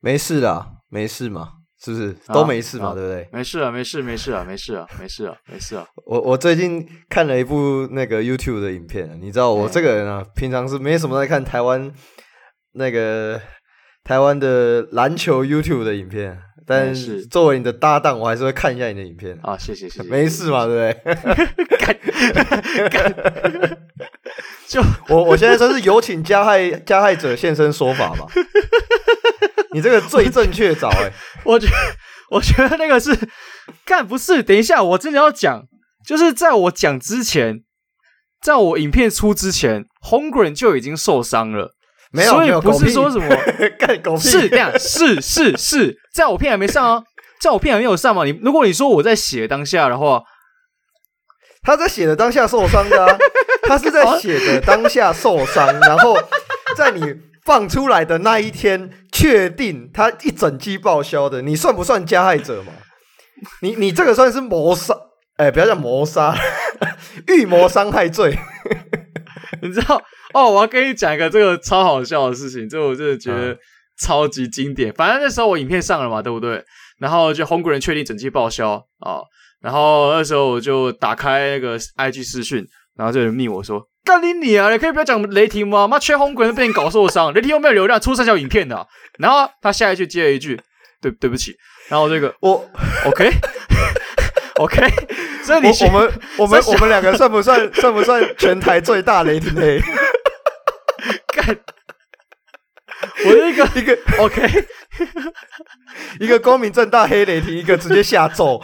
[0.00, 1.48] 没事啦，没事嘛，
[1.82, 2.16] 是不是？
[2.32, 3.28] 都没事嘛，啊、对不对？
[3.32, 5.86] 没事啊，没事，没事啊，没事啊，没事啊，没事啊。
[6.06, 11.92] 我我最近看了一部那个 YouTube 的影片，你知道我这个人啊，平常是没什么在看台湾
[12.72, 13.40] 那个
[14.04, 16.38] 台湾的篮球 YouTube 的影片。
[16.66, 19.58] 但是作为你的搭档，我还是会看一下你的影片啊。
[19.58, 21.16] 谢谢谢谢，没事嘛，对不对？
[24.68, 28.24] 就我我现在算是有请加害加害者现身说法吧。
[29.72, 31.12] 你这个最正确找哎，
[31.44, 31.74] 我觉得
[32.30, 33.16] 我觉得那个是
[33.84, 34.42] 干不是？
[34.42, 35.62] 等一下，我真的要讲，
[36.06, 37.62] 就是在我讲之前，
[38.42, 41.74] 在我影片出之前，Holmgren 就已经受伤了。
[42.12, 43.28] 没有，所以不是说什么
[43.78, 47.04] 干狗屁，是这样，是是是，在我片还没上啊，
[47.40, 48.24] 在我片还没有上嘛。
[48.24, 50.20] 你如果你说我在写当下的话，
[51.62, 53.18] 他在写的当下受伤的，啊，
[53.62, 56.18] 他是在 写的当下受伤，然后
[56.76, 57.00] 在你
[57.44, 62.72] 放出来的那一天确定他一整季报销的，你算不算加害者嘛？
[63.62, 64.94] 你你这个算是谋杀，
[65.36, 66.34] 哎，不要叫谋杀，
[67.28, 68.38] 预谋伤害罪，
[69.62, 70.02] 你知道？
[70.34, 73.56] 哦，我要跟你讲一个这个超好笑的事情，这我真的觉得
[73.98, 74.90] 超级经典。
[74.90, 76.62] 嗯、反正那时候我影片上了嘛，对不对？
[76.98, 79.24] 然后就 Holmgren 确定整季报销啊、哦，
[79.60, 82.62] 然后那时候我就打开那个 IG 视讯，
[82.94, 85.86] 然后就有人密我说：“干你你啊，你可以不要讲雷霆吗？
[85.86, 88.86] 妈缺 Holmgren 被你搞受伤，雷霆又没有流量，出三条影片的、啊。”
[89.18, 90.60] 然后他下一句接了一句
[91.00, 91.54] ：“对对不起。”
[91.88, 92.68] 然后这个 我
[93.04, 93.30] OK
[94.56, 94.76] OK，
[95.42, 99.80] 所以你我们我们我们两个算不算算不算全台最大雷霆黑？
[101.32, 101.58] 干！
[103.24, 104.64] 我一个一个 OK，
[106.20, 108.60] 一个光明正大黑雷霆，一个直接下咒。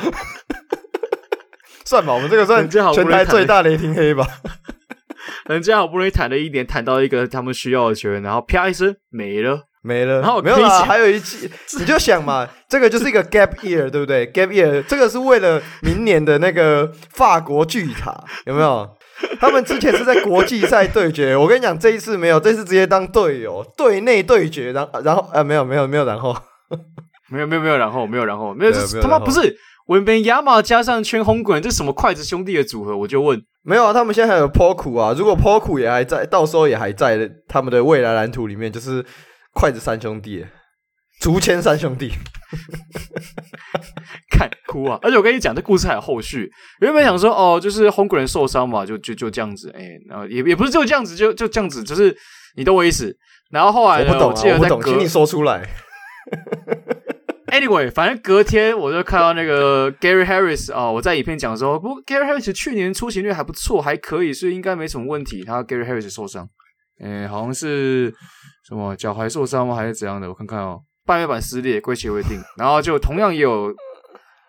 [1.84, 4.26] 算吧，我们这个算全台最大雷霆黑吧。
[5.48, 10.20] 人家好不容易谈了一年，谈到一个他们需要的球员，然后啪一声没了，没了。
[10.20, 18.88] 然后没有啊，还有一季， 你就想嘛，这个就是一个 gap year，对不对？gap year，这个是为了明年的那个法国巨塔，有没有？
[19.40, 26.36] 他们之前是在国际赛对决，我跟你讲，这一次没有，这次直接当队友，队内对决，然后然后呃，没有没有没有 然后，
[27.30, 29.56] 没有没有没有然后没有然后没有，他妈不是
[29.86, 32.94] 文本亚马加上圈红滚，这什么筷子兄弟的组合？
[32.94, 39.04] 我就问，没有啊，他们现在还有 Poku 啊，如果 Poku 也还在，到时候也还在他们的未来蓝图里面，就是
[39.52, 40.46] 筷子三兄弟。
[41.18, 42.12] 竹签三兄弟，
[44.30, 44.98] 看哭啊！
[45.00, 46.46] 而且我跟你讲，这故事还有后续。
[46.80, 52.14] 原本想说，哦，就是 Holmgren 受伤嘛，就就就这样子，哎、欸，然后也也不是就这样子，就就这样子，就是
[52.56, 53.16] 你懂我意思。
[53.50, 55.66] 然后后来，我不懂、啊，我，我不懂，请你说出来。
[57.58, 65.42] Anyway，反正隔天我就看到那个 Gary Harris 啊、哦，我在影片讲的时候，不过 Gary Harris 去年出勤率还不错，还可以，所以应该没什么问题。
[65.42, 66.46] 他 Gary Harris 受伤，
[67.02, 68.12] 哎、欸，好像是
[68.68, 69.74] 什么脚踝受伤吗？
[69.74, 70.28] 还是怎样的？
[70.28, 70.82] 我看看哦。
[71.06, 72.38] 半月板撕裂，归期未定。
[72.58, 73.72] 然后就同样也有，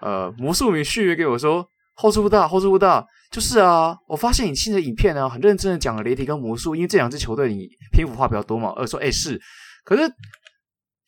[0.01, 3.06] 呃，魔术迷续约给我说，后处不大，后处不大。
[3.31, 8.73] 就是啊，我发现你新的影片呢，很认真的讲了雷霆跟魔术，因为这两支球队你篇幅话比较多嘛。
[8.75, 9.40] 呃，说诶是，
[9.85, 10.01] 可是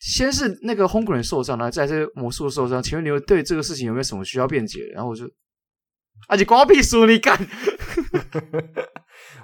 [0.00, 4.80] 先是那个 Holmgren 受伤，然后再是魔术受伤，请问你们对这个事情有没有什么需要辩解？
[4.94, 5.24] 然后我就，
[6.26, 7.38] 而且关我屁事，你干。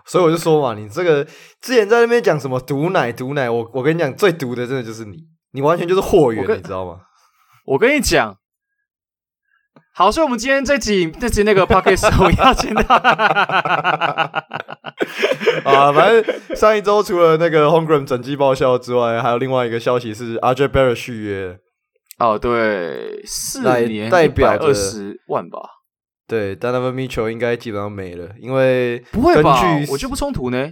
[0.06, 1.25] 所以我就说嘛，你这个
[1.61, 5.28] 之前在那边讲什么毒奶毒奶，我我跟你讲，最毒的真的就是你。
[5.53, 7.00] 你完全就是货源，你知道吗？
[7.65, 8.37] 我跟你讲，
[9.95, 12.83] 好，所以我们今天这集这集那个 podcast 我要剪的
[15.65, 21.59] 啊，反正上一周除了那个 Holmgren 整季报销之外，还有另外一个消息是 RJ Barrett 续约。
[22.19, 25.59] 哦，对，四年代表二十万吧？
[26.27, 29.61] 对，Donovan Mitchell 应该基本上没了，因为不会吧？
[29.91, 30.71] 我觉得不冲突呢？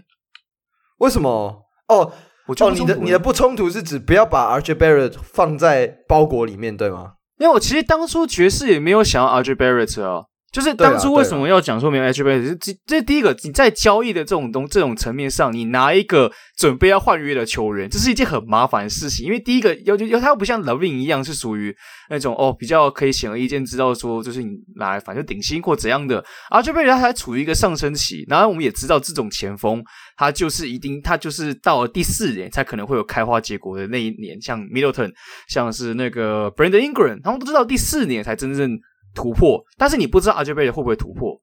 [0.98, 1.64] 为什么？
[1.88, 2.12] 哦。
[2.46, 7.12] 我哦，你的你的不冲突是指不要把 RJ Barrett 放在包裹里面，对吗？
[7.38, 10.24] 因为我其实当初爵士也没有想要 RJ Barrett 啊。
[10.54, 12.56] 就是当初为什么要讲说没有 HBA？
[12.60, 19.26] 这这第一个，你在交易的这种东这种层面上，你拿一个准备要换约的球员，这是一件很麻烦的事情。
[19.26, 21.74] 因为第一个要要他又不像 LaVine 一样是属于
[22.08, 26.24] 那种哦比较可以显而易见知道说，就是你来反正顶薪或怎样的。
[26.52, 29.82] RJ Barrett 他还处于一个上升期，然后我们也知道这种前锋
[30.16, 35.10] 他就是一定他就是到了第四年才可能会有开花结果的那一年，像 Middleton，
[35.48, 38.78] 像是那个 Brandon Ingram，他们都知道第四年才真正。
[39.14, 41.40] 突破，但是你不知道 rgb 会不会突破。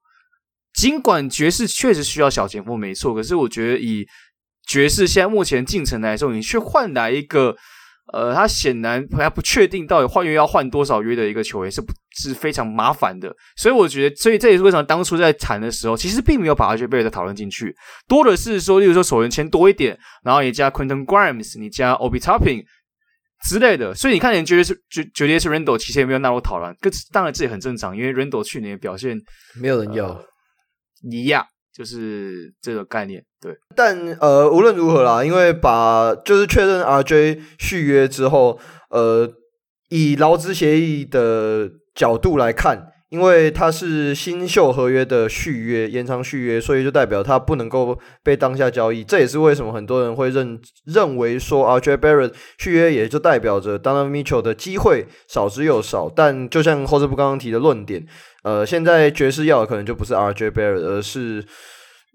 [0.73, 4.05] 尽管爵士确实需要小前锋，没错，可是我觉得以
[4.65, 7.55] 爵士现在目前进程来说，你却换来一个，
[8.13, 13.35] 呃，他显然还不确定到底换约要换多少约的一个球员，是不是非常麻烦的。
[13.57, 17.75] 所以我觉得，所以这也是为什么当初在谈的时候，其实并没有把 RJ b a r r e 讨论进去，
[18.07, 22.63] 多的是说，例如说首轮签多一点，然后你加 Quentin Grimes，你加 Obi Toppin。
[23.47, 23.93] 之类的。
[23.93, 29.17] 所以你看，连绝对是绝绝对是 Randle 其实也没有纳入讨论，这当然这也很正常，因为 Randle 去年的表现
[29.59, 30.21] 没有人要，
[31.09, 33.23] 一样、呃、就是这个概念。
[33.39, 38.59] 对，但呃，无论如何啦，因为把就是确认 RJ 续约之后，
[38.89, 39.31] 呃，
[39.89, 42.87] 以劳资协议的角度来看。
[43.11, 49.03] 因为他是新秀合约的续约，延长续约，所以就代表他不能够被当下交易。
[49.03, 56.09] 这也是为什么很多人会认认为说，RJ Barrett 续约也就代表着 Donovan Mitchell 的机会少之又少。
[56.09, 58.07] 但就像霍斯布刚刚提的论点，
[58.43, 61.45] 呃，现在爵士要的可能就不是 RJ Barrett，而是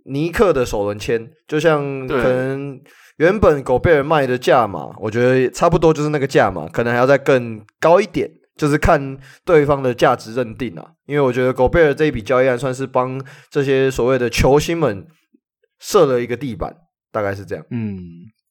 [0.06, 1.31] 尼克的首轮签。
[1.46, 2.81] 就像可能
[3.19, 8.31] 原本狗贝尔卖的价码，我觉得差不多就是那个价码，可能还要再更高一点。
[8.56, 15.06] 就是看对方的价值认定啊，因为我觉得狗贝尔这一笔交易案算是帮这些所谓的球星们
[15.78, 16.74] 设了一个地板，
[17.12, 17.64] 大概是这样。
[17.70, 17.98] 嗯，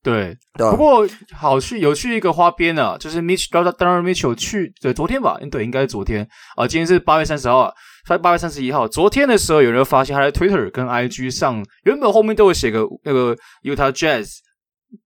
[0.04, 0.38] 对。
[0.54, 6.68] 对不过好去有趣一个花边啊，就是 Mitch Donovan Mitchell 去对昨天吧，对，应该是昨天啊。
[6.68, 7.74] 今天是八月三十号，
[8.22, 8.88] 八月三十一号。
[8.88, 14.30] 昨天的时候，有人发现他在 Twitter 跟 IG 上原本后面都会写个那个 Utah Jazz，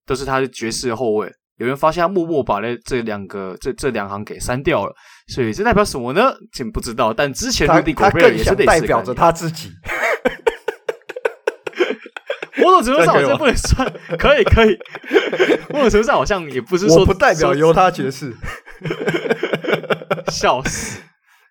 [0.05, 1.31] 都是他的爵士后卫。
[1.59, 4.93] 有人发现他默默把那这两个这这两行给删掉了，
[5.27, 6.33] 所以这代表什么呢？
[6.53, 7.13] 真不知道。
[7.13, 9.69] 但之前的他更想代表着他自己。
[12.57, 14.77] 某种程度上好像不能算，可以可以。
[15.69, 18.33] 某种程度上好像也不是说我不代表犹他爵士，
[20.31, 21.01] 笑死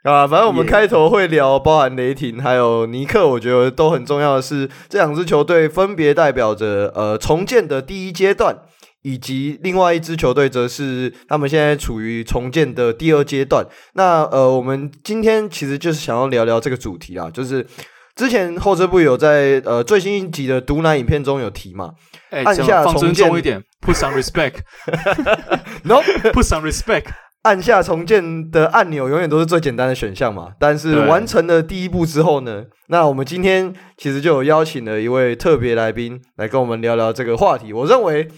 [0.05, 0.27] 啊！
[0.27, 8.57] 反正我们开头会聊，包含雷霆还有尼克，我觉得都很重要的是，这两支球队分别代表着呃重建的第一阶段。
[9.09, 13.67] 以及另外一支球队则是他们现在处于重建的第二阶段。
[13.95, 17.67] 那呃，我们今天其实就是想要聊聊这个主题啦，就是
[18.15, 21.93] 之前后撤步有在呃最新一集的毒奶影片中有提嘛，
[22.33, 27.07] 欸、按下重建一点，put some respect，no，put some respect，
[27.49, 30.49] 按下重建的按钮永远都是最简单的选项嘛。
[30.61, 37.73] 但是完成了第一步之后呢，那我们今天其实就有邀请了一位特别来宾来跟我们聊聊这个话题。
[37.73, 38.29] 我认为。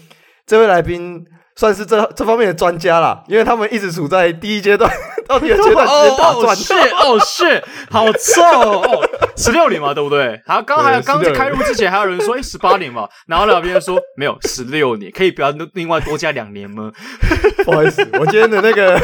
[0.45, 1.23] 这位来宾
[1.55, 4.91] 算是这这方面的专家啦，因为他们一直处在第一阶段
[5.27, 6.45] 到第二阶段直接打转。
[6.45, 8.41] 哦，是哦，是，好臭
[8.81, 9.09] 哦！
[9.37, 10.41] 十六年嘛，对不对？
[10.45, 16.91] 好，刚还刚在开录之前还有人说，哎，十八年嘛，然后两边说没有十六年，可以不要另外多加两年吗？
[17.63, 18.99] 不好意思，我今天的那个，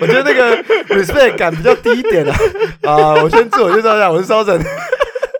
[0.00, 0.56] 我觉得那个
[0.94, 2.34] respect 感比较低一点了
[2.82, 3.14] 啊。
[3.22, 4.60] 我先自我介绍一下，我是烧整。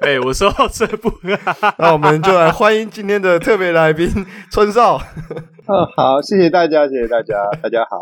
[0.09, 1.13] 哎、欸，我说到这部，
[1.77, 4.09] 那我们就来欢迎今天的特别来宾
[4.51, 4.99] 春少。
[5.67, 7.99] 嗯， 好，谢谢大家，谢谢大家，大家好。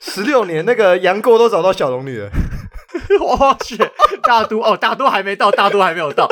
[0.00, 2.28] 十六年，那个杨过都找到小龙女了。
[3.20, 3.78] 我去，
[4.24, 6.28] 大都哦，大都还没到，大都还没有到。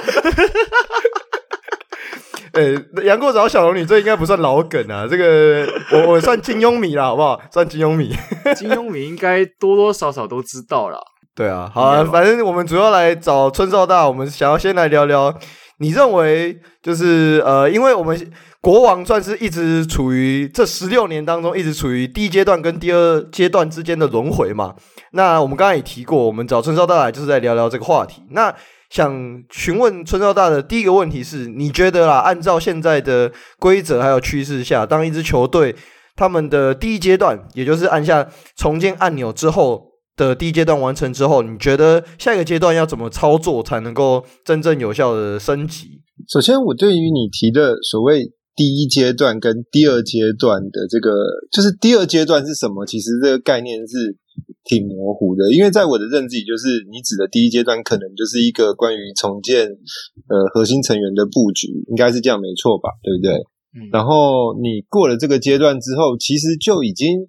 [2.54, 5.06] 哎、欸，杨过找到小龙女，这应该不算老梗啊。
[5.08, 7.40] 这个我我算金庸迷啦，好不好？
[7.52, 8.12] 算金庸迷，
[8.56, 10.98] 金庸迷应该多多少少都知道啦。
[11.40, 15.34] 对啊，好啊，反正我们主要来找春少大，我们想要先来聊聊，
[15.78, 24.74] 你认为就是呃，因为我们国王算是一直处于这十六年当中，一直处于第一阶段跟第二阶段之间的轮回嘛。
[25.12, 28.22] 那我们刚才也提过，我们找春少大来就是在聊聊这个话题。
[28.32, 28.54] 那
[28.90, 35.74] 想询问春少大的第一个问题是，你觉得啦，按照现在的规则还有趋势下，当一支球队
[36.14, 39.88] 他们的第一阶段，也就是按下重建按钮之后。
[40.28, 46.00] 的第一阶段完成之后，你觉得下一个阶段要怎么操作才能够真正有效的升级？
[46.28, 51.10] 首先，我对于你提的所谓第一阶段跟第二阶段的这个，
[51.50, 52.84] 就是第二阶段是什么？
[52.84, 54.16] 其实这个概念是
[54.64, 62.90] 挺模糊的，因为在我的认知里，就是你指的第一阶段可能就是一个关于重建呃核心成员的布局，应该是这样没错吧？
[63.02, 63.32] 对不对？
[63.80, 63.88] 嗯。
[63.92, 67.28] 然后你过了这个阶段之后，其实就已经。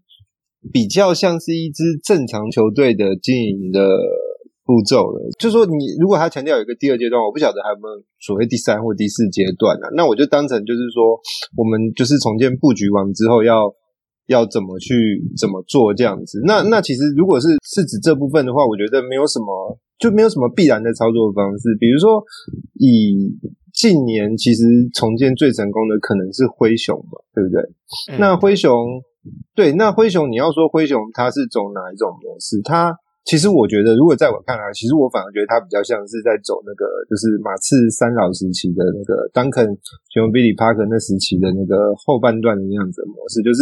[0.72, 3.82] 比较像是一支正常球队的经营的
[4.63, 9.89] 步骤了，就是说你如果他强调有一个第二阶段，我不晓得还有没有所谓第三或第四阶段啊？
[9.98, 11.18] 那我就当成就是说，
[11.58, 13.74] 我们就是重建布局完之后要
[14.27, 16.39] 要怎么去怎么做这样子。
[16.46, 21.75] 那那其实如果是是指这部分的话，我觉得没有什么就没有什么必然的操作方式。
[21.80, 22.24] 比如说
[22.80, 23.36] 以
[23.74, 24.63] 近年其实
[24.94, 27.62] 重建最成功的可能是灰熊嘛，对不对？
[28.13, 28.72] 嗯、那灰熊。
[29.56, 32.62] 对，那灰熊，你要说灰熊它是走哪一种模式？
[32.63, 39.70] 它其实我觉得，如果在我看来，其实我反而觉得它比较像是在走那个，就是马刺三老时期的那个 Duncan、
[40.10, 43.62] 杰伦、比利、帕克那时期的那个后半段的那样子的模式，就是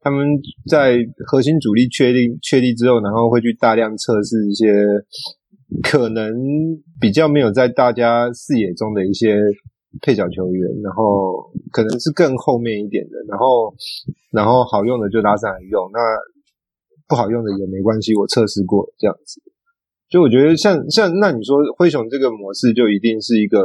[0.00, 0.24] 他们
[0.70, 4.70] 在核心主力确定确立之后，然后会去大量测试一些
[5.82, 6.32] 可能
[7.00, 9.34] 比较没有在大家视野中的一些
[10.02, 13.74] 配角球员，然后可能是更后面一点的，然后
[14.32, 15.98] 然后好用的就拉上来用，那
[17.08, 19.40] 不好用的也没关系，我测试过这样子。
[20.08, 23.58] 就我觉得像像那你说灰熊这个模式就一定是一个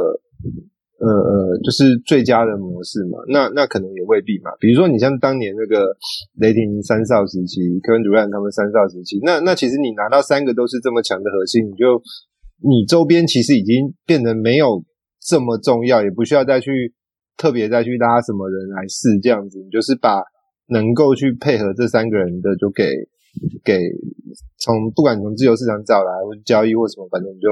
[0.98, 3.18] 呃呃就是最佳的模式嘛？
[3.28, 4.50] 那那可能也未必嘛。
[4.58, 5.94] 比如说你像当年那个
[6.40, 12.02] 雷霆三少时期，Kevin Durant 他们三少时期，那那其实你拿到三个都是这么强的核心，你就
[12.58, 14.82] 你周边其实已经变得没有
[15.24, 16.92] 这么重要，也不需要再去
[17.36, 20.22] 特别再去拉什么人来试这样子，你就是把
[20.68, 22.84] 能够去配合这三个人的就给。
[23.64, 23.80] 给
[24.58, 27.48] 从不管从自由市场找来或交易或什么，反正你就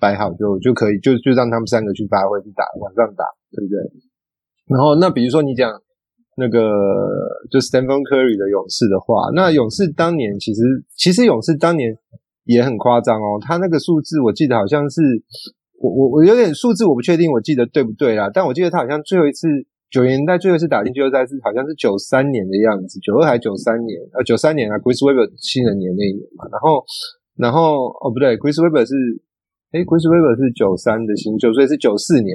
[0.00, 3.76] 摆好就就可以，就就让他们三个去发挥去打往上打，对不对？
[4.72, 5.70] 然后那比如说你讲
[6.38, 6.58] 那个
[7.50, 10.62] 就 Stephen Curry 的勇士的话，那勇士当年其实
[10.96, 11.94] 其实勇士当年
[12.44, 15.02] 也很夸张哦，他那个数字我记得好像是
[15.82, 18.30] 我我我有点数字我不确定，我记得对不对啦？
[18.32, 19.48] 但我记得他好像最后一次。
[19.92, 26.48] 九零年代最后一次打进季后赛是好像是九三年的样子，九二还九三年，呃，九三年啊，Chris Webber 新人年那一年嘛。
[26.50, 26.80] 然后，
[27.36, 28.96] 然后哦不对，Chris Webber 是，
[29.76, 32.32] 诶，Chris Webber 是九三的新秀，所以是九四年，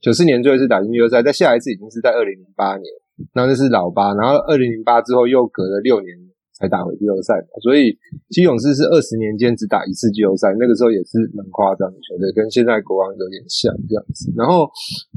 [0.00, 2.86] 九四年最后一次打进季后赛，再下一次已经是在二零零八年，
[3.34, 6.14] 那那是老八，然后二零零八之后又隔了六年
[6.60, 7.96] 才打回季后赛，所以
[8.28, 14.30] 其实勇士是二十年间只打一次季后赛，那个时候也是蛮夸张的球队，跟现在国王有点像这样子。
[14.36, 14.68] 然后，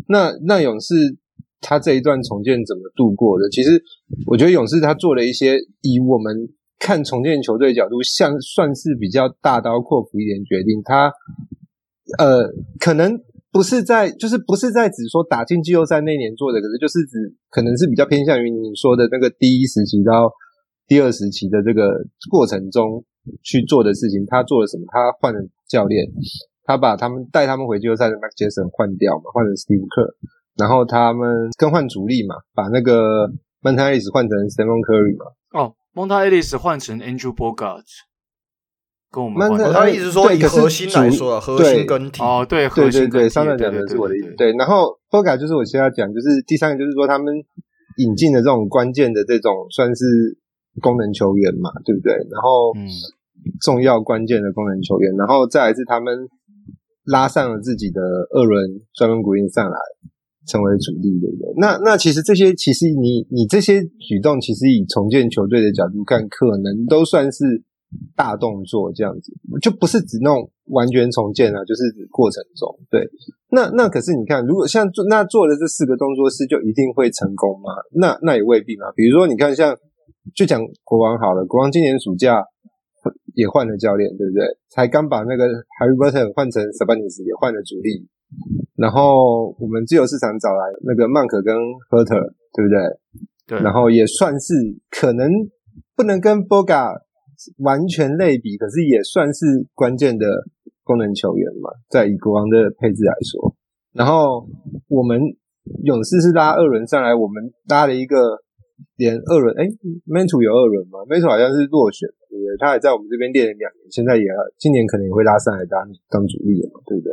[0.07, 0.95] 那那勇士。
[1.65, 3.50] 他这一段重建怎么度过的？
[3.50, 3.81] 其实
[4.27, 10.81] 我觉得勇士他做了一些以我们看重建球队角度，像算是比较大刀阔斧一点决定。
[10.83, 11.09] 他
[12.19, 13.17] 呃，可能
[13.50, 20.29] 不是在，就是不是在指说打进季后赛那年做的，可是就是指可能是比较偏向于你说的那个第一时期到
[20.93, 23.03] 第二时期的这个过程中
[23.41, 24.23] 去做的事情。
[24.27, 24.83] 他做了什么？
[24.91, 26.05] 他换了教练，
[26.65, 30.13] 他把他们带他们回季后赛的 Mark Jackson 换掉嘛，换成 Steve Kerr。
[30.55, 33.27] 然后他们更换主力嘛，把那个
[33.63, 35.25] Monta Ellis 换成 Stephen Curry 嘛。
[35.57, 37.81] 哦，Monta Ellis 换成 Andrew Bogart
[39.09, 39.73] 跟我们换。
[39.73, 42.21] 他意思说以核心来说，核心更替。
[42.21, 44.31] 哦，对，对对对，上面讲的是我的意思。
[44.38, 47.33] 对，然后 Bogut 就是我现在讲，就是第三个就是说他们
[47.97, 50.38] 引进的这种关键的这种算是
[50.82, 52.13] 功能球员嘛，对不对？
[52.32, 52.88] 然后嗯，
[53.62, 56.27] 重要关键的功能球员，然后再来是他们
[57.06, 58.01] 拉上了自己的
[58.32, 59.77] 二轮专门鼓励上来。
[60.46, 61.53] 成为主力，对不对？
[61.56, 67.63] 那那其实这些，其实你你这些举动，其实以重建球队的角度看，可能都算是
[68.13, 72.77] 大动作，这样子就不是指那种完全重建啊，就是指过程中。
[72.92, 73.08] 对，
[73.51, 77.72] 那那可是你看，如果像做那做了这四个动作是就一定会成功吗？
[77.94, 78.92] 那那也未必嘛。
[78.98, 79.74] 比如说，你看像
[80.36, 82.44] 就讲国王好了，国王今年暑假
[83.36, 84.46] 也换了教练，对不对？
[84.70, 85.46] 才刚把那个
[85.80, 88.08] Harry Burton 换成 Sabonis 也换了主力。
[88.75, 91.53] 然后我们自由市场找来那个曼可跟
[91.89, 92.15] 赫特，
[92.53, 93.58] 对不对？
[93.58, 93.62] 对。
[93.62, 94.53] 然后也算是
[94.89, 95.30] 可能
[95.96, 96.94] 不能跟 Boga
[97.60, 100.25] 完全类比，可是也算是关键的
[100.84, 103.53] 功能球员嘛，在以国王的配置来说。
[103.92, 104.48] 然后
[104.88, 105.20] 我们
[105.84, 108.18] 勇士是拉二轮上来，我们拉了一个
[108.95, 109.67] 连二轮，哎
[110.07, 112.57] ，Mentor 有二轮吗？Mentor 好像是落选，对不对？
[112.59, 114.25] 他还在我们这边练了两年，现在也
[114.57, 117.11] 今年可能也会拉上来当当主力了嘛，对不对？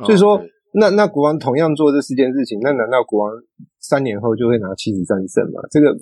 [0.00, 0.40] 哦、所以说。
[0.74, 3.30] 那那国王同样做这四件事情，那难道国王
[3.78, 5.60] 三年后就会拿七十三胜吗？
[5.70, 5.92] 这个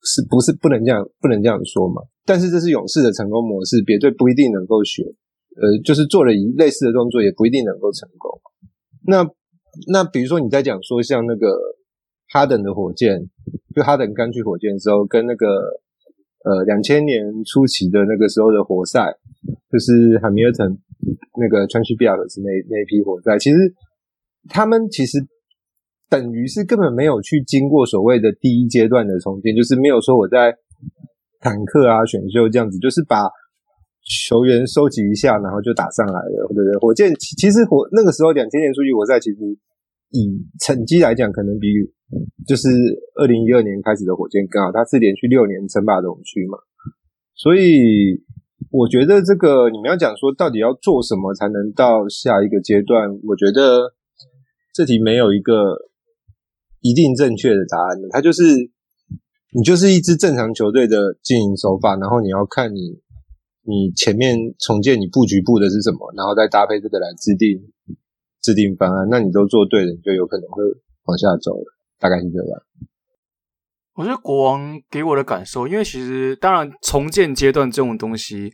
[0.00, 2.00] 是不是不能这样不能这样说嘛？
[2.24, 5.02] 但是这是勇士的成功模式，别队不一定能够学。
[5.60, 8.40] 呃，就是做了一类似的动作，也不一定能够成功。
[9.06, 9.28] 那
[9.92, 11.60] 那比如说你在讲说像那个
[12.32, 13.28] 哈登的火箭，
[13.74, 15.46] 就哈登刚去火箭的时候，跟那个
[16.44, 19.00] 呃两千年初期的那个时候的活塞，
[19.70, 20.78] 就是汉密尔顿
[21.40, 23.74] 那个川西比尔斯那那批活塞，其实。
[24.50, 25.18] 他们其实
[26.08, 30.54] 等于是根本没有去经过所谓的第一阶段的重建，就是没有说我在
[31.40, 33.28] 坦克啊选秀这样子，就是把
[34.24, 36.80] 球员收集一下，然后就打上来了，对不对？
[36.80, 39.36] 火箭其实火那个时候两千年数据活塞，其实
[40.10, 41.68] 以成绩来讲，可能比
[42.46, 42.68] 就是
[43.14, 46.58] 二零一二年开始的火箭更好，他是连续六年称霸东区嘛，
[47.34, 48.22] 所以
[48.70, 53.94] 我觉得这个你们要讲说到底要做什么才能到下一个阶段，我觉得。
[54.74, 55.74] 这题没有一个
[56.82, 58.44] 一定正确的答案的，它就是
[59.50, 62.94] 你就是一支正常球队的经营手法，然后你要看你
[63.64, 67.58] 你前面重建你布局布的是什么，然后再搭配这个来制定
[68.48, 69.06] 制定方案。
[69.10, 70.62] 那你都做对了，你就有可能会
[71.04, 72.62] 往下走了，大概是这样。
[73.96, 78.50] 我觉得国王给我的感受，因为其实当然重建阶段这种东西。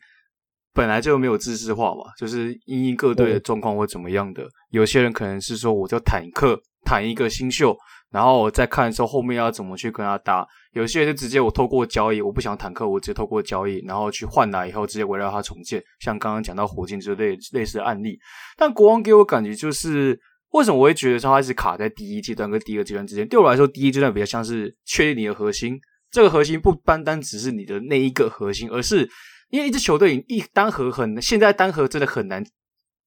[0.77, 4.43] 本来就没有自治化嘛，就是因应各队的状况或怎么样的。
[4.71, 7.77] 有些人可能是说，我就坦克坦一个新秀，
[8.15, 10.47] 然后我再看说后面要怎么去跟他搭。
[10.73, 15.83] 有些人就直接我透过交易，我不想坦克，我直接透过交易，然后去换来以后直接围绕他重建。
[15.99, 18.17] 像刚刚讲到火箭之类类似的案例，
[18.57, 20.17] 但国王给我感觉就是
[20.53, 23.27] 为什么我会觉得说他是卡在第一阶段跟第二阶段之间？
[23.27, 25.77] 对我来说，第一阶段比较像是确定你的核心，
[26.13, 29.11] 这个核心不单单只是你的那一个核心，而是
[29.51, 32.45] 因为一支球队一单核很现在单核真的很难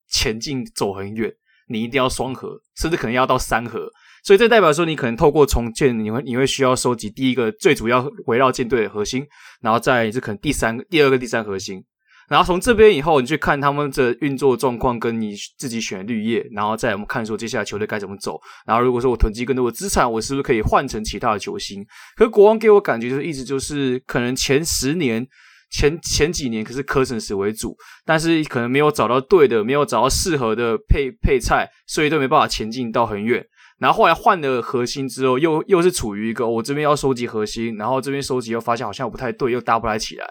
[0.10, 1.34] 前进走很远。
[1.70, 3.90] 你一定要双核，甚至可能要到三核，
[4.24, 9.26] 所以这代表说你可能透过重建，你会你会需要收集第一个最主要围绕舰队的核心，
[9.62, 11.84] 然后再是可能第三个、第二个、第三核心，
[12.30, 18.40] 然后从这边以后你去看他们的运作状况，跟你自己选绿叶，然后再我们看说接下来球队该怎么走。
[18.66, 21.86] 然后如果说我囤积更多的资产，我是不是可以换成其他的球星？
[22.16, 25.28] 可是国王给我感觉就是一直就是可能前十年。
[25.70, 33.46] 前前几年可是科神石为主，但是可能没有找到对的，没有找到适合的配配菜，所以都没办法前进到很远。
[33.80, 40.28] 然后后来换了核心之后，又又是处于一个我这边要收集核心，然后这边收集又发现好像不太对，又搭不来起来。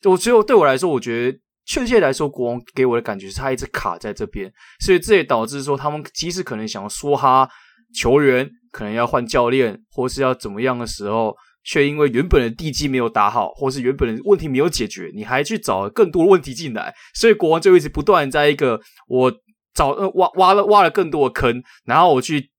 [0.00, 7.48] 就最后对我来说，我觉得确切来说，国王给我的感觉是他一直卡在这边，所以这也导致说他们即使可能想要说他
[7.94, 11.34] 球员可能要换教练，或是要怎么样的时候。
[11.62, 19.30] 却因为原本的地基没有打好，或是原本的问题没有解决，你还去找更多的问题进来，所以国王就一直不断在一个我
[19.74, 22.50] 找呃挖挖了挖了更多的坑，然后我去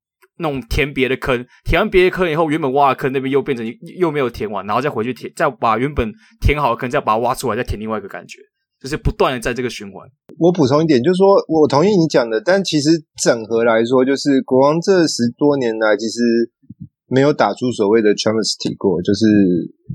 [0.42, 3.66] 弄填别的坑，填完别的坑以后，原本挖的坑那边又变成
[3.98, 8.40] 又没有填完，然后再回去填，再把原本填好的坑再把它挖出来，再填另外一个感觉，
[8.82, 10.06] 就是不断的在这个循环。
[10.38, 12.90] 我补充一点，就是说我同意你讲的，但其实
[13.24, 16.52] 整合来说，就是国王这十多年来其实。
[17.14, 19.28] 没有打出所谓的 chemistry 过，就是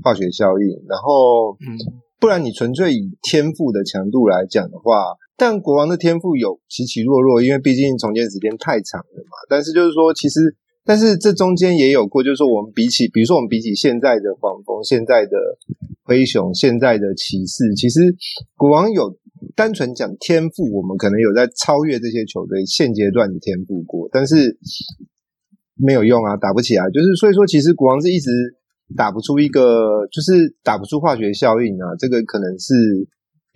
[0.03, 0.69] 化学效应。
[0.87, 1.73] 然后，嗯，
[2.19, 9.37] 不然你纯粹以天赋的强度来讲的话，但国王的天赋有起起落落，因为毕竟重建时间太长了嘛。
[9.47, 15.37] 但是就是说，其实，但是这中间也有过，就是说我们比起，比如说我们比起现在的黄蜂、现在的
[16.03, 18.01] 灰熊、现在的骑士，其实
[18.57, 19.15] 国王有
[19.55, 24.57] 单纯讲天赋，我们可能有在超越这些球队现阶段的天赋过，但是。
[25.79, 26.89] 没有用啊，打不起来。
[26.89, 28.31] 就是所以说，其实国王是一直
[28.95, 31.93] 打不出一个，就是打不出化学效应啊。
[31.99, 32.73] 这个可能是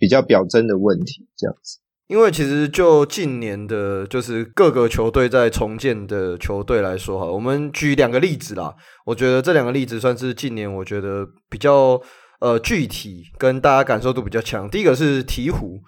[0.02, 1.78] 比较表征的问题，这样子。
[2.08, 8.74] 因为其实就近年的，就是各个球队在重建的球队来说哈，我们举两个例子啦。
[9.06, 12.02] 我觉得这两个例子算是近年我觉得比较
[12.40, 14.68] 呃具体，跟大家感受度比较强。
[14.68, 15.80] 第一个是鹈鹕，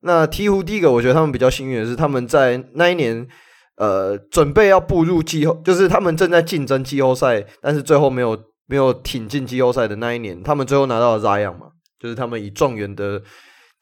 [0.00, 3.28] 那鹈鹕第一个我觉得他们比较幸运的是，他们在那一年。
[3.76, 11.68] 呃，准备要步入季后，就是他们正在竞争季后赛，但是最后没有没有挺进季后赛的那一年，他们最后拿到了 Zion 嘛，
[11.98, 13.22] 就是他们以状元的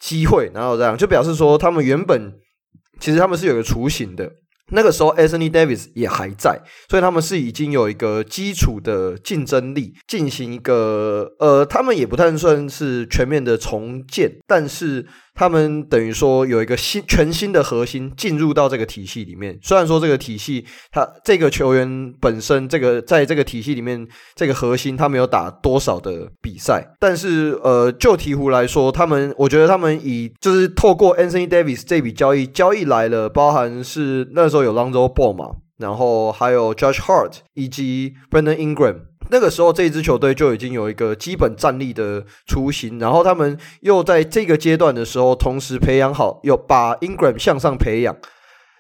[0.01, 2.33] 机会然后这样就表示说他们原本
[3.01, 4.31] 其实他们是有个雏形的。
[4.71, 15.07] 那个时候，Anthony Davis 也还在，所以他们是已经有一个基础的竞争力，进行一个呃，他们也不太算是全面的重建，但是
[15.39, 19.59] 他们等于说有一个新全新的核心进入到这个体系里面。
[19.63, 34.59] 虽然说这个体系，他这个球员本身这个在这个体系里面这个核心他没有打多少的比赛，但是呃，就鹈鹕来说，他们我觉得他们以就是透过 Anthony Davis 这笔交易交易来了，包含是那时候。
[34.59, 39.08] 有 Lonzo Ball 嘛，然后还有 Josh Hart 以及 Brandon Ingram。
[39.31, 42.99] 那个时候，这支球队就已经有一个基本战力的雏形。
[42.99, 48.17] 然后他们又在这个阶段的时候，同时培养好，又把 Ingram 向上培养。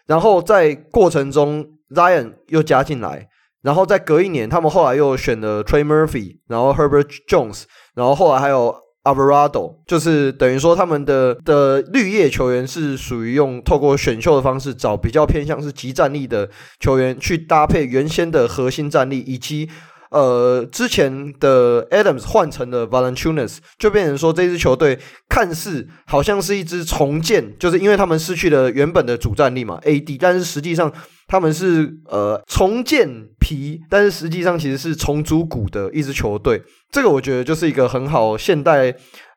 [0.06, 3.28] 然后在过程中，Zion 又加进来。
[3.62, 8.74] 然后在隔一年，他们后来又选了 Trey Murphy，然后 Herbert Jones，然后后来还有。
[9.04, 19.70] Alvarado 就是等于说，他们的的绿叶球员是属于用透过选秀的方式找比较偏向是集战力的球员去搭配原先的核心战力，以及
[20.10, 30.92] 呃之前的 Adams 换成了 Valanciunas，就变成说这支球队看似好像是一支重建，就是因为他们失去了原本的主战力嘛，AD，但是实际上
[31.26, 36.62] 他们是呃重建皮，但是实际上其实是重组骨的一支球队。
[36.90, 38.94] 这个我觉得就是一个很好现代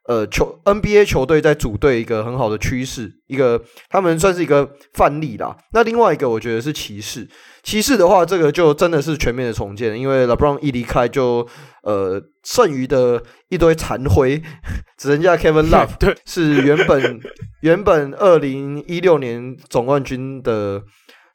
[0.07, 5.57] 呃球 NBA 球队在组队一个很好的趋势，一个他们算是一个范例啦。
[5.73, 7.27] 那另外一个我觉得是骑士，
[7.63, 11.47] 骑士的话这个就真的是全面的重建，因为 LeBron 一离开就
[11.83, 14.41] 呃剩余的一堆残灰，
[14.97, 17.19] 只剩下 Kevin Love 对，是原本
[17.61, 20.81] 原本二零一六年总冠军的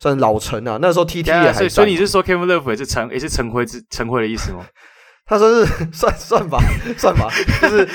[0.00, 4.66] 算老臣啊，那时候 TT 也还在，所以所以你是说 Kevin Love 也是残也是陈灰之陈灰的意思吗？
[5.28, 6.62] 他说是 算算法
[6.96, 7.28] 算法，
[7.60, 7.88] 就是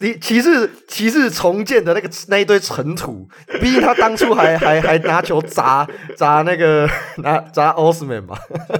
[0.00, 3.28] 你骑士骑士重建的那个那一堆尘土，
[3.60, 8.34] 毕竟他当初还还还拿球砸砸那个拿砸奥斯曼嘛，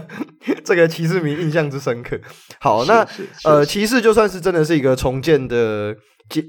[0.64, 2.18] 这个骑士迷印象之深刻。
[2.59, 3.07] 好，那
[3.44, 5.94] 呃，骑士就算是真的是一个重建的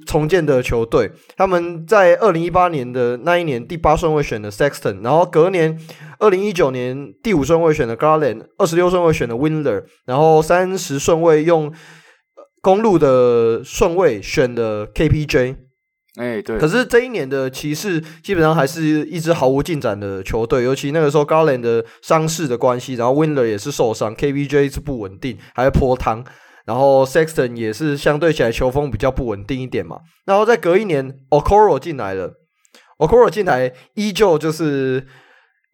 [0.05, 5.79] 重建的球队，他们在二零一八年的那一年第八顺位选的 Sexton，然后隔年。
[6.17, 11.71] 二零一九年第五顺位选的 Garland，二十六顺位选的 Windler，然后三十顺位用
[12.61, 15.57] 公路的顺位选的 KPJ。
[16.15, 16.57] 哎，对。
[16.57, 26.23] 可是这一年的骑士基本上还是一支毫无进展的球队，尤其那个时候 Garland 的伤势的关系，然后 Windler 也是受伤，KPJ 是不稳定，还会泼汤，
[26.65, 29.99] 然后 Sexton 也是相对起来球风比较不稳定一点嘛。
[30.25, 32.33] 然后再隔一年，Okoro 进来了
[32.97, 35.05] ，Okoro 进来依旧就是。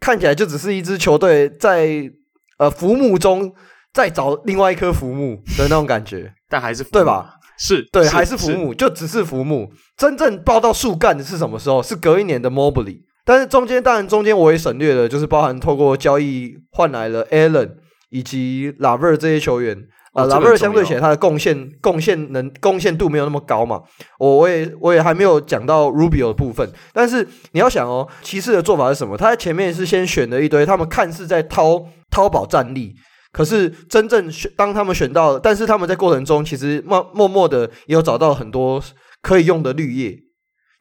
[0.03, 2.11] 看起来就只是一支球队在
[2.57, 3.53] 呃浮木中
[3.93, 7.35] 再找另外一颗浮木的那种感觉， 但还是对吧？
[7.59, 9.71] 是对，是还是浮木，就只是浮木。
[9.95, 11.83] 真正爆到树干的是什么时候？
[11.83, 13.01] 是隔一年的 Mobley。
[13.23, 17.75] 但是中间当然中间我也省略了，就是包含透过交易换来了 Allen
[18.09, 19.87] 以及 Lavert 这些球员。
[20.13, 23.81] 啊，拉贝尔相对起来，他的贡献贡献能贡献度没有那么高嘛。
[24.19, 26.69] 我我也我也还没有讲到 Rubio 的部分。
[26.91, 29.15] 但是你要想哦，骑士的做法是什么？
[29.15, 32.93] 他在前面是先选了一堆，他们看似在掏掏宝战力，
[33.31, 38.83] 可是真正选当他们选到，但是他们在过程中其实默默默的也有找到很多
[39.21, 40.17] 可以用的绿叶，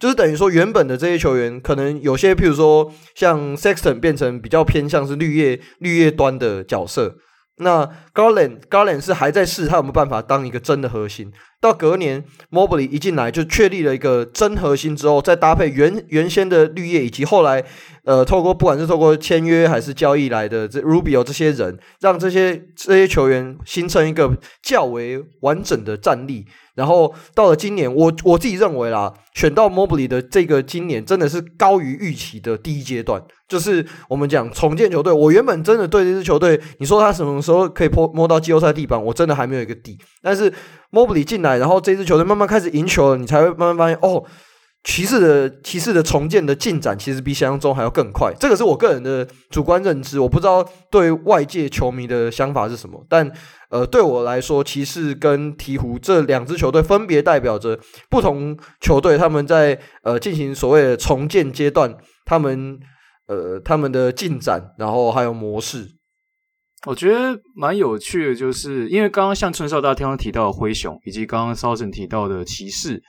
[0.01, 7.15] 就是等于说原本的这些球员可能有些，譬如说像 Sexton 变成比较偏向是绿叶绿叶端的角色。
[7.61, 11.33] 那高冷高冷是还在试他有没有办法当一个真的核心。
[11.61, 17.63] 到隔年 Mobley 一进来就确立了一个真核心之后，再搭配原原先的绿叶以及后来
[18.05, 26.47] 呃透过不管是透过签约还是交易来的这 Rubio 这些人，让这些这些球员形成一个较为完整的战力。
[26.77, 33.23] 然后到了今年，我我自己认为啦，选到 Mobley 的这个今年真的是高于预期的第一阶段。
[33.47, 39.99] 就是我们讲重建球队，我原本真的对这支球队，你说他什么时候可以摸摸到季后赛地板，我真的还没有一个底。
[40.23, 40.51] 但是
[40.93, 44.25] Mobley 进来，然后这支球队慢慢开始赢球了，你才会慢慢发现，哦，
[44.85, 48.33] 骑士的骑士的重建的进展其实比想象中还要更快。
[48.41, 53.31] 这个是我个人的主观认知，我不知道对外界球迷的想法是什么，但。
[53.71, 62.81] 呃，对我来说，骑士跟鹈鹕这两支球队分别代表着不同球队，他们在呃进行所谓的重建阶段，他们
[63.29, 65.87] 呃他们的进展，然后还有模式，
[66.87, 73.03] 我觉得蛮有趣的，就是因为刚刚像春少大天提到的灰熊，以及刚刚骚神提到的骑士。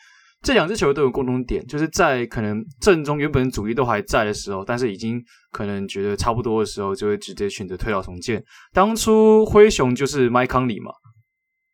[0.43, 8.43] 这两支球队都有共同点，就是在可能阵中原本主力都还在的时候，但是已经可能觉得差不多的时候，就会直接选择推倒重建。
[8.73, 10.91] 当初灰熊就是麦康里嘛，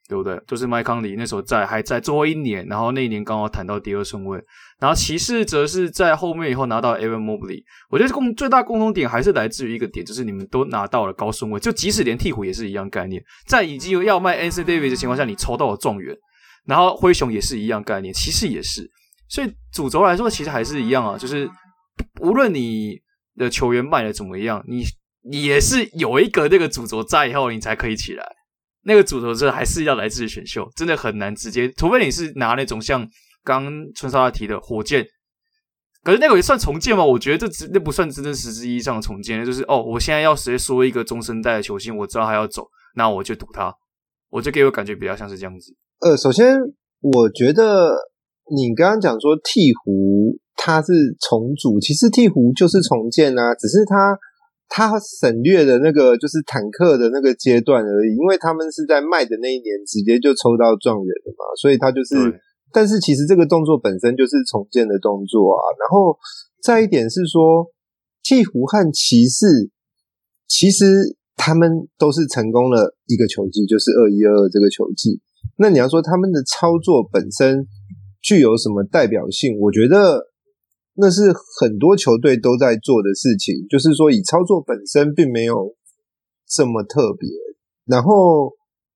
[0.08, 0.40] 对不对？
[0.48, 4.42] 就是麦康里那时候在还在最后一年，然后那一年刚好谈到第二顺位。
[4.80, 7.64] 然后骑士则是在后面以后拿到 Evan Mobley。
[7.90, 16.16] 我觉得共最大共同点还是来自于一个点，就是你们都拿到了高顺位，就即使连鵜鹕也是一样概念，在已经有要卖 Anthony Davis 的情况下，你抽到了状元。
[16.66, 18.90] 然后灰熊也是一样概念，骑士也是，
[19.30, 21.50] 所以主轴来说其实还是一样啊，就是
[22.22, 23.00] 无论你
[23.36, 24.84] 的球员卖的怎么样，你
[25.30, 28.24] 你也是有一个这个主轴在以后，你才可以起来。
[28.88, 33.06] 那个主轴这还是要来自选秀，真的很难直接，除非你是拿那种像
[33.44, 35.06] 刚春少他提的火箭，
[36.04, 37.04] 可是那个也算重建吗？
[37.04, 43.74] 我觉得这只那不算真正实质意义上的重建，就是哦，我现在要直接说一个中生代的球星，我知道他要走，那我就赌他，
[44.30, 45.76] 我就给我感觉比较像是这样子。
[46.00, 46.56] 呃，首先，
[47.02, 47.92] 我觉得
[48.56, 50.94] 你刚刚讲说鹈鹕它是
[51.28, 54.18] 重组，其实鹈鹕就是重建啊，只是它
[54.70, 62.16] 它省略的那个就是坦克的那个阶段而已，因为他们是在卖的那一年直接就抽到状元了嘛，所以他就是，
[62.72, 65.64] 但是其实这个动作本身就是重建的动作啊。
[65.80, 66.18] 然后
[66.62, 67.72] 再一点是说，
[68.24, 69.72] 鹈鹕和骑士
[70.48, 75.22] 其实他们都是成功了一个球季，就是二一二二这个球季。
[75.58, 77.66] 那你要说他们的操作本身
[78.22, 79.58] 具有什么代表性？
[79.60, 80.28] 我觉得
[80.98, 81.32] 那是
[81.62, 85.74] 很多球队都在做的事情，就是说以操作本身并没有
[86.50, 87.30] 这么特别。
[87.86, 88.52] 然后，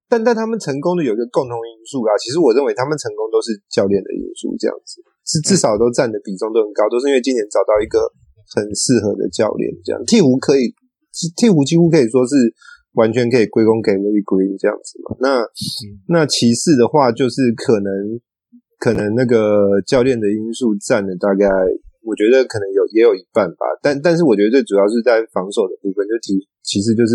[0.10, 8.02] 但但他们成功的有一个共同因素啊，其实我认为他们成功都是教练的因素，这样子是至少都占的比重都很高，都是因为今年找到一个
[8.58, 10.74] 很适合的教练，这样鵜鹕可以，
[11.14, 12.36] 鵜鹕几乎可以说是。
[12.94, 15.16] 完全可以归功给 Willie Green 这样子嘛？
[15.24, 15.40] 那
[16.12, 18.20] 那骑士的话，就是可能
[18.84, 21.48] 可能那个教练的因素占了大概，
[22.04, 23.66] 我觉得可能有也有一半吧。
[23.82, 26.34] 但但是我觉得最主要是在防守的部分，就其
[26.64, 27.14] 其实就是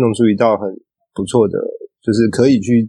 [0.00, 0.68] 弄出一道很
[1.14, 1.58] 不错的，
[2.00, 2.88] 就是可以去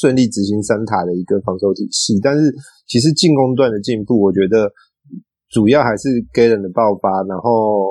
[0.00, 2.18] 顺利执行三塔的一个防守体系。
[2.22, 2.52] 但是
[2.88, 4.72] 其实进攻端的进步，我觉得
[5.50, 7.88] 主要还是 Galen 的爆发，然后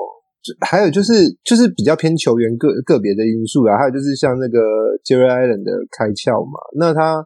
[0.62, 4.60] 还有就是就是比较偏球员个个别的因素啊，还有就是像那个
[5.06, 7.26] Jerry Allen 的开窍嘛，那他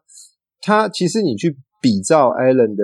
[0.62, 2.83] 他其实你去比照 Allen 的。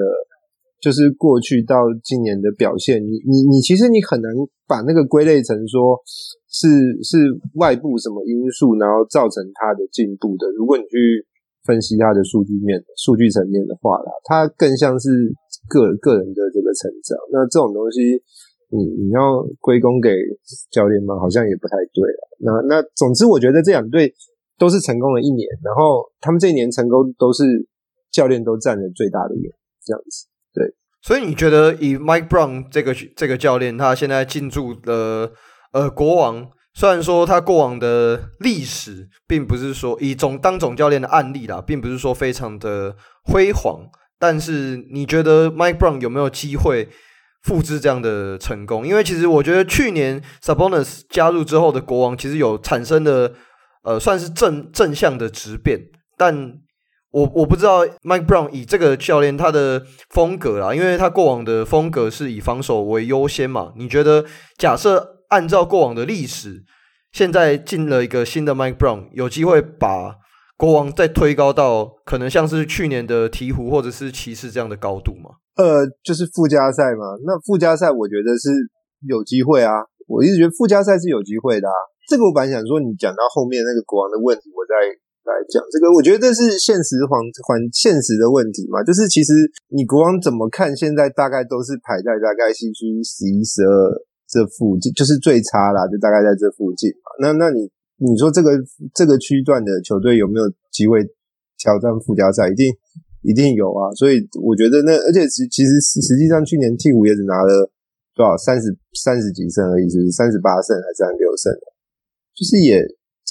[0.84, 4.28] 就是过去到今年的表现，你你你其实你很难
[4.68, 5.96] 把那个归类成说
[6.52, 6.68] 是
[7.00, 7.24] 是
[7.56, 10.52] 外部什么因素，然后造成他的进步的。
[10.60, 11.24] 如果你去
[11.64, 15.32] 分析他的数据面、数据层面的话啦，他更像是
[15.70, 17.16] 个个人的这个成长。
[17.32, 18.20] 那这种东西，
[18.68, 20.12] 你你要归功给
[20.70, 21.16] 教练吗？
[21.18, 22.20] 好像也不太对了。
[22.44, 24.14] 那那总之，我觉得这两队
[24.60, 27.46] 都是成功了一年，然后他们这一年成功都是
[28.12, 29.52] 教练都占了最大的原因，
[29.86, 30.28] 这样子。
[30.54, 30.64] 对，
[31.02, 35.32] 所以你觉得以 Mike Brown 这个这个教练，他现在进驻的
[35.72, 43.90] 呃国王，虽然说他过往的历史并不是说以总当总教练的案例啦，并不是说非常的辉煌，
[44.20, 46.88] 但是你觉得 Mike Brown 有没有机会
[47.42, 48.86] 复制这样的成功？
[48.86, 53.34] 因为其实我觉得去年 Sabonis 加入之后的国王，其实有产生的
[53.82, 55.80] 呃算是正正向的质变，
[56.16, 56.60] 但。
[57.14, 63.72] 我我不知道 Mike Brown 以这个教练他的风格啦，因为他过往的风格是以防守为优先嘛。
[63.78, 64.26] 你觉得
[64.58, 66.64] 假设按照过往的历史，
[67.12, 70.16] 现在进了一个新的 Mike Brown，有机会把
[70.58, 75.38] 国王再推高到可能像是去年的鹈鹕或者是骑士这样的高度吗？
[75.56, 77.14] 呃，就是附加赛嘛。
[77.24, 78.50] 那附加赛我觉得是
[79.08, 79.86] 有机会啊。
[80.08, 81.78] 我一直觉得附加赛是有机会的啊。
[82.10, 84.74] 这个我本来想说，你讲到后面那个国王的问题，我再。
[85.24, 87.16] 来讲这个，我觉得这是现实环
[87.48, 89.32] 环现实的问题嘛，就是其实
[89.72, 93.96] 你国王怎么看，现在大概都是排在大概西区十一、十二
[94.28, 97.08] 这附近，就是最差啦，就大概在这附近嘛。
[97.24, 97.64] 那那你
[98.04, 98.52] 你说这个
[98.94, 101.00] 这个区段的球队有没有机会
[101.56, 102.52] 挑战附加赛？
[102.52, 102.68] 一定
[103.24, 103.96] 一定有啊。
[103.96, 107.72] 所以我觉得那而且其其实实际上去年鵜鹕也只拿了
[108.12, 111.48] 多少三十三十几胜而已，是三十八胜还是三十六胜？
[112.36, 112.84] 就是也。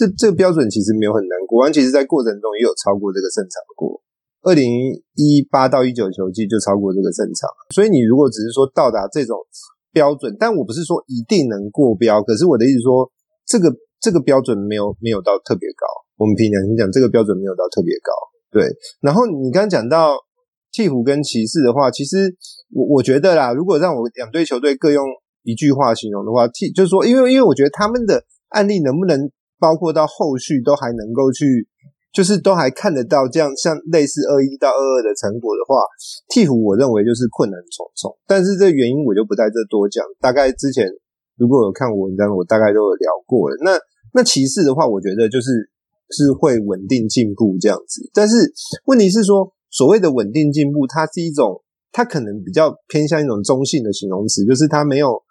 [0.03, 4.03] 这这个标准其实没有很难，过，而其实在过程中也有超过这个胜场过，
[4.43, 4.67] 二零
[5.15, 9.38] 一八到一九球季就超过这个胜场，所以你如果只是说到达这种
[9.93, 13.07] 标准，但我不是说一定能过标，可是我的意思说，
[13.47, 15.87] 这个这个标准没有没有到特别高，
[16.17, 18.11] 我们平常心讲，这个标准没有到特别高，
[18.51, 18.67] 对。
[19.01, 20.17] 然后你刚刚讲到
[20.75, 22.35] 鵜鹕跟骑士的话，其实
[22.75, 25.07] 我我觉得啦，如果让我两队球队各用
[25.45, 29.31] 一句话形容的话，鵜就是说，因为因为我觉得他们的案例能不能。
[29.62, 31.62] 包括到后续都还能够去，
[32.12, 35.87] 就是都还看得到这样像类似二一到二二的成果的话，
[36.35, 38.11] 鵜鹕我认为就是困难重重。
[38.27, 40.03] 但是这原因我就不在这多讲。
[40.18, 40.90] 大概之前
[41.38, 43.57] 如果有看我文章，我大概都有聊过了。
[43.62, 43.79] 那
[44.12, 45.70] 那骑士的话，我觉得就是
[46.11, 48.03] 是会稳定进步这样子。
[48.12, 48.35] 但是
[48.87, 55.22] 问题是说，所谓的稳定进步，它是一种，它可能比较偏向一种中性的形容词，就是它没有。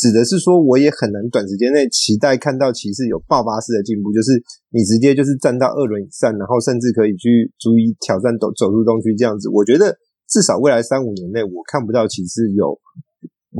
[0.00, 4.32] 指的是说，我也很难短时间内期待看到骑士有爆发式的进步，就是
[4.72, 9.50] 你直接就是站到二轮以上，然后甚至可以去足以挑战走走入东区这样子。
[9.52, 9.92] 我觉得
[10.24, 12.80] 至少未来三五年内，我看不到骑士有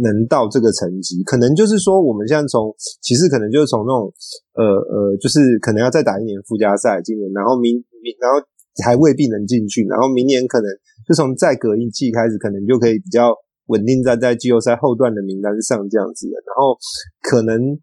[0.00, 1.22] 能到这个层级。
[1.24, 2.72] 可能就是说，我们现在从
[3.04, 4.08] 骑士可能就是从那种
[4.56, 8.40] 呃呃，就是可能要再打一年附加赛，今年然后明明然后
[8.82, 10.72] 还未必能进去，然后明年可能
[11.06, 13.36] 就从再隔一季开始，可能就可以比较。
[13.70, 16.76] 稳定在在季后赛后段的名单上这样子的，然后
[17.22, 17.78] 可能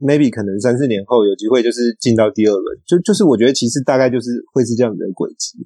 [0.00, 5.58] maybe 可能三四年后有机会就是进到第二轮，就就是我觉得其实大概就是会是这样的轨迹，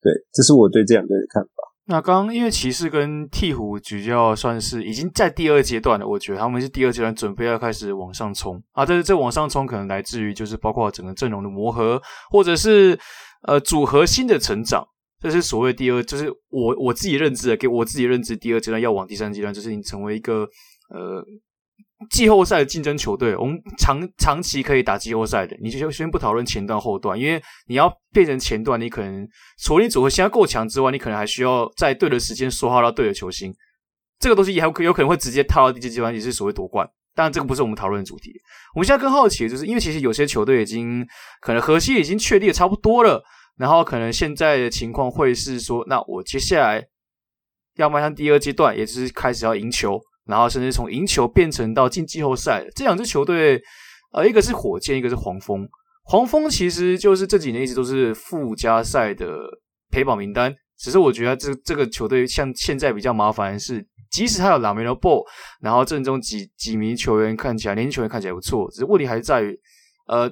[0.00, 1.50] 对，这是我对这两队的看法。
[1.88, 12.98] 那刚刚因为骑士跟鹈鹕比较算是已经在第二阶段了，我觉得他们是第二阶段准备要开始往上冲啊，但是这往上冲可能来自于就是包括整个阵容的磨合，或者是
[13.46, 14.84] 呃组合新的成长。
[15.20, 20.48] 这是所谓第二，就是我我自己认知的，给我自己认知第二阶段要往第三阶段，就是你成为一个
[20.90, 21.24] 呃
[22.10, 29.26] 季后赛的竞争球队，我们长长期可以打季后赛的，你就先不讨论前段后段，因为你要变成前段，你可能
[29.58, 33.54] 除了你组合现在够强之外，你可能还需要在对的时间说好到对的球星，
[34.20, 36.86] 这个东西也还有可能会直接套到第几阶段，也是所谓夺冠。
[37.14, 38.30] 当然，这个不是我们讨论的主题。
[38.74, 41.02] 我们现在更好奇就是，因为其实有些球队已经
[41.40, 43.24] 可能核心已经确立的差不多了。
[43.56, 46.86] 然后可能现在的情况会是说，那我接下来
[47.76, 52.66] 要迈向第二阶段，也就是开始要赢球，然后甚至从赢球变成到进季后赛。
[52.74, 53.62] 这两支球队，
[54.12, 55.66] 呃，一个是火箭，一个是黄蜂。
[56.04, 59.38] 黄蜂其实就是这几年一直都是附加赛的
[59.90, 65.24] 陪跑名单，只是我觉得这这个球队像现在比较麻烦的是，即使他有 LaMelo Ball，
[65.62, 69.58] 然后阵中几几名球员看起来年轻球员看起来不错，只是问题还是在于，
[70.08, 70.30] 呃。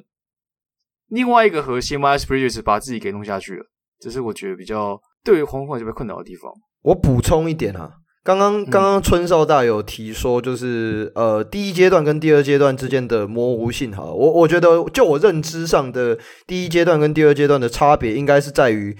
[1.08, 3.64] 另外一个核心 Miles Bridges 把自己给弄下去了，
[4.00, 6.52] 这是我觉得比较对于黄蜂这边困扰的地方。
[6.82, 7.90] 我补充一点啊，
[8.22, 18.96] 刚刚刚刚春少大有提说，就是、嗯、呃第一阶段跟第二阶段之间的模糊性哈，我我觉得就我认知上的第一阶段跟第二阶段的差别，应该是在于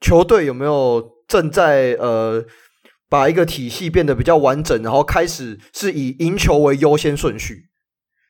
[0.00, 2.44] 球队有没有正在呃
[3.08, 7.66] 把一个体系变得比较完整，然后开始是以赢球为优先顺序。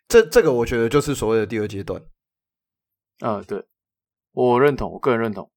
[0.09, 2.01] 这这个我觉得就是所谓的第二阶段。
[3.21, 3.63] 啊，对，
[4.33, 5.51] 我认同，我个人认同。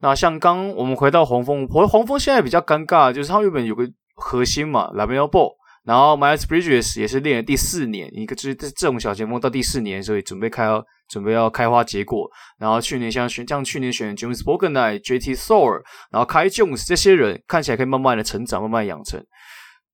[0.00, 5.52] 那像刚我们回到黄蜂，黄黄蜂现在比较尴尬，就是他原本有个核心嘛，LaMelo Ball，
[5.84, 12.30] 然后 Miles Bridges 也是练了第四年，一个就是这种小前锋到第四年，所以准备开要准备要开花结果。
[12.58, 19.24] 然后去年像选像去年选 James Bouknight、JT Thor，然后 Kai Jones 这些人看起来可以慢慢的成长，慢慢养成。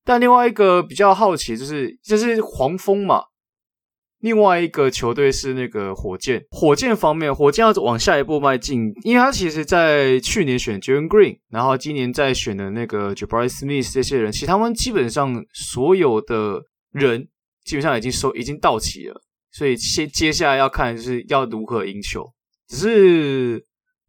[0.05, 3.23] 但另外一个比较好奇就是，就是黄蜂嘛。
[4.25, 17.29] 另外一个球队是那个火箭，火箭方面，火箭要往下一步迈进，因为他其实在去年选 Jalen Green，然后今年在选的那个 Jabari Smith 这些人，其实他们基本上所有的人
[17.67, 19.21] 基本上已经收已经到齐了，
[19.53, 22.25] 所以接接下来要看就是要如何赢球。
[22.67, 23.63] 只是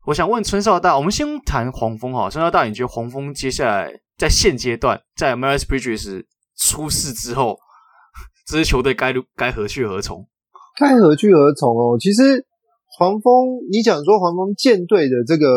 [0.06, 6.24] 我想问春少大，我们先谈黄蜂哈，春少大，你觉得黄蜂接下来在现阶段，在 Miles Bridges
[6.58, 7.60] 出事之后？
[8.46, 10.28] 这支球队该该何去何从？
[10.78, 11.98] 该何去何从哦？
[12.00, 12.46] 其实
[12.98, 15.48] 黄蜂，你讲说黄蜂建队的这个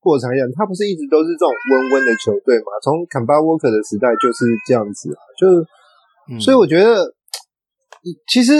[0.00, 2.66] 过程来讲，他不是一直都是这种温温的球队嘛？
[2.82, 5.64] 从 Kemba Walker 的时代就是这样子啊，就、
[6.30, 7.14] 嗯、所以我觉得，
[8.28, 8.52] 其实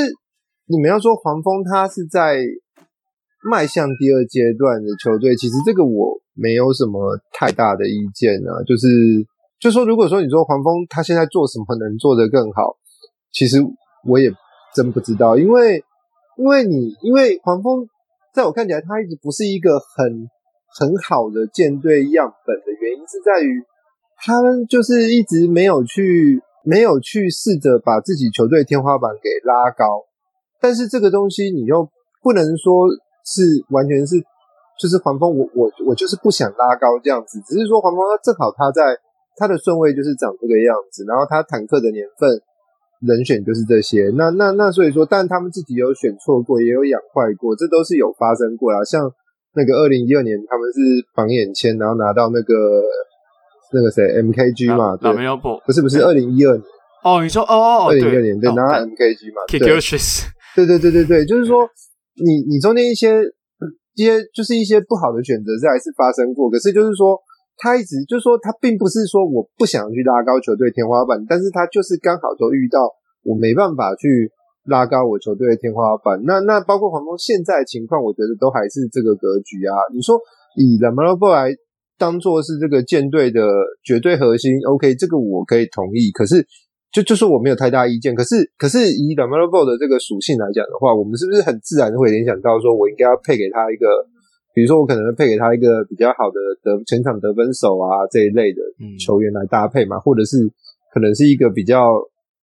[0.66, 2.40] 你们要说黄蜂，他是在
[3.44, 8.62] 迈向第二阶段的球队，其实这个我没有什么太大的意见啊。
[8.66, 8.88] 就是，
[9.60, 12.78] 就说如果说你说黄蜂他现在做什么能做得更好？
[13.32, 13.58] 其实
[14.08, 14.30] 我也
[14.74, 15.82] 真不知道，因为
[16.36, 17.88] 因为你因为黄蜂
[18.32, 20.28] 在我看起来，他一直不是一个很
[20.78, 23.64] 很好的舰队样本的原因是在于，
[24.16, 30.04] 他们就是一直没有去没有去试着把自己球队天花板给拉高，
[30.60, 31.88] 但是这个东西你又
[32.22, 32.88] 不能说
[33.24, 34.16] 是完全是
[34.78, 38.98] 就是黄蜂，我我我就是不想拉高这样子，只是说黄蜂他正好他在
[39.36, 42.40] 他的顺位就是长这个样子，然后他坦克的年份。
[43.00, 48.82] 人选就是这些，那那那所以说，但他们自己有选错过，也有养坏过，这都是有发生过啦。
[48.84, 49.12] 像
[49.54, 50.80] 那个二零一二年，他们是
[51.14, 52.54] 榜眼签，然后拿到那个
[53.72, 55.12] 那个谁 MKG 嘛，对，
[55.66, 56.62] 不是不是二零一二年
[57.04, 59.42] 哦，你说哦二零一二年对，拿到 MKG 嘛，
[60.54, 61.68] 对，对对对对对，就是说
[62.16, 63.20] 你你中间一些
[63.94, 67.20] 一些就是一些不好的选择，这还是发生过，可是就是说。
[67.58, 72.84] 他一直就说，他并不是说我不想去拉高球队天花板，但是他就是刚好都遇到
[73.24, 74.30] 我没办法去
[74.68, 76.20] 拉高我球队的天花板。
[76.24, 79.72] 那那包括黄蜂现在情况，我觉得都还是这个格局啊。
[79.94, 80.20] 你说
[80.56, 81.48] 以 l a m a r b 来
[81.96, 83.40] 当做是这个舰队的
[83.82, 86.10] 绝对核心，OK，这个我可以同意。
[86.12, 86.44] 可是
[86.92, 88.14] 就就说我没有太大意见。
[88.14, 93.86] 可是可是以 LaMelo Ball 的这个属性来讲的话，我们是不是很自然会联想到说我应该要配给他一个？
[94.56, 98.62] 比如说，我可能会配给他一个比较好的得前场得分手啊这一类的
[98.98, 100.48] 球员来搭配嘛，或者是
[100.94, 101.92] 可能是一个比较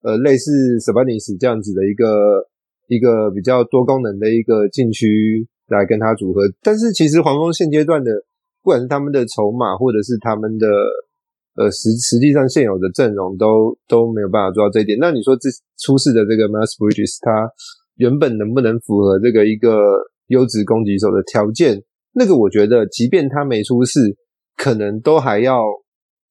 [0.03, 2.45] 呃类似 s a b a n i s 这样子的一个
[2.85, 6.43] 一个比较多功能的一个禁区来跟他组合。
[6.61, 8.13] 但是其实黄蜂现阶段的，
[8.61, 10.67] 不管是他们的筹码，或者是他们的
[11.55, 14.99] 呃实实际上现有的阵容，都都没有办法做到这一点。
[15.01, 15.49] 那你说这
[15.81, 17.49] 出事的这个 Mass Bridges，他
[17.95, 19.81] 原本能不能符合这个一个
[20.27, 21.81] 优质攻击手的条件？
[22.15, 23.99] 那个我觉得，即便他没出事，
[24.55, 25.63] 可能都还要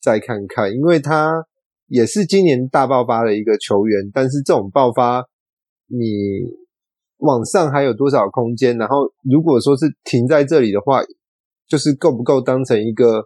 [0.01, 1.45] 再看看，因为他
[1.89, 4.09] 也是今年大爆发的一个球员。
[4.15, 5.25] 但是这种爆发，
[5.89, 6.07] 你
[7.19, 8.79] 往上还有多少空间？
[8.79, 11.01] 然后如果说是停在这里的话，
[11.67, 13.25] 就是够不够当成一个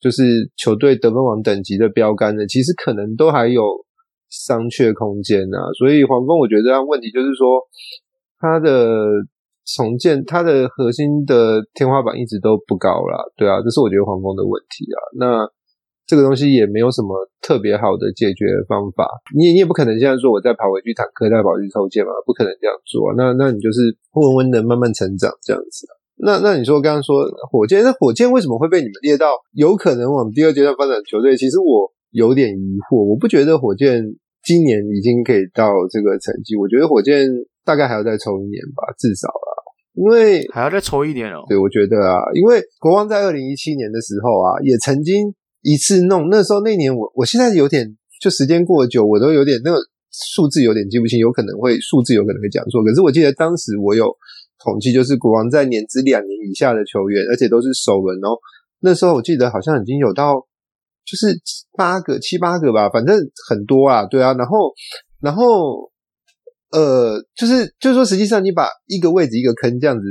[0.00, 0.22] 就是
[0.56, 2.46] 球队得分王等级的标杆呢？
[2.46, 3.62] 其实可能都还有
[4.30, 5.58] 商榷空间啊。
[5.76, 7.60] 所以黄蜂，我觉得这样问题就是说
[8.38, 9.02] 他的。
[9.76, 14.98] 重建它的核心的天花板一直都不高啦，对啊，这是我觉得黄蜂的问题啊。
[15.18, 15.44] 那
[16.08, 17.12] 这个东西也没有什么
[17.42, 19.04] 特别好的解决方法，
[19.36, 23.12] 你也你也不可能现在说我再跑回去坦克，再跑回去抽签嘛，不可能这样做。
[23.12, 25.92] 那那你就是温温的慢慢成长这样子啊。
[26.16, 31.36] 那那你说刚刚说火箭，那火箭为什么会被你们列到有可能往第二阶段发展球队？
[31.36, 34.02] 其实我有点疑惑，我不觉得火箭
[34.42, 37.28] 今年已经可以到这个成绩，我觉得火箭
[37.66, 39.57] 大概还要再抽一年吧，至少啊。
[39.98, 41.42] 因为还要再抽一年哦。
[41.48, 46.28] 对，我觉得啊，因为国王在二零一七年的时候啊，也曾经一次弄。
[46.30, 47.84] 那时候那年我我现在有点
[48.20, 49.78] 就时间过久，我都有点那个
[50.10, 52.82] 数字有点记不清，有可能会数字有可能会讲错。
[52.84, 54.06] 可是我记得当时我有
[54.62, 58.38] 统计，就是国王在年资两年以下的球员，而且都是首轮哦。
[58.80, 60.34] 那时候我记得好像已经有到
[61.04, 61.34] 就是
[61.76, 63.18] 八个、七八个吧，反正
[63.48, 64.32] 很多啊，对啊。
[64.34, 64.72] 然后，
[65.20, 65.90] 然后，
[66.70, 70.02] 呃，就是就是说，实际上你把一个位置一个坑这样子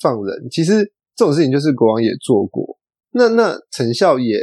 [0.00, 0.84] 放人，其实
[1.16, 2.78] 这种事情就是国王也做过，
[3.12, 4.38] 那那成效也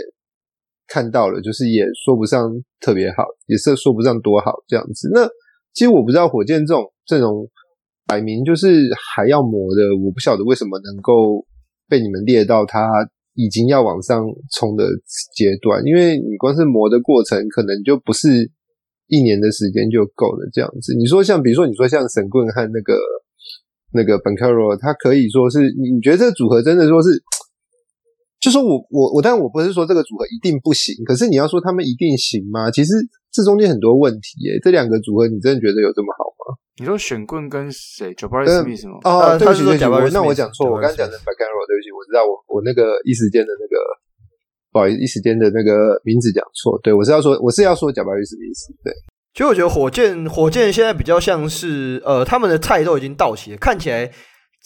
[0.88, 5.09] 看到了，就是也说不上特别好，也是说不上多好这样子。
[5.14, 5.26] 那
[5.74, 7.49] 其实我不知道火箭这种阵容
[8.05, 11.45] 摆明就是还要磨的，我不晓得为什么能够
[11.88, 12.89] 被你们列到他
[13.36, 14.86] 已经要往上冲的
[15.36, 18.51] 阶段，因为你光是磨的过程，可能就不是
[19.07, 20.93] 一年的时间就够了这样子。
[20.95, 22.99] 你说像比如说你说像神棍和那个
[23.93, 27.09] 那个本科罗，他可以说是你觉得这个组合真的说是。
[28.43, 32.67] 就说我我我，当然我不是说这个组合一定不行，可是你要说他们一定行吗？
[32.69, 32.91] 其实
[33.31, 34.59] 这中间很多问题耶。
[34.61, 36.59] 这两个组合，你真的觉得有这么好吗？
[36.75, 38.99] 你说选棍跟谁？Jabari Smith 吗？
[39.07, 43.79] 哦，对不起，对不起，那我讲错，我刚才讲的 Baccaro，对不起，我知道我我那个一时间的那个
[44.74, 46.78] 不好意思，一时间的那个名字讲错。
[46.84, 48.84] 对，我是要说我是要说 Jabari Smith。
[48.84, 48.91] 对，
[49.34, 54.11] 其实我觉得火箭火箭现在比较像是呃，他们的菜都已经到齐了，看起来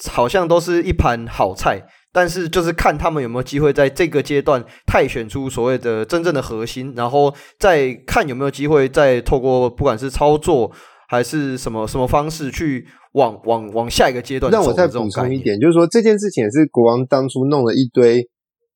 [0.10, 1.86] 好像都是一盘好菜。
[2.14, 10.72] 但是就是看他们有没有机会在这个阶段太选出所谓的真正的核心，然后再看有没有机会再透过不管是操作
[11.10, 14.52] 还是什么什么方式去往往往下一个阶段。
[14.52, 18.28] 让我再补充一点，就是说这件事情也是国王当初弄了一堆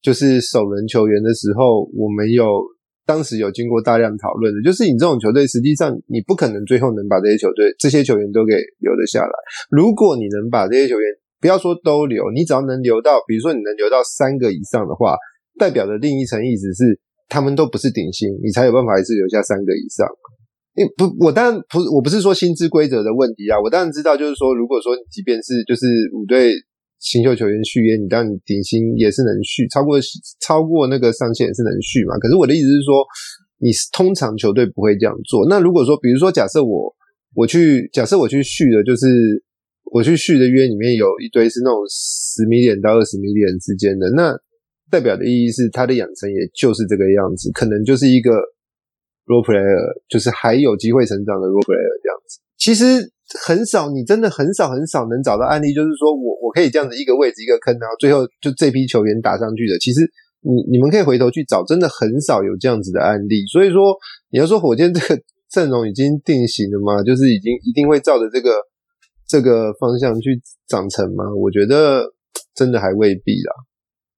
[0.02, 2.44] 就是首轮球员的时候，我们有
[3.06, 9.34] 当时有经过大量讨论的，就是你这种球队实际上你不可能最后能把这些球队这些球员都给留得下来。
[9.70, 11.06] 如果你能把这些球员
[11.40, 15.16] 不要说都留，你只要能留到，比如说你能留到三个以上的话，
[15.60, 17.00] 代表的另一层意思是
[17.30, 20.08] 他们都不是顶薪，你才有办法一次留下三个以上。
[20.74, 25.86] 因不，我当然不，我不是说薪资规则的问题啊，我当然知道，就是说，如果说即便是就是
[26.16, 26.54] 五队
[27.02, 30.00] 新秀球员续约，你当然顶薪也是能续，超过
[30.40, 32.16] 超过那个上限也是能续嘛。
[32.20, 33.04] 可是我的意思是说，
[33.60, 35.46] 你通常球队不会这样做。
[35.50, 36.96] 那如果说，比如说假设我
[37.36, 39.44] 我去假设我去续的就是。
[39.94, 44.34] 我去续的约里面有一堆是那种十米点到二十米点之间的，那
[44.90, 48.32] 代表的意义是他的养成也就是这个样子，可能就是一个
[49.26, 52.40] role player，就是还有机会成长的 role player 这样子。
[52.58, 53.12] 其实
[53.46, 59.78] 很少，你真的很少很少能找到案例，就是说我我可以这样子一个位置一个坑，然后最后就这批球员打上去的。
[59.80, 60.02] 其实
[60.42, 63.46] 你你们可以回头去找，真的很少有这样子的案例。
[63.52, 63.96] 所以说
[64.30, 67.02] 你要说火箭这个阵容已经定型了吗？
[67.08, 68.52] 就是已经一定会照着这个。
[69.28, 71.24] 这个方向去长成吗？
[71.34, 72.04] 我觉得
[72.54, 73.54] 真的还未必啦。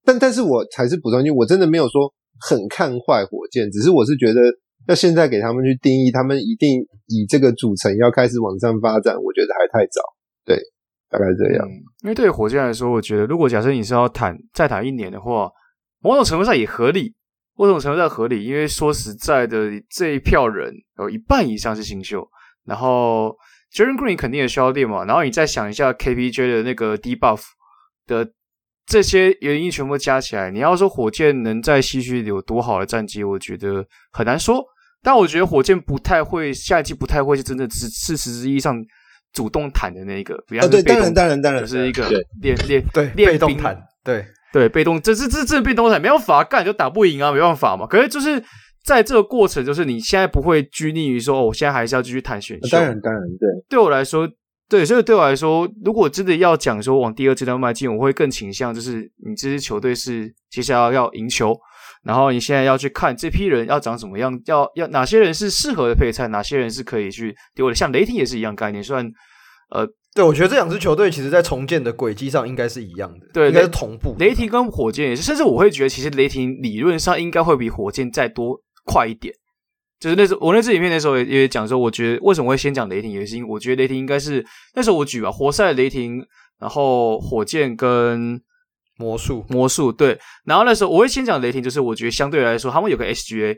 [0.04, 4.40] 但但是我还是补充一句，我真的没有说很看坏火箭，只是我是觉得
[4.86, 10.00] 那现在给他们去定义，他们一定以这个组成要开始往上发展，我觉得还太早。
[10.44, 10.58] 对，
[11.08, 11.66] 大概这样。
[12.02, 15.50] 因为对于火箭来说，我觉得如果假设你是要谈再谈一年的话，
[16.00, 17.14] 某种程度上也合理。
[17.56, 22.28] 某种程度上合理，因为说实在的，这一票人有一半以上是新秀，
[22.64, 23.36] 然后。
[23.74, 27.42] Jalen Green 肯定也需要练嘛，然后你再想一下 KPJ 的那个 debuff
[28.06, 28.30] 的
[28.86, 34.64] 这些原因全部加起来，你要说火箭能在西区有多好的战绩，我觉得很难说。
[35.04, 38.74] 但我觉得火箭不太会下一季不太会是真的是事实意义上
[39.32, 42.08] 主动坦的那一个，比较是被动，当然当然是一个
[42.40, 47.86] 练练对被动坦，对对被动，这是这这被动坦没办法干就打不赢啊，没办法嘛。
[47.86, 48.42] 可是就是。
[48.84, 52.76] 在这个过程，就是你现在不会拘泥于说，哦，我现在还是要继续谈选秀。
[52.76, 53.48] 当然，当然，对。
[53.66, 54.28] 对我来说，
[54.68, 61.58] 对，所以对我来说，如果真的要讲说往第二阶段迈进，我会更倾向就是你这支球队是接下来要赢球，
[62.04, 67.74] 然后你现在要去看这批人要长什么样，要要哪些人是适合的配菜，哪些人是可以去丢的。
[67.74, 69.10] 像雷霆也是一样概念，虽然
[69.70, 74.14] 呃，对，我觉得这两支球队其实在重建的轨迹上应该是一样的，对，应该是同步。
[74.18, 78.60] 雷霆跟火箭也是，甚至我会觉得，其实雷霆理论上应该会比火箭再多。
[78.86, 79.34] 快一点，
[79.98, 84.44] 就是那时候我那支影片那时候也也讲说，我觉得为什么会先讲雷霆，也是因为我觉得雷霆应该是
[84.74, 86.22] 那时候我举吧，活塞雷霆，
[86.60, 88.38] 然后火箭跟
[88.96, 89.44] 魔术。
[89.48, 93.56] 魔术对，然后那时候我会先讲雷霆，就是我觉得相对来说他们有个 SGA，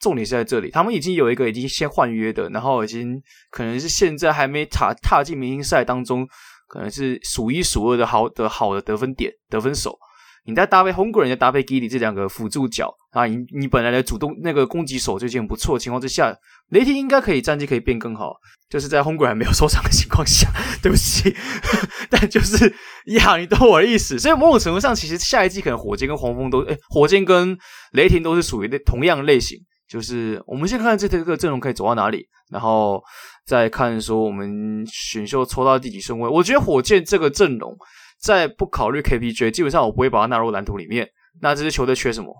[0.00, 6.26] 重点是在这里，他们已经有一个已经先换约的，然后已经可能是现在还没踏踏进明星赛当中，
[6.68, 9.98] 可能是数一数二的好的好的得分点得分手。
[10.46, 16.36] 你再搭配 Holmgren，再搭配 Gidi 这两个辅助角啊，你你本来的主动那个攻击手就已经不错的情况之下，
[16.68, 18.34] 雷霆应该可以战绩可以变更好，
[18.68, 20.48] 就是在 Holmgren 还没有受伤的情况下，
[20.82, 21.34] 对不起，
[22.10, 22.74] 但就是
[23.06, 24.18] 呀，你懂我的意思。
[24.18, 27.56] 所以某种程度上，其实下一季可能火箭跟黄蜂都，诶，火箭跟
[27.92, 33.02] 雷霆都是属于那同样类型，就是我们先看看这这个阵容可以走到哪里，然后
[33.46, 36.28] 再看说我们选秀抽到第几顺位。
[36.28, 37.74] 我觉得火箭这个阵容，
[38.24, 41.08] 在不考虑 KPJ，基本上我不会把它纳入蓝图里面。
[41.42, 42.34] 那这支球队缺什么？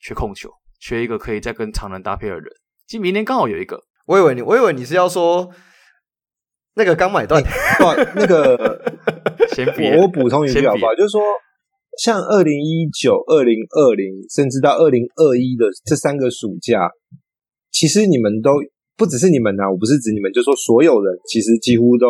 [0.00, 0.48] 缺控球，
[0.80, 2.44] 缺一个可以再跟常人搭配的人。
[2.86, 3.78] 其实明年刚好有一个。
[4.06, 5.50] 我以为你，我以为你是要说
[6.74, 8.80] 那个刚买断，欸、那个
[9.54, 10.94] 先别我我补充一句好不好？
[10.94, 11.20] 就是说。
[11.98, 16.88] 像二零一九、二零二零，甚至到二零二一的这三个暑假，
[17.72, 18.52] 其实你们都
[18.96, 22.06] 不只是你们呐、啊，我不是指你们，就说所有人，其实几乎都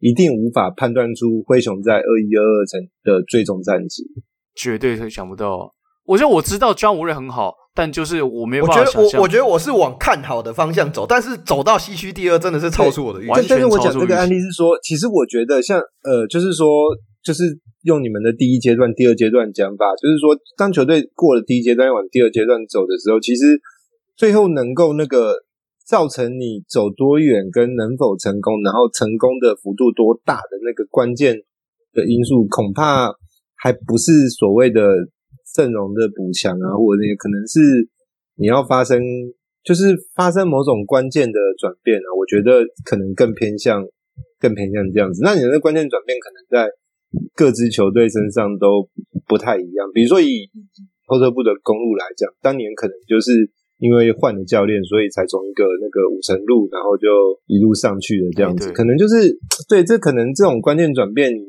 [0.00, 4.02] 一定无法判断出灰熊在二一、二二层的最终战绩，
[4.54, 5.72] 绝对是想不到。
[6.06, 9.02] 我觉得我知道张无瑞很好，但就是我没有办法想象。
[9.02, 13.46] 我觉得我我觉得我是往看好的方向走，但是走到西区第二真的是超出我的预期。
[13.48, 16.66] 但是我讲这个案例是说，其实我觉得像呃，就是说，
[17.22, 17.60] 就是。
[17.84, 23.58] 用你们的第一阶段、第二阶段讲法，就是说，当球队过了第一阶段要往第二阶段走的时候，其实
[24.18, 25.32] 最后能够那个
[25.90, 31.34] 造成你走多远跟能否成功，然后成功的幅度多大的那个关键
[31.92, 33.10] 的因素，恐怕
[33.56, 34.86] 还不是所谓的
[35.52, 37.58] 阵容的补强啊，或者也可能是
[38.36, 39.02] 你要发生，
[39.64, 42.08] 就是发生某种关键的转变啊。
[42.16, 43.82] 我觉得可能更偏向，
[44.38, 45.22] 更偏向这样子。
[45.24, 46.70] 那你的关键转变可能在。
[47.34, 48.88] 各支球队身上都
[49.26, 50.46] 不太一样，比如说以
[51.08, 53.50] 波特布的公路来讲，当年可能就是
[53.80, 57.08] 因为换了教练，所以才从一个那个五成路，然后就
[57.46, 58.70] 一路上去的这样子。
[58.72, 59.36] 可能就是
[59.68, 61.40] 对，这可能这种关键转变，你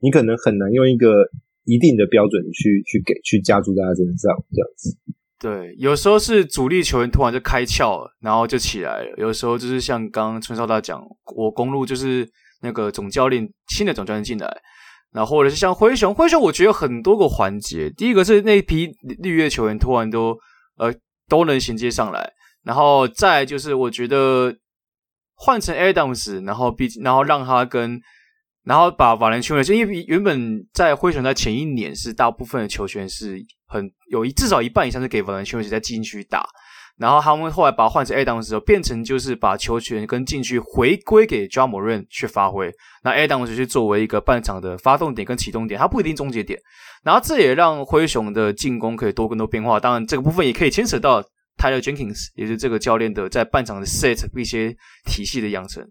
[0.00, 1.28] 你可能很难用一个
[1.64, 4.96] 一定的标准去去给去加注在他身上这样子。
[5.38, 11.00] 对，有时候是主力球员突然就开窍了，然后就起来了；有时候就是像刚刚春少大讲，
[11.36, 12.26] 我公路就是
[12.62, 14.48] 那个总教练新的总教练进来。
[15.10, 18.88] 然后或者是像灰熊，灰熊我觉得很多个环节，第一个是那批
[19.22, 20.36] 绿叶球员突然都
[20.76, 20.92] 呃
[21.28, 24.56] 都能衔接上来，然后再就是我觉得
[25.34, 28.00] 换成 Adams，然后毕然后让他跟
[28.64, 36.46] 然后把瓦伦丘尼，因为原本在灰熊在前一年是大部分的球权是很有一至少一半以上是给瓦伦丘尼在禁区打。
[36.98, 42.72] 然后他们后来把他换成 Adams 的时候，变成就是把球权跟禁区回归给 Ja Morant 去发挥。
[43.04, 46.58] 那 Adams 就是作为一个半场的发动点跟启动点，他不一定终结点。
[47.04, 49.78] 然后这也让灰熊的进攻可以多更多变化。
[49.78, 51.22] 当然，这个部分也可以牵扯到
[51.56, 54.76] Tyler Jenkins，也是这个教练的在半场的 set 一些
[55.06, 55.88] 体系的养成。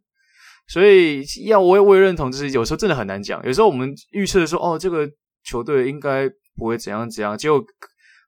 [0.68, 3.42] 所以要我也我也认同，就是有时候真的很难讲。
[3.46, 5.10] 有时候我们预测说，哦，这个
[5.46, 7.64] 球队应该不会怎样怎样，结果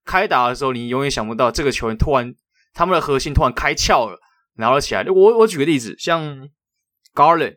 [0.05, 2.33] 开打的时候，你永远想不到这个球员突然。
[2.79, 4.17] 他们的核心突然开窍了，
[4.55, 5.03] 然后起来。
[5.03, 6.47] 我我举个例子，像
[7.13, 7.55] Garland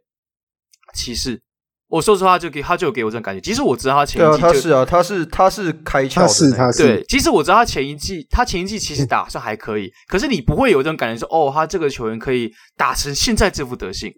[0.92, 1.40] 骑士，
[1.86, 3.40] 我说实话就给他就给我这种感觉。
[3.40, 7.04] 即使我知道他前一季就，他是啊，他是他是开窍的，他是他是对。
[7.04, 14.12] 即使我知道他前一季他前一季其实打算还可以，嗯、 可是你不会有这种感觉说，哦，他这个球员可以打成现在这副德性。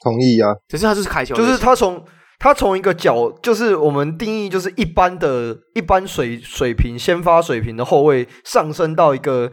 [0.00, 2.04] 同意啊，可是他就是开球，就是他从
[2.40, 9.52] 他从一个角，就是我们定义就是一般的一般水水平先发水平的后卫，上升到一个。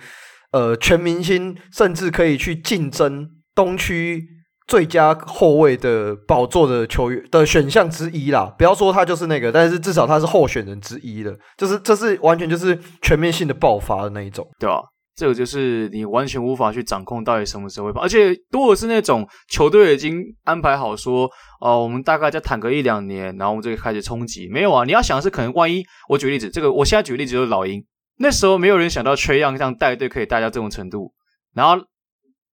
[0.56, 4.24] 呃，全明星甚至可以去竞争东区
[4.68, 8.46] 最佳后卫的宝座的球员的选项之一啦。
[8.58, 11.38] 不要说他就是那个，但是至少他是候选人之一的。
[11.58, 14.82] 就是这是完全就是全面性的爆发的那一种，对吧？
[15.18, 21.26] 这个就是你完全无法去掌控到底什么时候会爆，而且多的是那种球队已经安排好说，
[21.60, 24.48] 哦、呃，我们大概再谈个一两年，然后我们就开始冲击。
[24.50, 27.84] 没有啊，你要想的是可能万一我举例子，这个我现在举个例子就是老鹰。
[28.18, 31.14] 那时候没有人想到缺样这样带队可以带到这种程度，
[31.54, 31.86] 然后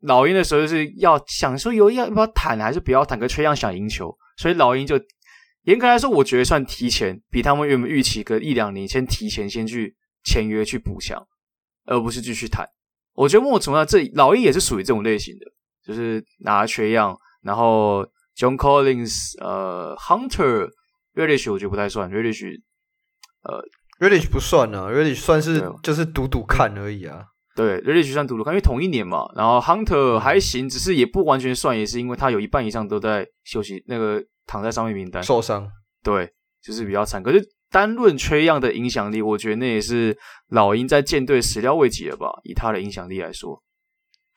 [0.00, 5.00] 老鹰的时候就是要想说有要不要谈还是不要谈，可缺样想赢球，所以老鹰就
[5.62, 9.94] 严格来说，我觉得算提前比他们原本预期个一两年先提前先去
[10.24, 11.24] 签约去补强，
[11.84, 12.68] 而不是继续谈。
[13.14, 15.46] 我觉得莫从啊，这老鹰也是属于这种类型的，
[15.86, 18.04] 就是拿缺样然后
[18.36, 20.68] John Collins，呃，Hunter。
[21.14, 22.52] r e d i s h 我觉得不太算 r e d i s h
[23.42, 23.62] 呃。
[24.02, 27.24] Reddish 不算啊，Reddish 算是就是赌赌看而已啊。
[27.54, 29.30] 对，Reddish 算赌赌看，因为同一年嘛。
[29.36, 35.70] 然后 Hunter 还行，只是也不完全算，也是因为他有一半以上都在休息，那个躺在上面名单，受伤。
[36.02, 36.28] 对，
[36.60, 37.22] 就是比较惨。
[37.22, 37.40] 可是
[37.70, 42.26] 单论 Trae Young 的影响力，我觉得那也是老鹰在舰队始料未及了吧？
[42.42, 43.62] 以他的影响力来说，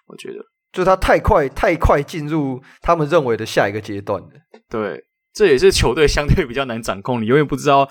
[0.05, 4.29] 我觉得就他太快太快进入他们认为的下一个阶段了。
[4.69, 5.03] 对，
[5.33, 7.89] 这也是球队相对比较难掌控，你永远不知道。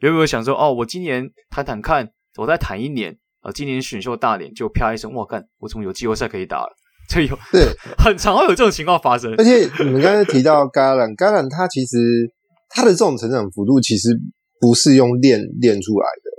[0.00, 0.72] 有没有想说哦？
[0.72, 3.50] 我今年谈谈看，我再谈一年啊！
[3.52, 5.44] 今年选秀大年就啪一声，哇干！
[5.58, 6.68] 我怎么有季后赛可以打了？
[7.08, 7.62] 这有对，
[7.96, 9.32] 很常会有这种情况发生。
[9.38, 11.96] 而且你们刚才提到 Garland，Garland 他其实
[12.68, 14.08] 他的这种成长幅度其实
[14.60, 16.30] 不是用练练出来的，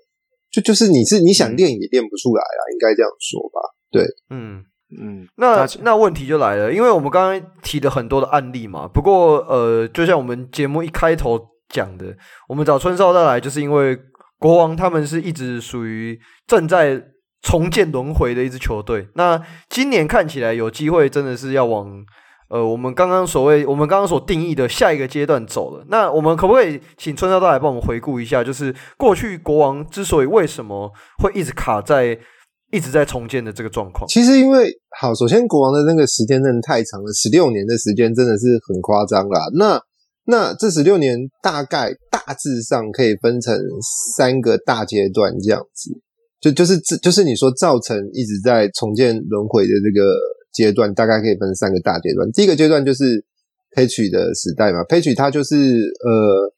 [0.52, 3.62] 就就是你是你想练也练不出来啊，应该这样说吧？
[3.90, 4.62] 对，嗯
[5.02, 8.88] 嗯，那那问题就来了，因为我们刚刚提了很多的案例嘛。
[8.88, 11.40] 不过呃，就像我们节目一开头
[11.70, 12.16] 讲的，
[12.48, 13.98] 我们找春少带来，就是因为
[14.40, 17.02] 国王他们是一直属于正在
[17.42, 19.08] 重建轮回的一支球队。
[19.16, 22.04] 那今年看起来有机会，真的是要往。
[22.50, 25.84] 呃，我们刚刚所谓，我们刚刚所定义的下一个阶段走了。
[25.90, 30.90] 那我们可不可以请春少大来帮我们回顾一下，就是过去国王之所以为什么
[31.22, 32.18] 会一直卡在
[32.72, 34.08] 一直在重建的这个状况？
[34.08, 39.42] 其实因为好，首先国王的那个时间真的太长了，十六年的时间真的是很夸张啦。
[39.58, 39.78] 那
[40.28, 43.58] 那这十六年大概大致上可以分成
[44.16, 45.92] 三个大阶段这样子，
[46.40, 50.08] 就就是这就是你说造成一直在重建轮回的这个。
[50.54, 52.32] 阶段大概可以分三个大阶段。
[52.32, 53.24] 第一个阶段就是
[53.76, 56.52] Page 的时代嘛，Patrick 他就是呃，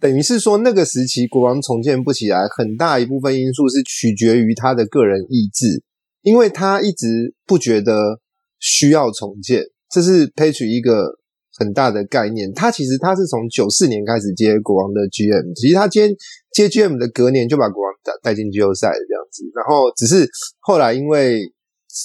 [0.00, 5.82] 等于是说那个时期国王重建不起来，很大一部分因素是取决于他的个人意志，
[6.22, 8.18] 因为他一直不觉得
[8.60, 11.17] 需要重建，这是 Page 一个
[11.58, 12.52] 很大的概念。
[12.54, 16.08] 他其实他是从九四年开始接国王的 GM，其实他接
[16.52, 20.28] 接 GM 的隔年就把国王带带进季后赛这样子，然后只是
[20.60, 21.40] 后来因为。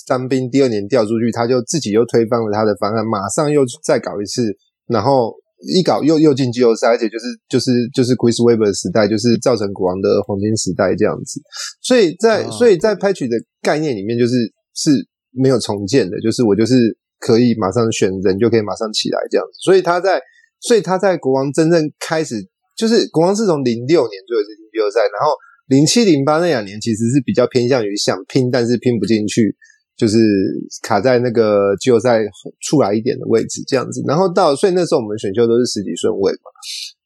[0.08, 4.41] 当兵第二年调出去，他就自己又推翻了他的方案，马上又再搞一次，
[4.88, 11.39] 然后一搞又又进季后赛，而且就是就是就是 Chris Webber 的时代，就是造成国王的黄金时代这样子。
[11.82, 14.34] 所以在所以在 Patrick 的概念里面，就是
[14.74, 14.89] 是
[15.30, 19.54] 没有重建的，就是我就是可以马上选人就可以马上起来这样子。
[19.64, 20.20] 所以他在
[20.60, 22.36] 所以他在国王真正开始，
[22.76, 25.32] 就是国王是从零六年最后一次进季后赛，然后
[25.68, 29.56] 零七零八那两年其实是比较偏向于想拼，但是拼不进去。
[29.96, 30.18] 就是
[30.82, 32.18] 卡在那个季后赛
[32.66, 36.50] 出来一点的位置这样子，然后到所以那时候我们选秀都是十几顺位嘛，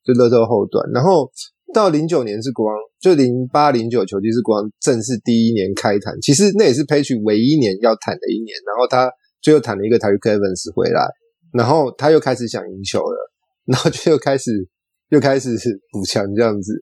[0.06, 1.30] 就乐透后段，然后
[1.74, 9.12] 到零九年是国王，就零八零九球季是国王正式第一年开坛，其实那也是 Page 唯一一年要谈的一年，然后他
[9.48, 11.08] 最后谈了一个 Tyreke Evans 回来，
[11.54, 13.32] 然后他又开始想赢球了，
[13.72, 14.52] 然后就又开始
[15.08, 15.56] 又开始
[15.94, 16.74] 补强这样子，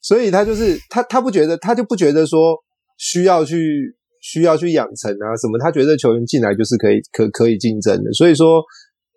[0.00, 2.56] 所以他就是他他不觉得他就不觉得说
[2.96, 3.96] 需要去。
[4.26, 5.58] 需要去养成啊什么？
[5.60, 8.62] 他觉得球员进来就是可以可可以竞争的，所以说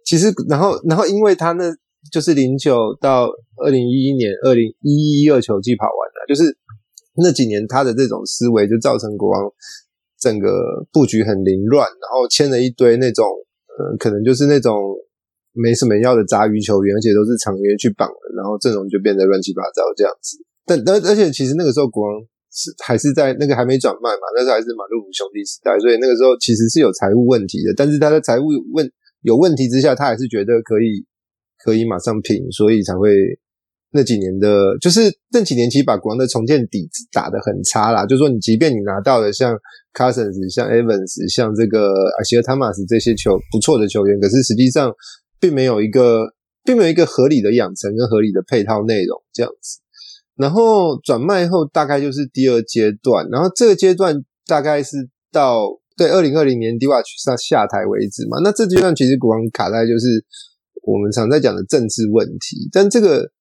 [0.03, 1.71] 其实然后然后因为他那
[2.11, 3.29] 就是零九到
[3.63, 6.43] 二零一一年二零一一二球季跑完了，就是
[7.23, 9.41] 那几年他的这种思维就造成国王
[10.19, 13.25] 整个布局很凌乱，然后签了一堆那种
[13.77, 14.75] 呃可能就是那种
[15.53, 20.37] 没什么要的杂鱼球员，而且都是长约去绑的，然后阵容就变得乱七八糟这样子。
[20.65, 22.25] 但而而且其实那个时候国王。
[22.49, 24.25] 是还是在那个还没转卖嘛？
[24.35, 27.71] 那时候还是马路鲁兄弟时代，所以那个时候其实是有财务问题的。
[27.77, 28.89] 但是他的财务问
[29.21, 31.05] 有问题之下，他还是觉得可以
[31.59, 33.13] 可以马上拼，所以才会
[33.91, 38.05] 那几年的，就是那几年其实把国王的重建底子打得很差啦。
[38.05, 39.57] 就是说，你即便你拿到了像
[39.93, 44.93] Cousins、像 Evans、像这个 Isaiah Thomas 这些球不错的球员，可是实际上
[45.39, 46.33] 并没有一个
[46.65, 49.79] 并没有一个合理的养成跟合理的配套内容这样子。
[50.35, 55.65] 然后转卖后大概就是第二阶段，然后这个阶段大概是到
[55.95, 58.37] 对二零二零年 Divac 上下台为止嘛。
[58.43, 60.23] 那这阶段其实国王卡在就是
[60.83, 63.31] 我们常在讲的政治问题，但这个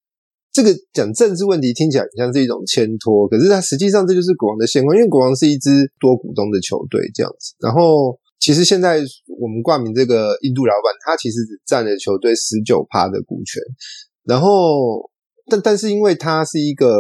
[0.57, 7.53] 这个讲政治问题听起来很像是一种牵拖，可是它实际上这就是国王的现况，因为国王是一支多股东的球队这样子。
[7.61, 9.03] 然后其实现在
[9.39, 13.63] 我们挂名这个印度老板，他其实只占了球队十九趴的股权，
[14.25, 15.11] 然后。
[15.49, 16.91] 但但是因为他是一个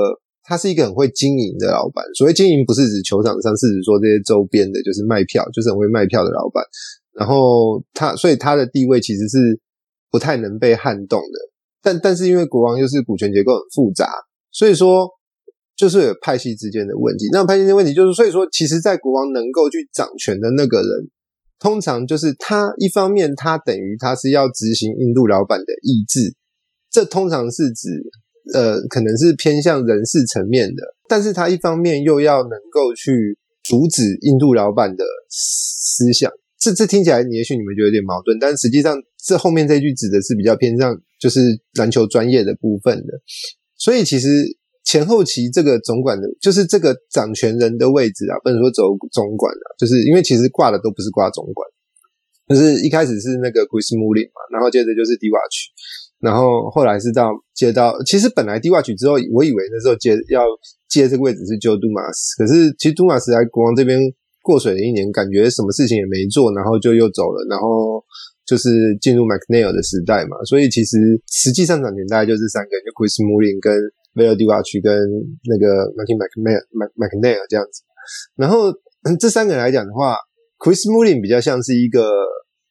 [0.44, 6.62] 他是一个很会经营的老板，所谓经营不是指球场上，是指说这些周边的，就是卖票，就是很会卖票的老板。
[7.12, 9.60] 然后他所以他的地位其实是
[10.12, 11.55] 不太能被撼动的。
[11.86, 14.10] 但但是因为国王又是股权结构很复杂，
[14.50, 15.08] 所以说
[15.76, 17.26] 就是有派系之间的问题。
[17.30, 21.08] 那派系的问题就是，所以说其实，在国王能够去掌权的那个人，
[21.60, 26.34] 通常就是他一方面他等于他是要执行印度老板的意志，
[26.90, 28.10] 这通常是指。
[28.54, 41.40] 呃，可能是偏向人事层面的，但是他一方面又要能够去阻止印度老板的思想，这这听起来，也许你们觉得有点矛盾，但实际上这后面这句指的是比较偏向就是
[41.74, 43.20] 篮球专业的部分的，
[43.76, 44.44] 所以其实
[44.84, 51.68] 前后期这个总管的，就是这个掌权人的位置啊，不能说走总管啊，就是因为其实挂的都不是挂总管，
[52.48, 55.40] 就是一开始是那个 Chris Mullin 嘛，然后接着就是 Divac。
[56.18, 60.46] 然后后来是到接到，其实本来 Divac 之后，我以为那时候接要
[60.88, 64.00] 接这个位置是 Joe Dumas，可是其实 Dumas 在国王这边
[64.40, 68.02] 过水了一年，感觉什么事情也没做，然后就又走了，然后
[68.46, 68.70] 就是
[69.00, 73.74] 进入 McNeil 的时代嘛，所以其实实际上掌权大概就是三个人，就 Chris Mullin 跟
[74.14, 74.94] Val Diwach 跟
[75.44, 76.16] 那个 Martin
[76.94, 77.82] McNeil 这样子，
[78.36, 78.72] 然后
[79.18, 80.16] 这三个人来讲的话
[80.58, 82.08] ，Chris Mullin 比较像是一个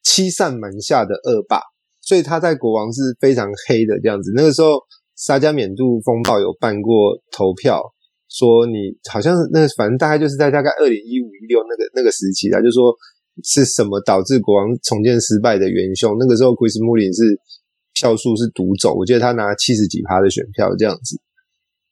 [0.01, 1.59] 欺善瞒下的恶霸，
[2.01, 4.31] 所以他在国王是非常黑的这样子。
[4.33, 4.79] 那个时候，
[5.15, 7.83] 沙加缅度风暴有办过投票，
[8.29, 12.95] 说你好像那反正大概就是在大概二零一五一六那个那个时期啦，就说
[13.43, 16.15] 是什么导致国王重建失败的元凶。
[16.19, 17.39] 那个时候，Chris Mullin 是
[17.93, 21.17] 票数是独走，我记得他拿七十几趴的选票这样子。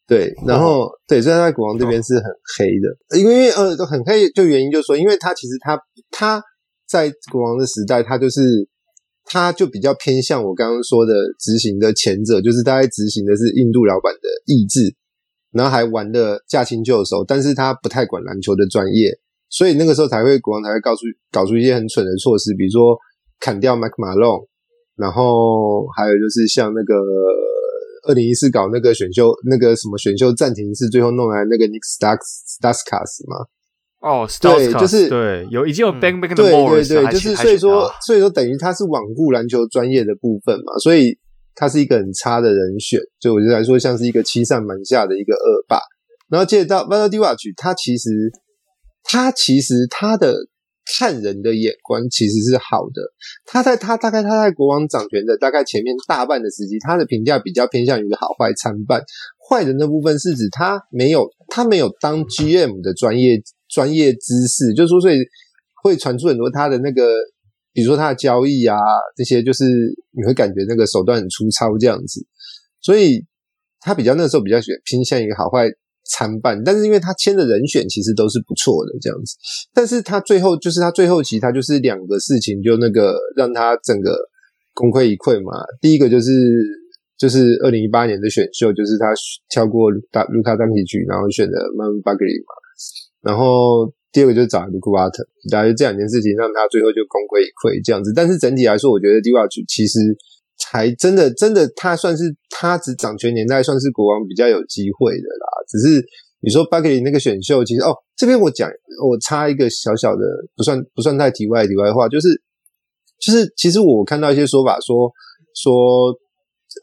[0.05, 2.23] 对，然后、哦、对，所以他在国王这边是很
[2.57, 5.79] 黑的，哦、因为呃都很黑，就原因就是说，因为他其实他
[6.11, 6.43] 他
[6.85, 8.41] 在国王的时代，他就是
[9.23, 14.93] 他就比较偏向我刚刚说的执行的前者，就是他在执行的是印度老板的意志，
[15.51, 19.17] 然后还玩的驾轻就熟，但是他不太管篮球的专业，
[19.53, 22.97] 所以那个时候才会国王才会告诉搞出一些很蠢的措施，比如说
[23.39, 24.47] 砍掉 Mike Malone，
[24.97, 26.93] 然后还有就是像那个。
[28.05, 31.79] 二零一四搞那个选秀，那个什么选秀暂停是最后弄来那个 Nick
[32.59, 33.47] Stauskas 吗？
[34.01, 41.17] 哦，对，就是对，有已经有 Bang Bang 的对对对，就是所以说所以说等于他是罔顾篮球专业的部分嘛，所以
[41.55, 45.79] 他是一个很差的人选，所以我就来说像是一个欺上瞒下的一个恶霸。
[46.27, 48.09] 然后接着到 Vlade Divac，他其实
[49.03, 50.35] 他其实他的。
[50.97, 53.01] 看人的眼光其实是好的。
[53.45, 59.01] 他在他大概他在国王掌权的大概前面大半的时期，他的评价比较偏向于好坏参半。
[59.49, 65.19] 坏人的部分是指他没有他没有当 GM 的专业专业知识，就是说所以
[65.81, 67.07] 会传出很多他的那个，
[67.71, 68.75] 比如说他的交易啊
[69.15, 69.63] 这些，就是
[70.11, 72.27] 你会感觉那个手段很粗糙这样子。
[72.81, 73.25] 所以
[73.79, 75.69] 他比较那时候比较喜欢偏向于好坏。
[76.05, 79.35] 参半，但是因为他签的人选其实都是不错的这样子，
[79.73, 84.17] 但是他最后就是他最后其实他就是两个事情就那个让他整个
[84.73, 85.51] 功亏一篑嘛。
[85.81, 86.31] 第一个就是
[87.17, 89.07] 就是二零一八年的选秀，就是他
[89.49, 92.53] 跳过卢卡卢卡丹奇奇，然后选的曼巴格里嘛。
[93.21, 98.11] 然后第二个就是找卢库巴特，大概这两件事情让他最后就功亏一篑这样子。
[98.15, 99.99] 但是整体来说，我觉得迪瓦奇其实。
[100.71, 105.47] 还真的，真的，他算是他只掌权年代算是国王比较有机会的啦。
[105.67, 106.03] 只是
[106.41, 108.69] 你说巴克利那个选秀，其实哦，这边我讲，
[109.03, 110.21] 我插一个小小的，
[110.55, 112.29] 不算不算太题外题外话，就是
[113.19, 115.11] 就是，其实我看到一些说法说
[115.55, 116.13] 说，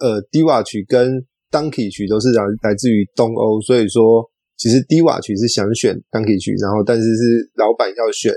[0.00, 4.24] 呃，迪瓦曲跟 Donkey 曲都是来来自于东欧，所以说
[4.56, 8.32] 其实迪瓦曲是想选 Donkey 曲，然后但是是老板要选。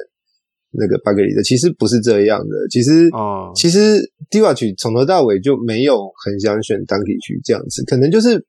[0.74, 8.44] 那个巴格里的其实不是这样的，其实哦，其实 Divac 从头到尾就没有很想选 Doncic 这样子，可能就是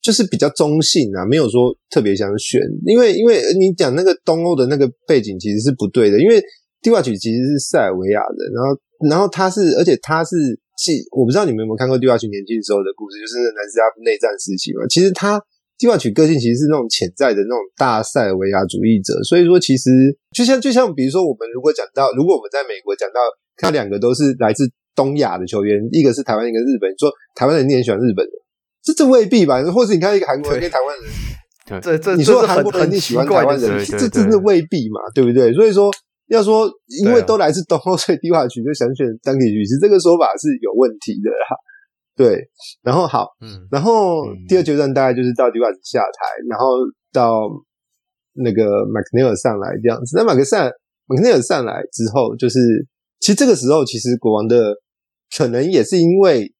[0.00, 6.42] 就是比较中性啊，没有说特别想选，因为因为你讲那个东欧的那个背景其实是不对的，因为
[6.82, 8.68] Divac 其实是塞尔维亚的，然后
[9.10, 10.36] 然后他是，而且他是
[10.76, 15.42] 记，我不知道你们有没有看过 Divac 年轻时候的故事，就是南斯拉夫内战时期嘛，其实他。
[15.78, 19.88] 迪瓦曲个性其实是那种潜在的那种大塞尔维亚主义者，所以说其实
[20.34, 23.20] 就像就像比如说我们如果讲到，如果我们在美国讲到，
[23.56, 28.32] 他两个都是来自东亚的球员，一个是台湾，一个是日本，你说台湾人你很喜欢日本人，
[28.82, 29.62] 这这未必吧？
[29.70, 34.98] 或是你看一个韩国人跟台湾人，对，这这你说韩国人你喜欢台湾人，这这真的未必嘛？
[35.14, 35.54] 对不对？
[35.54, 35.88] 所以说
[36.26, 36.68] 要说
[37.04, 41.54] 因为都来自东欧，所以迪瓦曲就想选当地曲是这个说法是有问题的哈。
[42.18, 42.36] 对，
[42.82, 46.66] 然后好，嗯，然后第二阶段大概就是到迪瓦斯下台，嗯、然后
[47.12, 47.48] 到
[48.34, 50.16] 那个麦克内尔上来这样子。
[50.16, 50.68] 那麦克上
[51.06, 52.58] 麦克内尔上来之后，就是
[53.20, 54.74] 其实这个时候，其实国王的
[55.36, 56.52] 可能也是因为，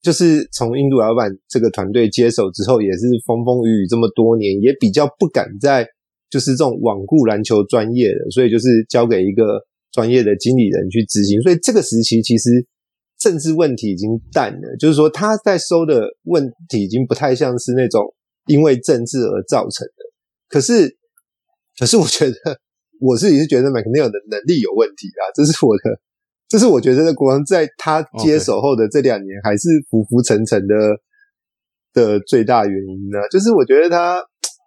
[0.00, 5.86] 就是从印度老板这个团队接手之后，也是风风雨雨这么多年，也比较不敢再
[6.30, 9.60] 就是这种罔顾篮球专业的，所以就是交给一个
[9.92, 11.38] 专业的经理人去执行。
[11.42, 12.66] 所以这个时期其实。
[13.22, 18.02] 政治问题已经淡了，就是说他在收的问题已经不太像是那种
[18.46, 20.02] 因为政治而造成的。
[20.48, 20.96] 可是，
[21.78, 22.34] 可是我觉得
[23.00, 26.00] 我自己是觉得麦克尼尔的能力有问题啊，这是我的，
[26.48, 30.74] 这是我觉得国王在他接手后的这两年还是浮浮沉沉的
[31.94, 33.18] 的最大原因呢。
[33.30, 34.20] 就是我觉得他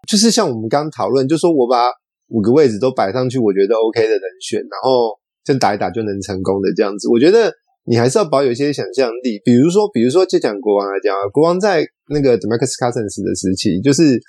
[0.07, 1.89] 就是像我们刚讨论，就说我把
[2.29, 7.53] 五个位置都摆上去，我觉得 OK 的人选，然后就打一打就能成功的这样子，我觉得。
[7.87, 14.19] 你还是要保有一些想象力，比如说，比如说，就讲国王来讲啊，国王在那个 DeMarcus Cousins 的时期，就是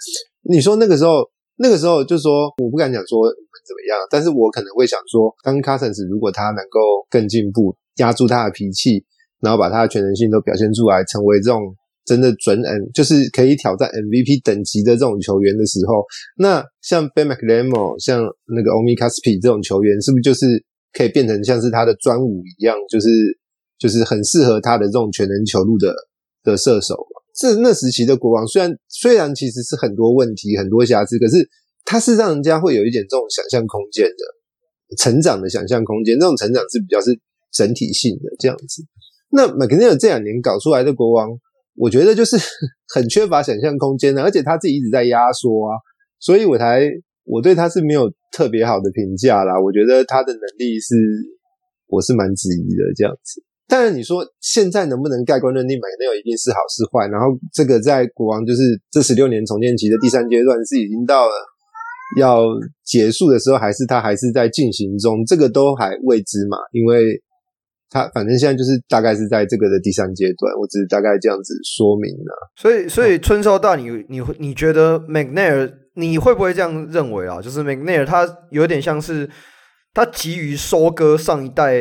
[0.44, 1.24] 你说那个时候，
[1.56, 9.02] 那个时候就说，我不敢讲说你们怎么样，但是我可能会想说，当 Cousins 如果他能够更进步，压住他的脾气，
[9.40, 11.64] 然后把他的全能性都表现出来，成为这种
[12.04, 16.04] 真的准 M，就是可以挑战 MVP 等级的这种球员的时候，
[16.36, 18.20] 那像 Ben McLemore，像
[18.52, 20.44] 那个 Omi Caspi 这种球员，是不是就是
[20.92, 23.08] 可以变成像是他的专武一样，就是？
[23.78, 25.94] 就是很适合他的这种全能球路的
[26.42, 27.22] 的射手嘛。
[27.34, 31.48] 这那时期的国王虽然虽然其实是很多问题很多瑕疵，可是
[31.84, 34.36] 他是让人家会有一点这种想象空间的。
[34.96, 37.10] 成长的想象空间，这种成长是比较是
[37.52, 38.84] 整体性的这样子。
[39.30, 41.28] 那麦克尼尔这两年搞出来的国王，
[41.74, 42.36] 我觉得就是
[42.94, 45.74] 很缺乏想象空间的，而且他自己一直在压缩啊，
[46.20, 46.88] 所以我才
[47.24, 49.60] 我对他是没有特别好的评价啦。
[49.60, 50.94] 我觉得他的能力是，
[51.88, 53.42] 我是蛮质疑的这样子。
[53.68, 57.06] 当然你说现在能不能盖棺论定麦克尼尔一定是好是坏？
[57.08, 58.60] 然后这个在国王就是
[58.90, 61.32] 这十六年重建期的第三阶段是已经到了
[62.18, 62.44] 要
[62.84, 65.24] 结束的时候，还是他还是在进行中？
[65.26, 67.22] 这个都还未知嘛，因为。
[67.88, 72.50] 他反正现在就是大概是在这个的第三阶段，我只是大概这样子说明了。
[72.56, 77.40] 所以，所以春 sau 大你，你你你觉得 McNair 你会不会这样认为啊？
[77.40, 79.30] 就是 McNair 他有点像是
[79.94, 81.74] 他急于收割上一代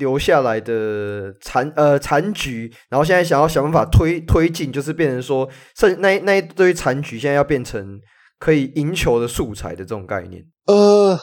[0.00, 8.00] 留下来的残呃残局，然后现在想要想办法推推进，就是变成说剩那那一堆残局，现在要变成
[8.40, 10.44] 可以赢球的素材的这种概念。
[10.66, 11.16] 呃。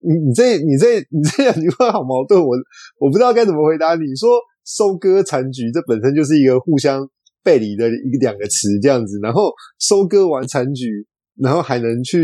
[0.00, 2.54] 你你这你这 你这两句话好矛盾，我
[3.00, 4.14] 我不知道该怎么回答你。
[4.14, 7.04] 说收割残局，这本身就是一个互相
[7.42, 9.18] 背离的一个两个词这样子。
[9.20, 11.04] 然后收割完残局，
[11.42, 12.22] 然后还能去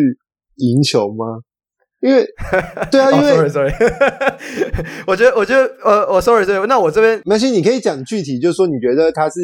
[0.58, 1.42] 赢球吗？
[2.04, 2.24] 因为
[2.92, 3.72] 对啊，因为、oh, sorry sorry，
[5.06, 9.40] 我觉得我觉得呃，我 sorry sorry，那我这边没关系，你可以讲具体，就是说你觉得他是。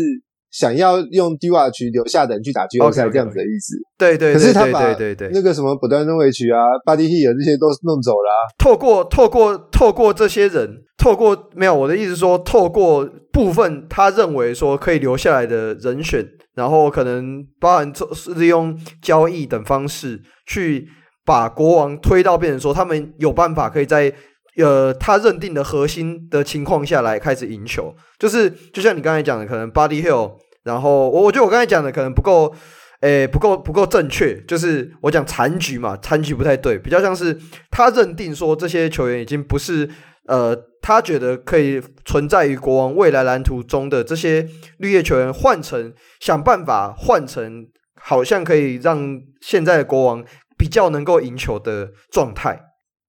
[0.53, 8.51] 想要用 Divac 留下的人去打季后赛这样子的意思，对对，可是他把对对对那个什么不断的委屈啊，Buddy Hield 这些都弄走了啊。
[8.59, 20.89] 透过透过透过这些人，透过没有我的意思说，透过部分他认为说可以留下来的人选，然后可能包含是利用交易等方式去
[21.25, 24.13] 把国王推到变成说他们有办法可以在
[24.57, 30.33] 呃他认定的核心的情况下来开始赢球，就是就像你刚才讲的，可能 Buddy Hill，。
[30.63, 32.55] 然后我我觉得我刚才讲的可能不够，
[33.01, 34.39] 诶，不够不够正确。
[34.43, 37.35] 就是我讲残局嘛，残局不太对，比较像是
[37.71, 39.89] 他认定说这些球员已经不是
[40.27, 44.47] 呃，他觉得可以存在于国王未来蓝图中的这些
[44.77, 47.67] 绿叶球员，换成想办法换成
[47.99, 50.23] 好像可以让现在的国王
[50.61, 52.61] 比较能够赢球的状态。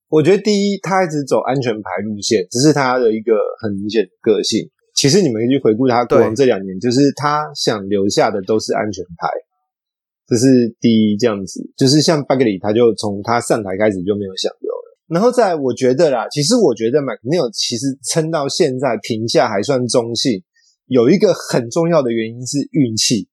[0.07, 4.69] 我觉得第一，他一直走安全牌路线，只是他的一个很明显的个性。
[4.95, 9.27] 其实你们可以去回顾他国王这两年，就是他想留下的都是安全牌，
[10.27, 11.59] 这是第一这样子。
[11.75, 14.97] 就是像巴格里，他就从他上台开始就没有想留了。
[15.09, 20.41] 然后再来，我觉得啦，其实我觉得麦克尼尔其实撑到现在评价还算中性，
[20.87, 23.27] 有一个很重要的原因是运气，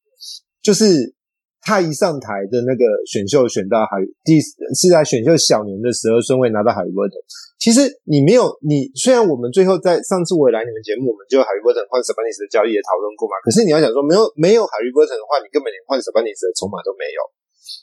[0.60, 1.14] 就是。
[1.61, 7.18] 他一上台的那个选秀选到海第是在选秀小年的十二顺位拿到哈利波特。
[7.59, 13.34] 其实你没有你，虽然我们最后在上次我也来你们节目，我们就哈利波特换萨巴尼斯的交易也讨论过嘛。
[13.42, 17.18] 可是你要想说没有没有哈利波的话，你根本连换萨巴尼斯的筹码都没有。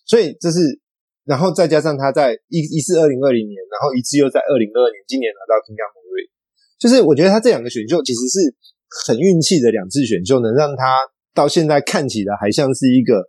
[0.07, 0.63] 所以这是，
[1.27, 6.31] 然后再加上他在一一四二零二零年，然后一次又在二零二二年，今年拿到 Keegan Murray，
[6.79, 8.55] 就是我觉得他这两个选秀其实是
[9.05, 11.03] 很运气的两次选秀，能让他
[11.35, 13.27] 到现在看起来还像是一个。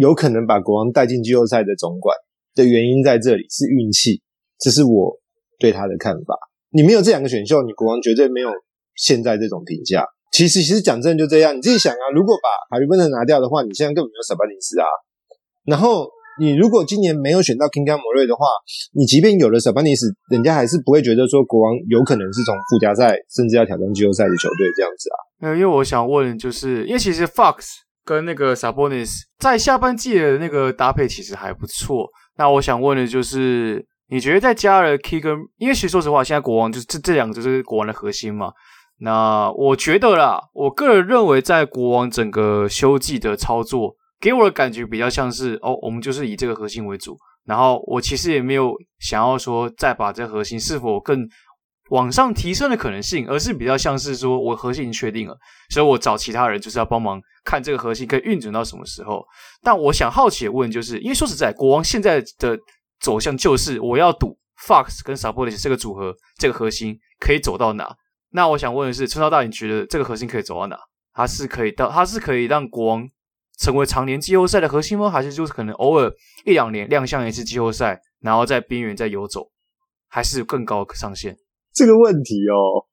[0.00, 2.16] 有可能把国王带进季后赛的总管
[2.54, 4.22] 的原因在这里是运气，
[4.58, 5.20] 这是我
[5.58, 6.38] 对他的看法。
[6.70, 8.48] 你没有这两个选秀，你国王绝对没有
[8.96, 10.06] 现在这种评价。
[10.32, 14.86] 其实，其实讲真的就这样，你自己想啊，如果把哈利波特拿掉的话，你现在根本没有萨巴尼斯啊。
[15.66, 16.08] 然后
[16.40, 18.46] 你如果今年没有选到 Keegan Murray 的话，
[18.96, 25.16] 你即便有了萨巴尼斯，人家还是不会觉得说国王有可能是从附加赛甚至要挑战季后赛的球队这样子啊。
[25.42, 27.89] 嗯，因为我想问，就是因为其实 Fox。
[28.10, 32.08] 跟那个 Sabonis 在下半季的那个搭配其实还不错。
[32.36, 38.50] 那我想问的就是，你觉得在加了 K 跟因为其实说实话，现在国王就是这这两个就是国王的核心嘛。
[38.98, 47.16] 那我觉得啦，我个人认为，在国王整个休季的操作，给我的感觉比较像是哦，我们就是以这个核心为主。
[47.46, 51.28] 然后我其实也没有想要说再把这核心是否更。
[51.90, 55.36] 往上提升的可能性，而是比较像是说，我核心已经确定了，
[55.68, 59.24] 所以我找其他人就是要帮忙看这个核心可以运转到什么时候。
[59.62, 62.58] 但我想好奇的问就是，因为说实在，国王现在的
[63.00, 67.96] 走向就是我要赌 Fox 跟 Sabonis 这个组合，这个核心可以走到哪？
[68.30, 70.78] 那我想问的是，春 sau 大，你觉得这个核心可以走到哪？
[71.12, 73.08] 它是可以到，它是可以让国王
[73.58, 75.10] 成为常年季后赛的核心吗？
[75.10, 76.12] 还是就是可能偶尔
[76.44, 79.50] 一两年亮相一次季后赛，然后在边缘再游走？
[80.08, 81.36] 还是更高上限？
[81.72, 82.86] 这个问题哦，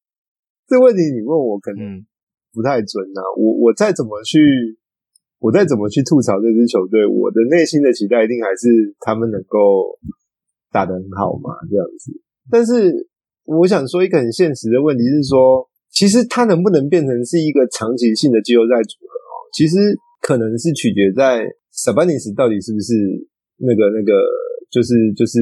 [0.67, 2.05] 这个问题你问我可能
[2.53, 3.29] 不太准呐、啊。
[3.37, 4.77] 我我再怎么去，
[5.39, 9.99] 我再怎么去吐槽这支球队，我的内心的期待一定还是他们能够
[10.71, 12.11] 打得很好嘛，这样子。
[12.49, 13.09] 但是
[13.43, 19.33] 我想说一个很现实的问题是说，其实它能不能变成是一个长期性的季后赛组合哦？
[19.53, 22.93] 其实可能是取决在 Sabonis 到底是不是
[23.57, 24.13] 那个那个，
[24.69, 25.39] 就是就是。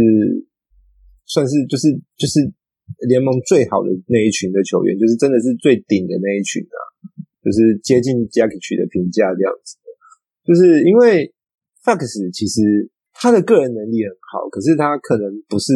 [1.28, 2.40] 算是就是就是
[3.08, 6.80] 联盟最好的那一群的球员，就是真的是最顶的那一群啊，
[7.44, 9.78] 就是接近 Jokic 的评价这样子。
[10.46, 11.34] 就是因为
[11.84, 15.74] Fox 其实他的个人能力很好，可是他可能不是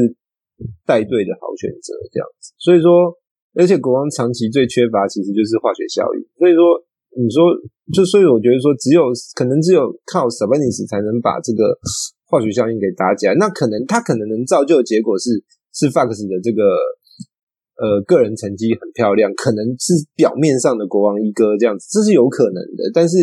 [0.85, 2.53] 带队的好选择这样子。
[2.57, 3.13] 所以说，
[3.55, 6.21] 而且国王长期最缺乏其实就是化学效应。
[6.37, 6.61] 所以说，
[7.17, 7.41] 你说
[7.93, 11.77] 就所以我觉得说，只有可能只有靠 s a b a n i s 才能把这个。
[12.29, 15.31] 化学效应给打起来，那可能他可能能造就的结果是
[15.73, 16.61] 是 Fox 的这个
[17.79, 22.91] 呃个人成绩很漂亮，可能是表面上的国王一哥这样子，这是有可能的。
[22.93, 23.15] 但是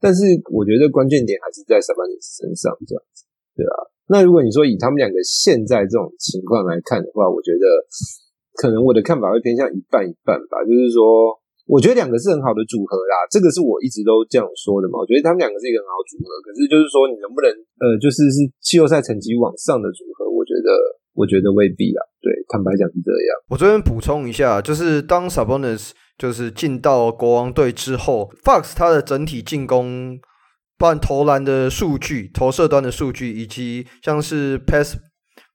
[0.00, 0.22] 但是
[0.54, 3.74] 我觉得关键点还是在 Sabonis 身上这样子，对吧？
[4.08, 7.66] 那如果你说以他们两个现在这种情况来看的话，我觉得
[8.54, 11.36] 可能我的看法会偏向一半一半吧，就是说。
[11.68, 14.96] 我觉得两个是很好的组合啦，这个是我一直都这样说的嘛。
[14.96, 20.72] 我觉得他们两个是一个很好组合，可是就是说你能不能呃，就是是季后赛成绩往上的组合，我觉得
[21.18, 22.00] 我觉得未必啊。
[22.22, 23.30] 对，坦白讲是这样。
[23.48, 30.18] 我这边补充一下，就是当 Sabonis 就是进到国王队之后，Fox 他的整体进攻，
[30.78, 34.96] 包含投篮的数据、投射端的数据，以及像是 Pass。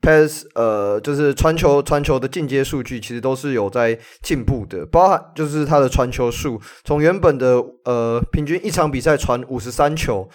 [0.02, 10.28] Pass 呃，就是传球传球的进阶数据，其实都是有在进步的，包含就是他的传球数，从原本的呃平均一场比赛传五十三球。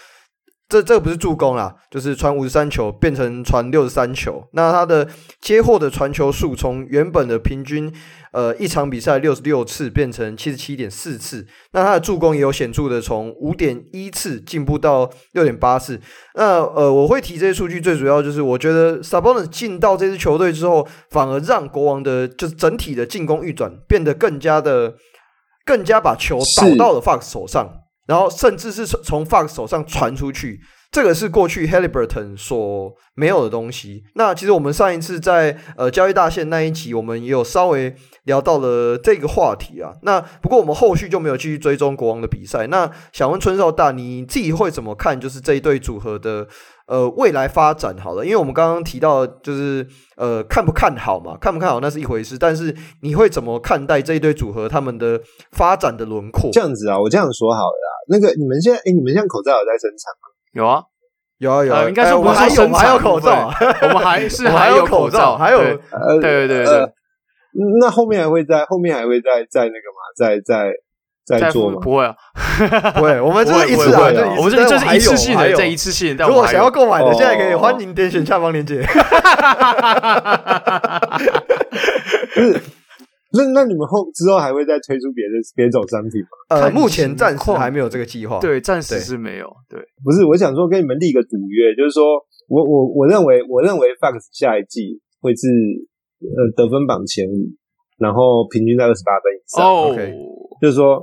[0.69, 4.47] 这这个不是助攻啦，就是传五十三球变成传六十三球。
[4.53, 5.09] 那他的
[5.41, 7.91] 接获的传球数从原本的平均
[8.33, 11.47] 呃一场比赛六十六次变成七十七点四次。
[11.73, 15.99] 那他的助攻也有显著的从五点一次进步到六点八次。
[16.35, 24.97] 那呃我会提这些数据，最主要就是我觉得 Sabonis 进到这支球队之后，反而让国王的就是整体的进攻运转变得更加的
[25.65, 27.71] 更加把球打到了 Fox 手上。
[28.09, 30.59] 然后甚至是从 Fox 手上传出去，
[30.91, 34.03] 这个是过去 Haliburton 所没有的东西。
[34.15, 37.95] 那其实我们上一次在呃交易大线那一集，我们也有稍微
[38.25, 39.93] 聊到了这个话题啊。
[40.03, 42.67] 那不过我们后续就没有继续追踪国王的比赛。
[42.69, 45.21] 那想问春少大，你自己会怎么看？
[45.21, 46.49] 就是这一对组合的。
[46.89, 49.87] 呃，未来发展好了，因为我们刚刚提到，就是
[50.17, 51.37] 呃，看不看好嘛？
[51.39, 55.21] 看不看好那是一回事，但是你会怎么看待这一对组合他们的
[55.53, 56.51] 发展的轮廓？
[56.51, 57.89] 这样子啊，我这样说好了啦。
[58.09, 60.33] 那个，你们现在，哎，你们现在口罩有在生产吗？
[60.55, 60.83] 有啊，
[61.37, 61.89] 有啊，有啊。
[61.89, 66.93] 应该说 我们还有还有口罩，我们还是还有口罩，还有呃，对对对。
[67.81, 70.41] 那后面还会在后面还会在在那个嘛，再
[71.29, 71.39] 再。
[71.41, 71.79] 在做吗？
[71.83, 72.15] 不会啊，
[72.97, 73.21] 不会。
[73.21, 76.17] 我们这是一次啊，我们这就是一次性的，这一次性。
[76.17, 78.83] 如果想要购买的，现在可以欢迎点选下方链接。
[82.35, 82.61] 不是，
[83.33, 86.29] 那那你们后之后还会再推出别的别种商品吗？
[86.49, 88.39] 呃，目前暂时还没有这个计划。
[88.41, 89.47] 对，暂时是没有。
[89.69, 92.05] 对，不是，我想说跟你们立个赌约，就是说
[92.49, 95.47] 我我我认为我认为 Fox 下一季会是
[96.21, 97.53] 呃得分榜前五，
[97.99, 99.65] 然后平均在二十八分以上。
[99.93, 100.15] OK。
[100.61, 101.01] 就是说，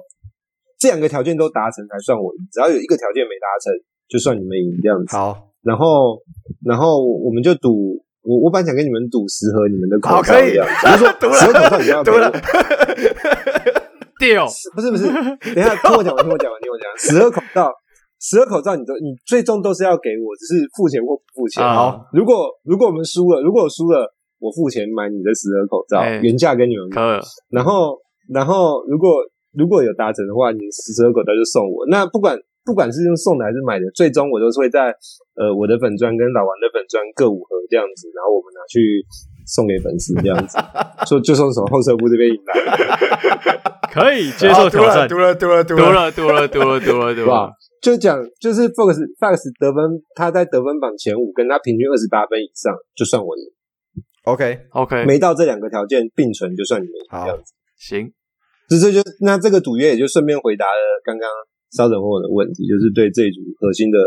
[0.77, 3.71] 这两个条件都达成才算我赢，只要有一个条件没达成，
[4.07, 5.15] 就算你们赢这样子。
[5.15, 6.19] 好，然后，
[6.65, 12.19] 然后我们就赌，我我本来想跟你们赌十盒你们的口罩一样，比如说 十盒口罩你要给我。
[14.19, 14.45] 掉，
[14.75, 15.07] 不是不是，
[15.55, 16.97] 等一下听我讲完，听我讲完，听我讲完。
[16.97, 17.71] 十盒口罩，
[18.19, 21.63] 十盒口罩，你都你最终都是要给我，只是付钱或不付钱。
[21.63, 24.07] 好，如果如果我们输了，如果我输了，
[24.39, 27.19] 我付钱买你的十盒口罩，原价跟你们买。
[27.49, 27.97] 然后，
[28.31, 29.09] 然后如果。
[29.57, 31.85] 如果有达成的话，你十折口罩就送我。
[31.87, 34.93] 那不管不管是用送的还是买的，最终我都是会在
[35.35, 39.05] 呃我的粉砖跟老王的粉砖各五盒这样子，然后我们拿去
[39.45, 40.57] 送给粉丝这样子，
[41.05, 42.53] 就就送从后车部这边赢来，
[43.93, 47.51] 可以接受挑战，读了读了读了读了读了读了读了，对吧？
[47.81, 53.43] 就讲就是 Fox Fox 得分，他在得分榜前五，跟他平均二十八分以上，就算我赢。
[54.23, 58.11] OK OK，没到这两个条件并存，就算你们赢这样子，行。
[58.67, 61.29] 这这就那这个赌约也就顺便回答了刚刚
[61.71, 63.99] 稍等问我的问题，就是对这一组核心的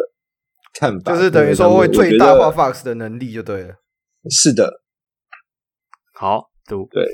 [0.74, 3.74] 看法，就是等于说会最大化 Fox 的能力就对了。
[4.30, 4.80] 是的，
[6.14, 7.06] 好赌对。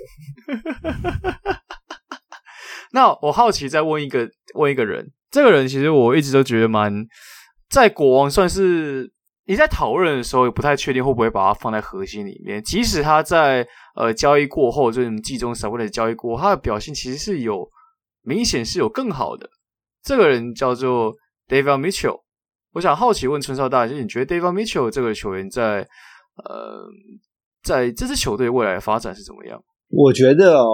[2.92, 7.06] 那我好奇再问一个问一个人，这个人其实我一直都觉得蛮
[7.70, 9.13] 在国王算是。
[9.46, 17.68] 你在讨论的时候也不太确定会不会把它放在核心里面，即使他在呃交易过后，就是季中所谓的交易过后，他的表现其实是有
[18.22, 19.46] 明显是有更好的。
[20.02, 21.12] 这个人叫做
[21.46, 22.20] David Mitchell，
[22.72, 25.86] 我想好奇问春少大，就是你觉得 David Mitchell 这个球员在
[26.42, 26.80] 呃
[27.62, 29.62] 在这支球队未来的发展是怎么样？
[29.90, 30.72] 我觉得哦，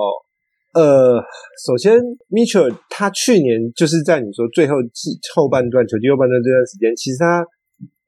[0.74, 1.20] 呃，
[1.66, 1.98] 首先
[2.28, 7.44] Mitchell 他去年就是在你说最后季后半段球季后半段这段时间，其实他。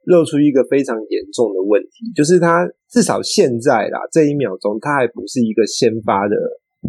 [0.04, 6.36] 露出一个非常严重的问题，就是他至少现在啦，这一秒钟他还不是一个先发的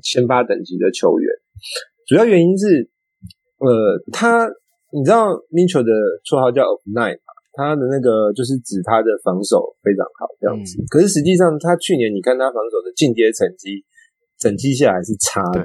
[0.02, 1.30] 先发等级的球员。
[2.08, 2.90] 主要原因是，
[3.60, 3.70] 呃，
[4.12, 4.50] 他
[4.92, 5.92] 你知道 Mitchell 的
[6.26, 10.82] 绰号叫 Of Nine 嘛，他的那个就是指他的防守非常好这样子。
[10.82, 13.86] 嗯、可是实际上，他去年你看他防守的进阶成绩，
[14.38, 15.64] 整季下来是差的。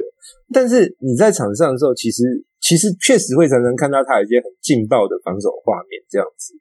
[0.53, 2.23] 但是你在场上的时候，其实
[2.61, 6.55] 其实确实会常常看到他有一些很劲爆的防守画面这样子。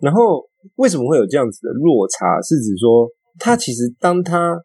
[0.00, 0.44] 然后
[0.76, 2.40] 为什么会有这样子的落差？
[2.42, 3.08] 是指说
[3.38, 4.58] 他其实当他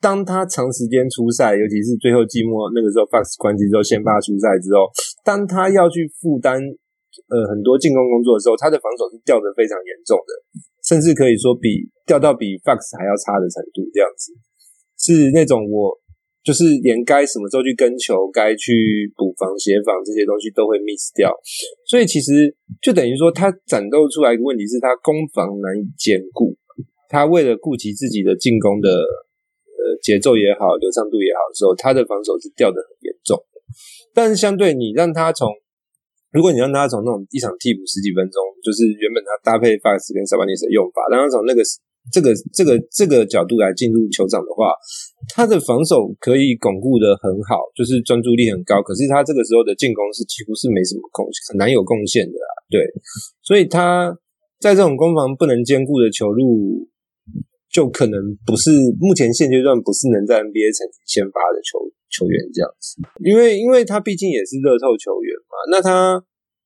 [0.00, 4.90] 当他长时间出赛，尤其是最后季末那个时候，Fox 关机之后先发出赛之后，
[5.24, 10.32] 当他要去负担呃很多进攻工作的时候，他的防守是掉的非常严重的，
[10.86, 14.32] 甚至可以说比掉到比 Fox 还要差的程度，这样子
[14.98, 15.96] 是那种我。
[16.42, 21.28] 就是连该什么时候去跟球，该去补防协防这些东西都会 miss 掉，
[21.86, 22.48] 所以其实
[22.80, 26.56] 就等于说，他展露出来一个问题是，他攻防难以兼顾。
[27.10, 33.36] 他为了顾及自己的进攻的呃节奏也好，流畅度也好的时候，他的防守是掉的很严重。
[34.14, 35.46] 但是相对你让他从，
[36.32, 41.60] 如果你让他从那种一场替补十几分钟，就是原本他搭配 Fox 跟 Sabonis 的用法，让他从那个。
[42.12, 44.72] 这个这个这个角度来进入球场的话，
[45.36, 48.82] 他的防守可以巩固得很好，就是专注力很高。
[48.82, 52.48] 可是他这个时候的进攻是几乎是没什么贡献，很难有贡献的啦。
[52.70, 52.80] 对，
[53.42, 54.16] 所以他
[54.58, 56.88] 在这种攻防不能兼顾的球路，
[57.70, 61.78] 就可能不是目前现阶段不是能在 NBA 成绩先发的球
[62.10, 62.96] 球员这样子。
[63.22, 66.18] 因为因为他毕竟也是热透球员嘛，那他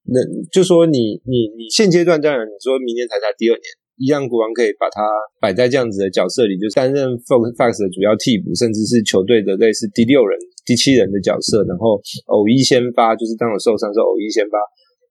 [0.09, 0.17] 能
[0.53, 3.65] 就说你你你现阶段当然你说明年才才第二年。
[3.97, 5.07] 一样，国王可以把他
[5.41, 14.59] 摆在这样子的角色里，就是担任 Fox 的主要替补，甚至是球队的类似第六人、第七人的角色，然后偶一先发，就是当我受伤时候偶一先发，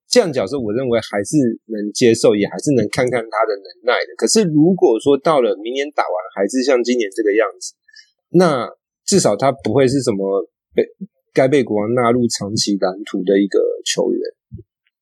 [0.09, 1.37] 这样角色我认为还是
[1.71, 4.11] 能接受，也还是能看看他的能耐的。
[4.17, 7.73] 可是如果说到了明年打完还是像今年这个样子，
[8.35, 8.67] 那
[9.05, 10.43] 至少他不会是什么
[10.75, 10.83] 被
[11.33, 14.19] 该被国王纳入长期蓝图的一个球员。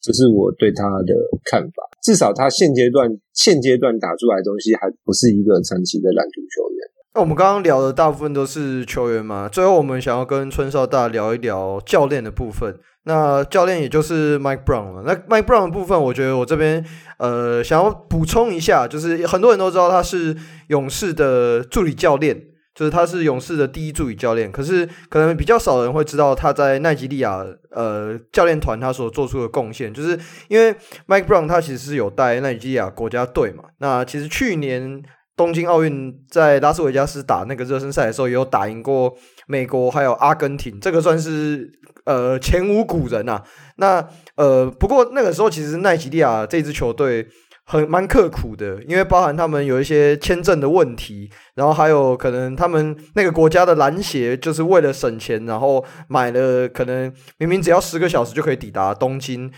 [0.01, 1.13] 这是我对他的
[1.45, 6.89] 看法，至少他现阶段现阶段打出来的东西还不是一个长期的蓝图球员。
[7.13, 12.73] 那我们刚刚聊的大部分都是球员嘛，最后我们想要跟春少大聊一聊教练的部分。
[13.03, 15.03] 那教练也就是 Mike Brown 了。
[15.05, 16.85] 那 Mike Brown 的部分，我觉得我这边
[17.17, 20.35] 呃想要补充一下，就是很多人都知道他是
[20.67, 22.50] 勇士的助理教练。
[22.73, 30.17] 就是他是勇士的第一助理教练，可是可能比较少人会知道他在奈及利亚呃教练团他所做出的贡献，就是
[30.47, 30.73] 因为
[31.07, 33.65] Mike Brown 他其实是有带奈及利亚国家队嘛。
[33.79, 35.03] 那其实去年
[35.35, 39.13] 东京奥运在拉斯维加斯打那个热身赛的时候，也有打赢过
[39.47, 41.69] 美国还有阿根廷，这个算是
[42.05, 43.43] 呃前无古人呐、啊。
[43.75, 47.27] 那呃不过那个时候其实奈及利亚这支球队。
[47.65, 59.51] 很蛮刻苦的，因为包含他们有一些签证的问题，然后还有可能他们那个国家的篮协就是为了省钱，然后买了可能明明只要十个小时就可以抵达东京。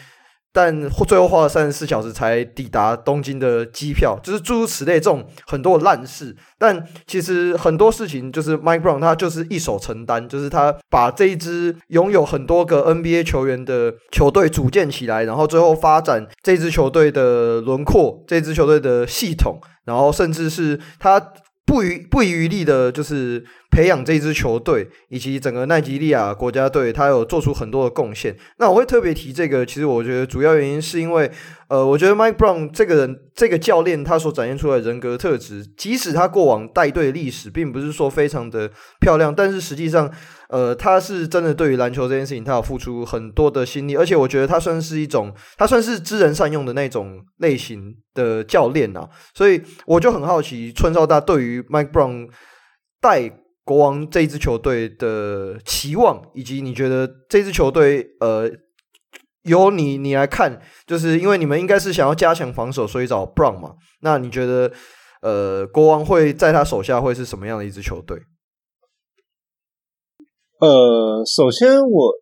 [0.53, 6.35] 但最后花了三十四小时才抵达东京的机票，就是诸如此类这种很多的烂事。
[6.59, 21.33] 但其实很多事情就是 Mike Brown 他就是一手承担，就是他把这一支拥有很多个 NBA 球员的球队组建起来，然后最后发展这支球队的轮廓，这支球队的系统，然后甚至是他。
[21.65, 23.41] 不遗不遗余力的，就是
[23.73, 28.37] 培养这支球队以及整个奈及利亚国家队，他有做出很多的贡献。
[28.59, 31.29] 那我会特别提这个，其实我觉得主要原因是因为，
[31.69, 38.71] 呃，我觉得 Mike Brown 这个人，这个教练他所展现出来人格特质，即使他过往带队历史并不是说非常的
[39.01, 40.11] 漂亮，但是实际上。
[40.49, 49.09] 呃，他是真的对于篮球这件事情，他有付出很多的心力，而且我觉得他算是一种，他算是知人善用的那种类型的教练啊。
[49.33, 52.29] 所以我就很好奇，春少大对于 Mike Brown
[53.01, 53.27] 带
[53.63, 58.51] 国王这支球队的期望，以及你觉得这支球队，呃，
[59.43, 63.75] 由你你来看，就是因为你们应该是想要加强防守，所以找 Brown 嘛。
[64.01, 64.71] 那你觉得，
[65.21, 68.19] 呃，国王会在他手下会是什么样的一支球队？
[70.59, 72.13] 呃，首先我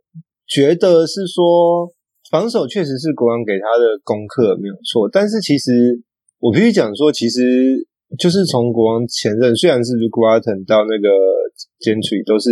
[0.48, 1.92] 觉得是说
[2.30, 6.02] 防守确实是国王给他的功课没有错，但是其实
[6.40, 7.88] 我必须讲说，其实
[8.18, 11.08] 就是从国王前任虽然是 Luke Walton 到那个
[11.80, 12.50] Gentry 都是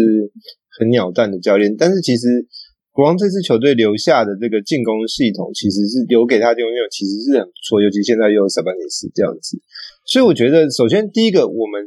[0.78, 2.46] 很鸟蛋的教练，但是其实
[2.92, 9.58] 国王这支球队留下的这个进攻系统其实是留给他的拥有，其实是很不错，尤其现在又有 Sabonis 这样子，
[10.06, 11.82] 所以我觉得首先第一个我们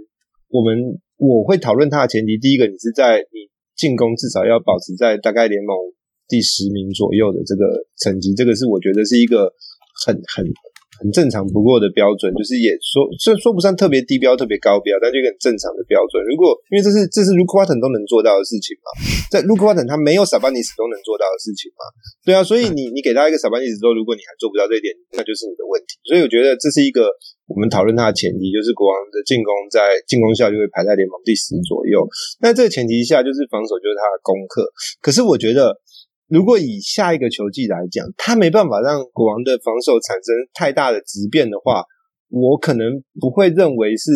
[0.49, 3.51] 我们我会讨论他的前提，第一个你是在你。
[3.74, 5.74] 进攻至少要保持在大概联盟
[6.28, 9.51] 第十名左右的这个成绩，这个是我觉得是一个
[10.07, 10.44] 很很
[11.02, 16.22] 很正常不过的标准，就是也说这说不上特别低标、特别高标，但就一个很正常的标准。
[16.30, 18.88] 如果因为这是这是 Luke Walton 都能做到的事情嘛，
[19.26, 21.82] 在 Luke Walton 他没有 Sabonis 都能做到的事情嘛，
[22.22, 25.98] 对啊，所以你你给他一个 Sabonis 之后，如果你还做不到这一点，那就是你的问题。
[26.06, 27.10] 所以我觉得这是一个
[27.50, 32.06] 我们讨论他的前提，就是国王的进攻在进攻效率会排在联盟第十左右。
[32.38, 34.70] 那这个前提下，就是防守就是他的功课。
[35.02, 35.74] 可是我觉得。
[36.32, 41.84] 如果以下一个球季来讲，他没办法让国王的防守产生太大的质变的话，
[42.30, 44.09] 我可能不会认为是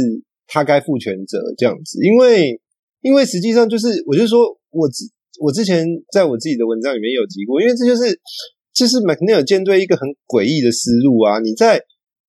[0.47, 2.59] 他该负全责这样子，因为
[3.03, 5.05] 因为实际上就是，我就说我之
[5.45, 8.19] 我之前在我自己的文章里面有提过，因为这就是
[8.73, 11.39] 这是 McNeil 舰队一个很诡异的思路啊！
[11.41, 11.79] 你在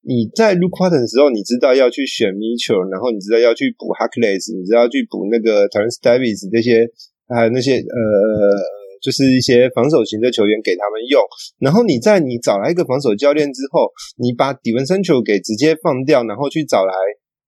[0.03, 6.83] 你在 Luke Walton 的时候，你知道要去选 Mitchell，然后你知道要去补 Harkless，你知道要去补那个 Terence Davis 这些，
[7.31, 8.75] 还有那些呃。
[9.01, 11.21] 就是一些防守型的球员给他们用，
[11.59, 16.93] 然后你在你找来一个防守教练之后，你把底文森球给直接放掉，然后去找来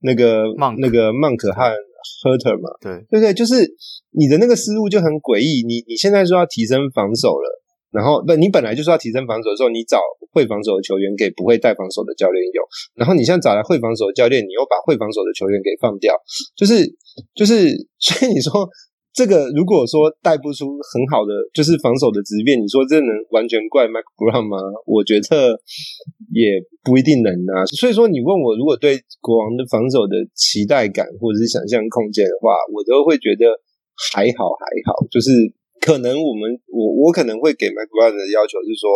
[0.02, 1.62] 那个 Monk, 那个曼可和
[2.24, 3.34] Huerter 嘛，对对不对？
[3.34, 3.68] 就是
[4.12, 5.66] 你的那个思路就很诡异。
[5.66, 7.48] 你你现在说要提升防守了，
[7.92, 10.00] 然后不，你本来就是要提升防守的时候，你找
[10.32, 12.64] 会防守的球员给不会带防守的教练用，
[12.96, 16.14] 然后你现在找来会防守的教练，你又把会防守的球员给放掉，
[16.56, 16.88] 就是
[17.36, 18.70] 就是，所以你说。
[19.12, 24.56] 这个如果说带不出很好的就是防守的质变，你说这能完全怪 Mike Brown 吗？
[24.86, 25.60] 我觉得
[26.32, 27.66] 也不一定能啊。
[27.74, 33.50] 所以说你问我如果对国王的防守的期待感或者是想象空间的话，我都会觉得
[34.14, 34.94] 还好还好。
[35.10, 35.34] 就是
[35.82, 38.88] 可能我们我我可能会给 Mike Brown 的要求是说，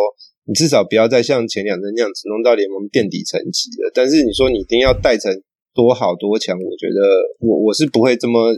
[0.46, 3.92] 你至少不要再像前两年那样子弄到联盟垫底层级了。
[3.94, 5.34] 但是你说你一定要带成
[5.74, 7.02] 多好多强，我觉得
[7.42, 8.54] 我我是不会这么。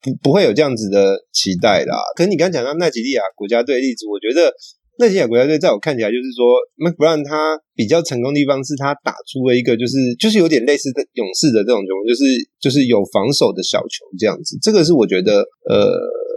[0.00, 1.96] 不不会有这样子的期待啦。
[2.16, 4.52] 可是你刚讲到奈及利亚国家队例子，我觉得
[4.98, 6.44] 奈及利亚国家队在我看起来就是说
[6.78, 12.24] ，Mike Brown 他比较成功的地方是他打出了一个就是就是有点类似的勇士的这种球，就是
[12.60, 14.58] 就是有防守的小球这样子。
[14.62, 15.90] 这个是我觉得呃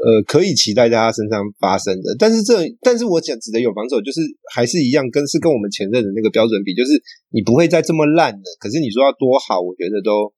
[0.05, 2.15] 呃可以期待在他身上发生的。
[2.17, 4.21] 但是这但是我讲指的有防守，就是
[4.53, 6.93] 还是一样跟是跟我们前任的那个标准比，就是
[7.29, 8.45] 你不会再这么烂的。
[8.59, 10.33] 可是你说要多好，我觉得都。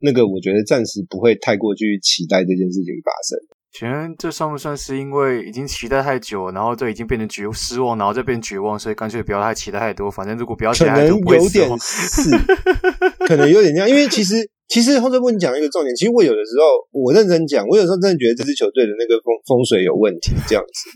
[0.00, 3.38] 那个我觉得暂时不会太过去期待这件事情发生。
[3.72, 10.10] 请问这算不算是因为已经期待太久，然后这已经变成绝失望，然后再变绝望，所以干脆不要太期待太多。
[10.10, 12.30] 反正如果不要期待太多，可能有点是，
[13.28, 13.88] 可能有点这样。
[13.88, 14.34] 因为其实
[14.68, 20.90] 其实后头问你讲一个重点，其实我有的时候我认真讲，我有时候真的觉得这支球队的那个风风水有问题这样子。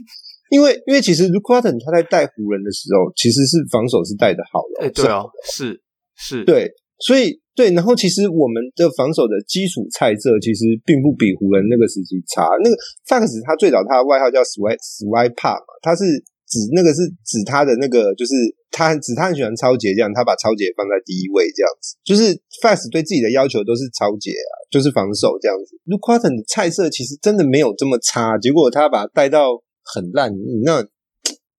[0.49, 4.87] 因为因为其实 Luke Walton 他在带湖人的时候，其实是防守是带的好的。
[4.87, 5.81] 哎，对啊，是
[6.17, 7.41] 是，对，所以。
[7.51, 12.49] 对，然后其实我们的防守的基础菜色其实并不比湖人那个时期差。
[12.65, 16.09] 那个 Fox 他最早他的外号叫 Swipe Swipe Up 嘛，他是
[16.49, 18.33] 指那个是指他的那个就是
[18.71, 22.01] 他指他很喜欢超杰这样，他把超杰放在第一位这样子。
[22.01, 22.33] 就是
[22.65, 25.77] Fox 对自己的要求都是超杰啊，就是防守这样子。
[25.85, 29.53] l u k a t o n 的菜色其实真的没有这么差，结果他把他带到
[29.85, 30.33] 很烂，
[30.65, 30.81] 那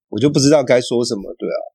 [0.09, 1.70] 我就不知道该说什么，对啊。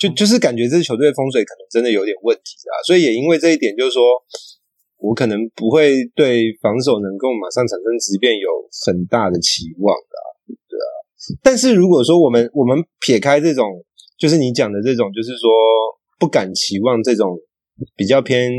[0.00, 4.02] 就就是感觉这支球队的风水可能真的有点问题啊，所以也因为这一点，就是说
[4.96, 8.48] 我可能不会对防守能够马上产生质变有
[8.86, 10.16] 很大的期望的，
[10.48, 10.88] 对啊。
[11.42, 13.84] 但是如果说我们我们撇开这种，
[14.18, 15.50] 就是你讲的这种，就是说
[16.18, 17.36] 不敢期望这种
[17.94, 18.50] 比较偏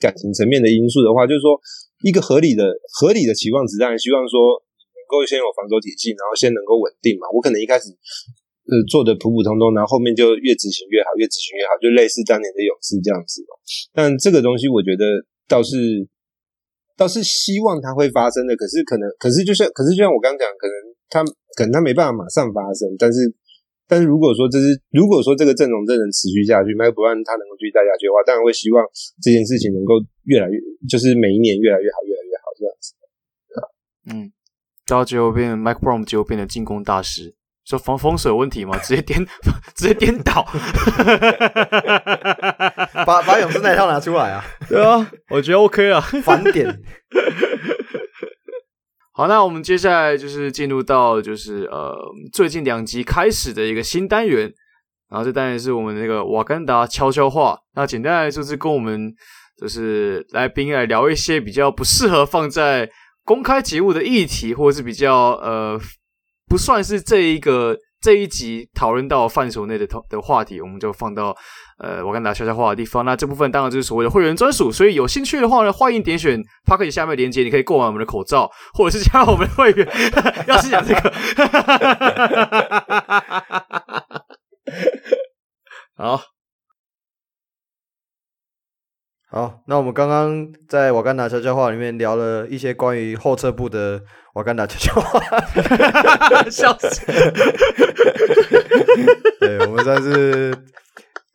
[0.00, 1.54] 感情层面的因素的话，就是说
[2.02, 2.66] 一个合理的
[2.98, 4.58] 合理的期望值，当然希望说
[4.98, 7.30] 能够先有防守体系，然后先能够稳定嘛。
[7.32, 7.94] 我可能一开始。
[8.68, 13.40] 呃，做的普普通通，然后后面就越执行越好，越执行越好，就类似当年的勇士这样子。
[13.96, 15.04] 但这个东西，我觉得
[15.48, 16.04] 倒是
[16.92, 18.52] 倒是希望它会发生的。
[18.60, 20.74] 可是可能，可是就像，可是就像我刚刚讲，可能
[21.08, 21.24] 他
[21.56, 22.84] 可能他没办法马上发生。
[22.98, 23.24] 但是，
[23.88, 28.84] 但是如果说这是如果说这个阵容真能持续下去，Mike Brown 他能够继续带下去的话，当然会希望
[29.24, 29.96] 这件事情能够
[30.28, 32.92] 越来越，就是每一年越来越好，越来越好这样子。
[34.12, 34.32] 嗯，
[34.84, 37.32] 到最后变 Mike Brown 最后变成进攻大师。
[37.68, 38.78] 说防风水有问题吗？
[38.78, 39.22] 直接颠，
[39.76, 40.42] 直接颠倒，
[43.04, 44.42] 把把勇士那套拿出来啊！
[44.70, 46.80] 对啊，我觉得 OK 啊， 返点。
[49.12, 51.94] 好，那我们接下来就是进入到就是呃
[52.32, 54.50] 最近两集开始的一个新单元，
[55.10, 57.58] 然后这单元是我们那个瓦甘达悄悄话。
[57.74, 59.12] 那简单来说是跟我们
[59.60, 62.88] 就是来宾来聊一些比较不适合放在
[63.24, 65.78] 公开节目的议题，或者是比较呃。
[66.48, 71.36] 不算是这一个这一集讨论到范畴内的的话题，我们就放到
[71.78, 73.04] 呃我跟大家悄悄话的地方。
[73.04, 79.86] 那这部分当然就是所谓的会员专属，所以有兴趣的话呢，欢迎点选 Podcast 下面的链接，你可以购买我们的口罩，或者是加入我们的会员。
[80.46, 81.12] 要是讲这个，
[85.98, 86.37] 好。
[89.30, 94.00] 好，那我们刚刚在瓦甘达悄悄话里面聊了一些关于后撤步的
[94.34, 95.20] 瓦甘达悄悄话，
[96.48, 97.04] 笑死！
[99.38, 100.56] 对，我们算是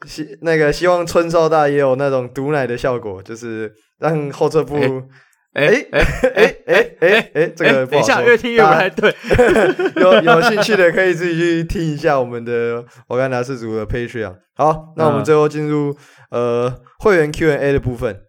[0.08, 5.04] 希那个希望春少大也有那种毒奶的效果，就是让后撤步。
[5.54, 6.00] 哎哎
[6.36, 9.16] 哎哎哎哎，这个等一下越听越不太对。
[10.02, 14.36] 有有兴趣的可以自己去听一下我们的瓦甘达氏族的 Patreon。
[14.56, 15.96] 好，那我们最后进入
[16.32, 18.20] 呃会员 Q&A 的部分。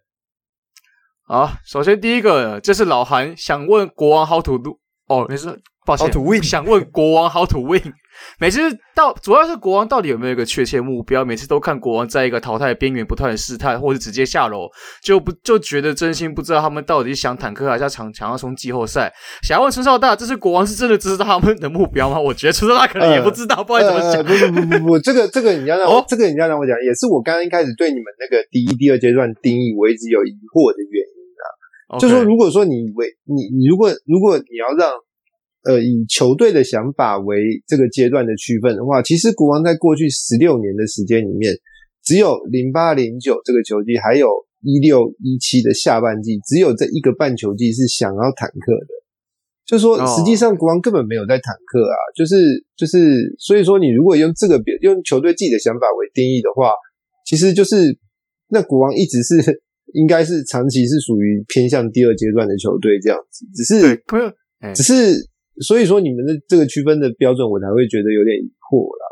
[1.27, 4.79] 好，首先第一个，这是老韩想问国王 How to do？
[5.07, 5.47] 哦，没事，
[5.85, 6.11] 抱歉，
[6.41, 7.81] 想问国王 How to win？
[8.39, 8.61] 每次
[8.95, 11.25] 到主要是国王到底有没有一个确切目标？
[11.25, 14.69] 每次都看国王在一个淘汰边缘不断的试探，或者直接下楼，
[15.03, 19.13] 就不就觉得真心不知道他们到底想坦克还是要抢抢要冲季后赛。
[19.43, 22.17] 想要问陈少大，这是国王是真的知道他们的目标吗？
[22.17, 24.23] 我觉得陈少大可能也不知道，呃、不知道怎么讲。
[24.23, 31.04] 不不不不不，这个这个你要让我、哦、这个你要让我讲，也是我刚刚一开始对你们那个第一、第二阶段定义我一直有疑惑的原因.
[31.99, 34.91] 就说如果说你为你你如果如果你要让。
[35.67, 37.35] 呃，以球队的想法为
[37.65, 41.55] 这个阶段的区分的话，其实国王在过去十六年的时间里面，
[42.03, 44.29] 只有零八零九这个球季，还有
[44.61, 48.87] 一六一七的下半季，只有这一个半球季是想要坦克的。
[49.65, 56.73] 就说实际上国王根本没有在坦克啊，就是就是，所以说你如果用这个用球队自己的想法为定义的话，
[57.25, 57.97] 其实就是
[58.49, 59.63] 那国王一直是
[59.95, 64.03] 应该是长期是属于偏向第二阶段的球队这样子，只是
[64.75, 65.29] 只是。
[65.61, 69.05] 所以说，你们的这个区分的标准，我才会觉得有点疑惑啦。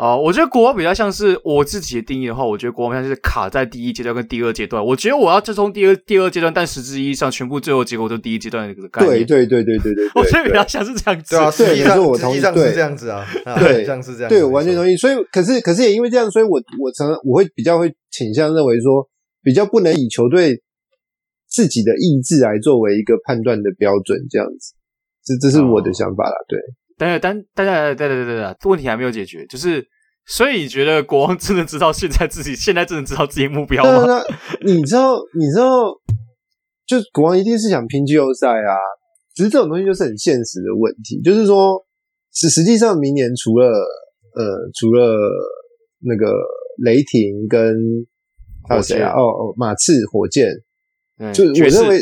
[0.00, 4.82] 啊、哦，我觉得国王比较像是我自己的定义的话，我觉得国王像是卡在第一阶段跟第二阶段。
[4.82, 9.26] 我觉得我要就从第二第二阶段，但实质意义上，全部最后结果都第一阶段的这个概念。
[9.26, 11.36] 对对对对对对，我觉得比较像是这样子。
[11.36, 13.26] 对啊，实际上我同意，实际上是这样子啊，
[13.58, 14.30] 对，像是这样。
[14.30, 14.96] 对，我完全同意。
[14.96, 19.06] 所以，可是可是也因为这样，所以我我常常我会比较会倾向认为说，
[19.42, 20.62] 比较不能以球队
[21.48, 24.74] 自己的意志来作为一个判断的标准，这样子。
[25.24, 26.58] 这这是我的想法啦，对。
[26.96, 29.82] 但是，但大家，对对对对问题还没有解决，就是，
[30.26, 34.04] 所以你觉得国王真的知道现在自己现在真的知道自己目标吗？
[34.06, 34.22] 那
[34.66, 35.88] 你知道，你知道，
[36.86, 38.76] 就国王一定是想拼季后赛啊。
[39.34, 41.82] 只是这种东西就是很现实的问题，就是说，
[42.34, 43.66] 实实际上明年除了
[44.34, 44.44] 呃，
[44.74, 45.16] 除了
[46.00, 46.30] 那个
[46.84, 47.74] 雷霆跟
[48.68, 49.12] 还有谁啊？
[49.12, 50.48] 哦哦，马刺、火箭，
[51.18, 52.00] 嗯，就我认为。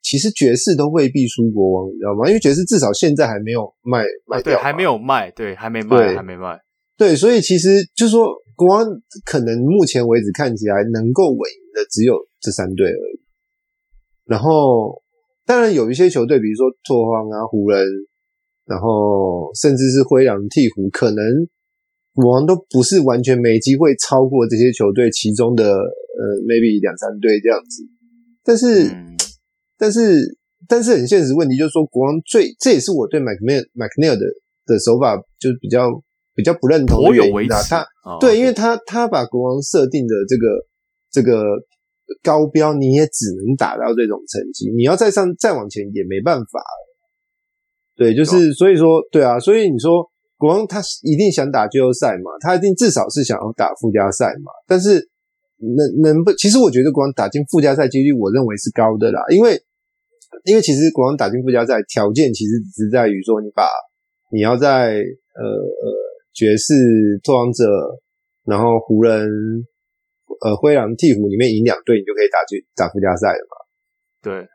[0.00, 2.26] 其实爵士都未必输国王，你知道吗？
[2.28, 6.58] 因为爵士至少现在还没有卖卖掉，对，还没有卖，对，还没卖，还没卖，
[6.96, 8.86] 对，所以其实就是说，国王
[9.26, 13.20] 可能目前为止看起来能够稳赢的只有这三队而已。
[14.24, 15.02] 然后，
[15.44, 17.84] 当然有一些球队，比如说拓荒啊、湖人，
[18.64, 21.22] 然后甚至是灰狼、鹈鹕，可能
[22.22, 27.82] 国王都不是完全没机会超过这些球队其中的呃，maybe 两三队这样子，
[28.44, 28.88] 但是。
[28.88, 29.14] 嗯
[29.80, 30.36] 但是，
[30.66, 34.26] 但是很现实问题就是说，国王最这也是我对 McNeil McNeil 的
[34.66, 35.88] 的手法就是比较
[36.34, 37.62] 比较不认同的原因啊。
[37.62, 40.66] 他、哦、对，因为他他把国王设定的这个
[41.12, 41.44] 这个
[42.24, 46.60] 高标，你也只能打到这种成绩，你要再上再往前也没办法。
[47.94, 54.50] 对，就是所以说，对啊，所以你说国王他一定想打季后赛嘛，他一定至少是想要打附加赛嘛。
[54.66, 55.10] 但是
[55.58, 56.32] 能能不？
[56.32, 59.60] 其实我觉得国王打进附加赛几率，我认为是高的啦，因为。
[60.44, 63.66] 因为其实国王打进附加赛条件其实只是在于说，你把
[64.30, 65.86] 你要在呃呃
[66.34, 66.74] 爵士、
[67.24, 67.64] 拓荒者，
[68.44, 69.26] 然后湖人、
[70.44, 73.56] 呃灰狼、鵜鹕里面赢两队，你就可以打进打附加赛了嘛？
[74.22, 74.46] 对，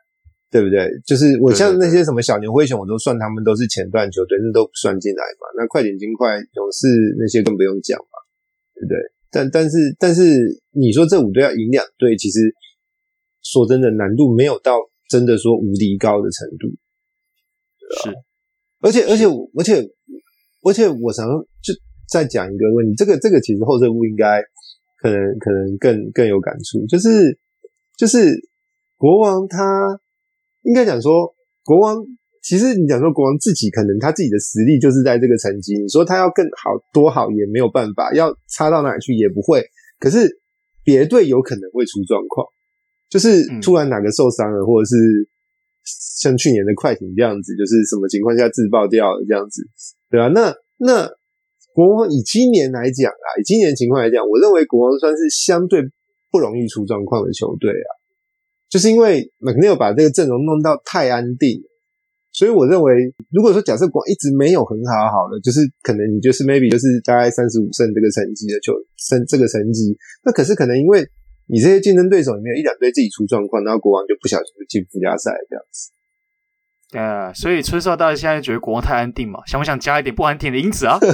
[0.54, 0.86] 对不对？
[1.04, 5.50] 就是我像那些什么小牛、灰熊，我都算他们都是前段球队，那都不算进来嘛。
[5.58, 6.86] 那快点、金块、勇士
[7.18, 8.14] 那些更不用讲嘛，
[8.76, 8.96] 对不对？
[9.32, 12.54] 但但是但是你说这五队要赢两队，其实
[13.42, 14.78] 说真的难度没有到。
[15.06, 16.66] 真的说无敌高的程度，
[18.02, 18.14] 是，
[18.80, 19.86] 而且而且而且
[20.62, 21.24] 而且我想
[21.62, 21.74] 就
[22.08, 24.42] 再讲一个问题，这个这个其实后撤步应该
[25.02, 27.38] 可能可能更更有感触，就是
[27.98, 28.34] 就是
[28.96, 30.00] 国王他
[30.64, 31.32] 应该讲说
[31.64, 32.04] 国王，
[32.42, 39.64] 其实你讲说国王自己可能他自己的实力就是在这个层级，你说他要更好多好也没有办法，要差到哪里去也不会，
[39.98, 40.40] 可是
[40.82, 42.46] 别队有可能会出状况。
[43.08, 44.96] 就是突然哪个受伤了，或者是
[46.18, 49.62] 像去年的快艇这样子，就是什么情况下自爆掉了这样子，
[50.10, 50.26] 对吧？
[50.34, 51.08] 那那
[51.74, 55.82] 国王以今年来讲啊，以今年情况来讲，我认为国王算是相对
[56.32, 57.90] 不容易出状况的球队啊，
[58.68, 61.62] 就是因为 McNeil 把这个阵容弄到太安定，
[62.32, 71.06] 所以我认为，如果说假设国王一直没有很好好的，就是可能你就是 maybe 就是大概三十五胜这个成绩的球，胜这个成绩，那可是可能因为。
[71.46, 75.92] 你这些竞争对手里面有一两队自己出状况，然后国王就不小心就进附加赛这样子。
[76.94, 79.40] 呃，所以春少大家现在觉得国王太安定嘛？
[79.46, 80.98] 想不想加一点不安定的因子啊？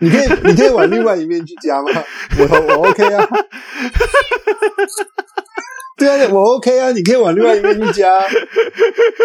[0.00, 2.02] 你可以，你可以往另外一面去加吗？
[2.38, 2.44] 我
[2.76, 3.28] 我 OK 啊。
[5.96, 8.08] 对啊，我 OK 啊，你可以往另外一面去加，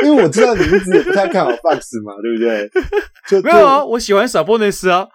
[0.04, 2.70] 因为我知道你一直也不太看好 Fox 嘛，对不对？
[3.28, 5.08] 就没有啊，我喜欢 Sabonis 啊。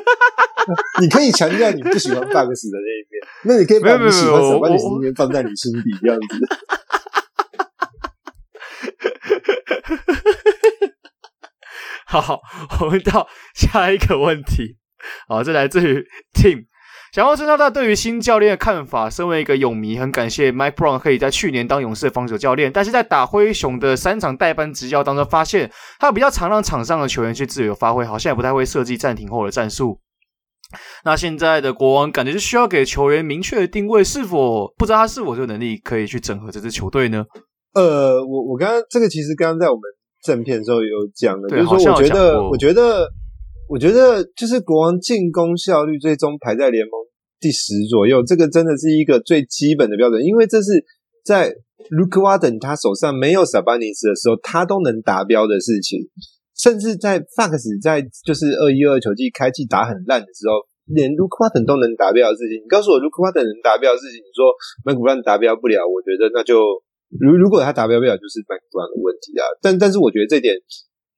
[1.00, 6.26] 你可以强调你不喜欢 Fox 的那一面，那你可以把你喜欢 Sabonis 那一面放在你心底这样子。
[12.06, 12.40] 好， 好，
[12.80, 14.78] 我们到下一个问题。
[15.28, 16.66] 好，这来自于 Tim。
[17.12, 19.08] 想要知道他对于新教练的看法。
[19.08, 25.70] 身为一个勇迷，很感谢 Mike Brown 可以在去年当勇士的防守教练，但是在打灰熊的三场代班执教当中，发现
[26.00, 30.00] 他比较常让场上的球员去自由发挥，好像也不太会设计暂停后的战术。
[31.04, 37.24] 那现在的国王感觉是需要给球员明确的定位，是否不知道他是否有能力可以去整合这支球队呢？
[37.74, 39.82] 呃，我我刚刚这个其实刚刚在我们
[40.22, 43.10] 正片的时候有讲的，就是说我觉得我觉得
[43.68, 46.92] 我觉得就是国王进攻效率最终排在联盟
[47.40, 50.70] 第十左右，这个真的是一个最基本的标准，因为这是
[51.24, 51.50] 在
[51.90, 55.98] Luke Warden 他手上没有 Sabanis 的时候，他都能达标的事情，
[56.56, 64.54] 甚至在 Fox 在就是二一二球季开季打很烂的时候，连 Luke Walton 都能达标的事情，你告诉我 Luke Walton 能达标的事情，你说
[64.86, 66.62] Mike Brown 达标不了，我觉得那就。
[67.20, 69.44] 如如果他达标不了，就是麦克布朗的问题啊。
[69.62, 70.54] 但但是我觉得这点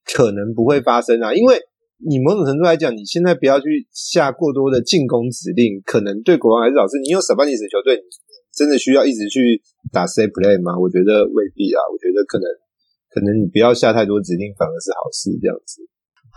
[0.05, 1.57] 可能不会发生啊，因为
[2.05, 8.05] 你某种程度来讲，你现在不要去下过多的进攻指令，可能对国王还是老师，你有 Sabonis 的球队，你
[8.53, 9.63] 真的需要一直去
[9.93, 10.77] 打 set play 吗？
[10.77, 11.81] 我觉得未必啊。
[11.89, 12.45] 我觉得可能
[13.09, 15.81] 可能你不要下太多指令，反而是好事，这样子。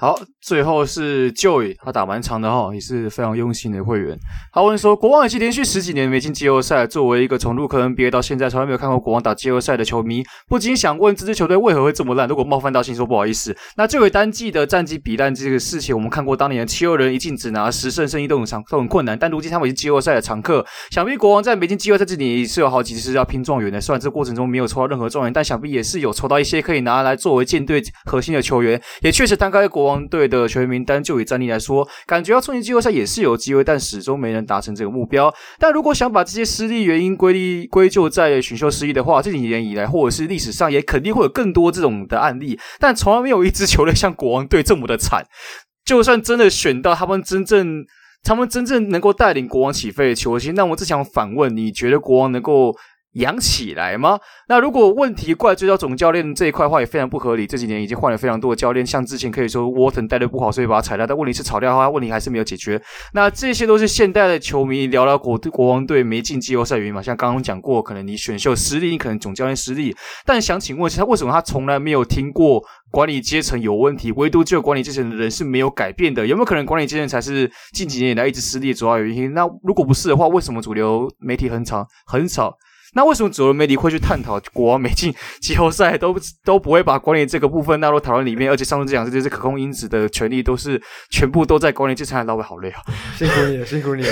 [0.01, 4.17] 好，最后是 Joy，他打蛮长的哈，也是非常用心的会员。
[4.53, 12.29] 他问说，国王已经连续十几年没进季后赛，作为一个从入坑 NBA 到现在从来没有看过国王打季后赛的球迷，不禁想问这支球队为何会这么烂？
[12.29, 13.53] 如果冒犯到，请说不好意思。
[13.75, 20.65] 那这位单季的战绩比烂这个事情，我们看过当年的七六人一进只拿十胜胜一都很长都很困难，但如今他们已经季后赛的常客。
[20.91, 28.81] 想必国王在没进季后赛这里是有好几次要拼状元的，虽然这过程中没有抽到任何状元，但想必也是有抽到一些可以拿来作为舰队核心的球员。
[29.01, 30.69] 也确实单开国王队的球员。
[30.69, 35.33] 名单就以战力来说，感觉要冲击季后赛也是有机会，但始终没能达成这个目标。
[35.57, 42.59] 但如果想把这些失利原因归类归咎在选秀失利的话，这几年以来或者是历史上也肯定会有更多这种的案例。
[42.79, 45.25] 但从来没有一支球队像国王队这么的惨。
[45.83, 47.83] 就算真的选到他们真正、
[48.21, 52.75] 他们真正能够带领国王起飞的球星，那我只想反问：你觉得国王能够？
[53.13, 54.19] 养起来吗？
[54.47, 57.47] 那如果问题怪罪到总教练这一块的话，也非常不合理。
[57.47, 61.07] 这几年已经换了非常多的教练，像之前可以说沃腾带的不好，所以把他裁掉。
[61.07, 62.81] 但问题是炒掉的话，问题还是没有解决。
[63.13, 67.01] 那这些都是现代的球迷聊聊国国王队没进季后赛原因嘛？
[67.01, 69.95] 像刚刚讲过，可能你选秀失利，你可能总教练失利。
[70.25, 76.27] 但想请问一下，为什么他从来没有听过管理阶层有问题，唯独只有管理阶层的人是没有改变的？
[76.27, 79.33] 有没有可能管理阶层才是近几年以来一直失利的主要原因？
[79.33, 82.55] 那如果不是的话，为什么主流媒体很少很少？
[82.93, 88.49] 那为什么主流媒体会去探讨国王没进季后赛，都都不会把管理这个部分纳入讨论里面？
[88.49, 92.25] 而且上次讲这些可控因子的权利，都是全部都在管理阶层。
[92.25, 92.81] 老板好累啊，
[93.17, 94.09] 辛苦你了，辛苦你了。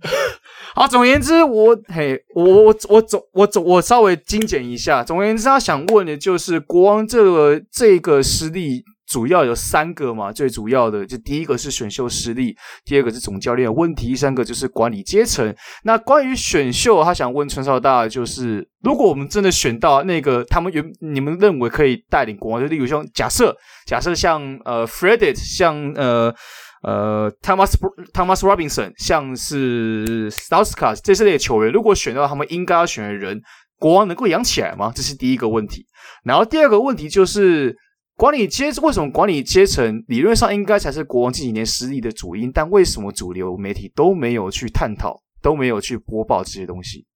[0.74, 5.02] 好，总而言之，我嘿，我我我总我总我稍微精简一下。
[5.02, 8.84] 总而言之，他想问的就是国王这个这个实力。
[9.06, 15.54] 主要有三个嘛，最主要的就第一个是选秀失利，第二个是总教练问题，第三个就是管理阶层。
[15.82, 23.54] 那关于选秀，他想问陈少大，就是如果我们真的选到那个他们原你们认为可以带领国王，就例如像假设
[23.86, 26.34] 假设像呃 Fredette 像呃
[26.82, 27.74] 呃 Thomas
[28.14, 33.42] Thomas Robinson，像是 Stauskas 这些类球员，如果选到他们应该要选的人，
[33.78, 34.90] 国王能够养起来吗？
[34.96, 35.84] 这是第一个问题。
[36.24, 37.76] 然后第二个问题就是。
[38.16, 42.50] 管理阶为什么管理阶层理论上应该才是国王近几年失利的主因？
[42.52, 47.06] 但为什么主流媒体都没有去探讨，都没有去播报这些东西？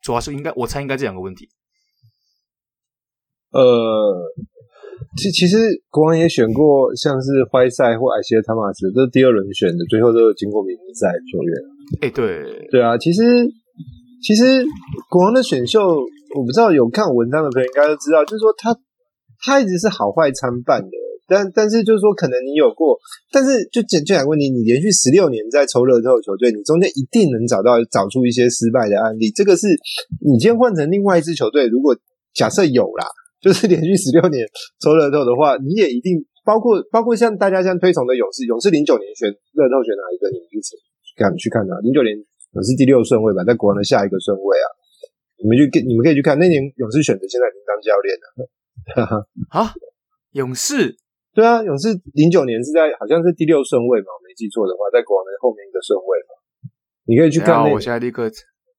[0.00, 1.48] 主要是应该，我猜应该这两个问题。
[3.50, 3.64] 呃，
[5.16, 11.52] 其其实国王也选过像是怀赛或埃希尔·汤马斯，这是第二轮选的，最后都有经过明星赛球员。
[12.02, 13.22] 哎，对对啊，其实
[14.22, 14.64] 其实
[15.10, 15.82] 国王的选秀，
[16.36, 18.72] 我不知道有看文章的朋友应该都知道，就是说他。
[19.40, 20.96] 他一直是好坏参半的，
[21.26, 22.98] 但但是就是说，可能你有过，
[23.32, 29.30] 但是就就就来问你，你连续十六年在抽乐透球队，你中间一定能找到找出一些失败的案例。
[29.30, 29.66] 这个是
[30.22, 31.96] 你今天换成另外一支球队，如果
[32.32, 33.06] 假设有啦，
[33.42, 34.46] 就是连续十六年
[34.80, 40.30] 抽乐透的话，你也一定包括包括像大家像推崇的勇士，勇士零九年选乐透选哪一个？
[40.30, 40.58] 你们去
[41.16, 44.68] 看，去看啊，零九年勇士第六顺位吧，在国王的下一个顺位啊。
[45.36, 48.48] 你们就你们可以去看那年勇士选择，现在已经当教练了。
[49.50, 49.72] 啊，
[50.32, 50.96] 勇士？
[51.34, 56.32] 对啊，勇士零九年是在好像是第六顺位嘛，我没记错的话，在国王的后面一个顺位嘛。
[57.04, 57.72] 你可以去看那。
[57.72, 58.30] 我现在立刻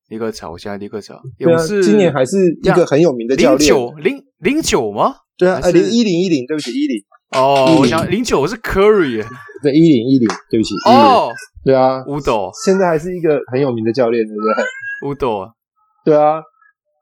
[0.10, 1.22] 立刻查，我现在立刻查。
[1.38, 3.60] 勇士今年还是一个很有名的教练。
[3.60, 5.16] 零九零零九吗？
[5.38, 7.04] 对啊，呃，零一零一零，对不起，一零。
[7.38, 9.24] 哦，我想零九是 Curry。
[9.62, 10.74] 对，一零一零，对不起。
[10.90, 11.30] 哦，
[11.64, 15.10] 对啊，乌斗现在还是一个很有名的教练，对不对？
[15.10, 15.48] 乌斗，
[16.04, 16.42] 对啊，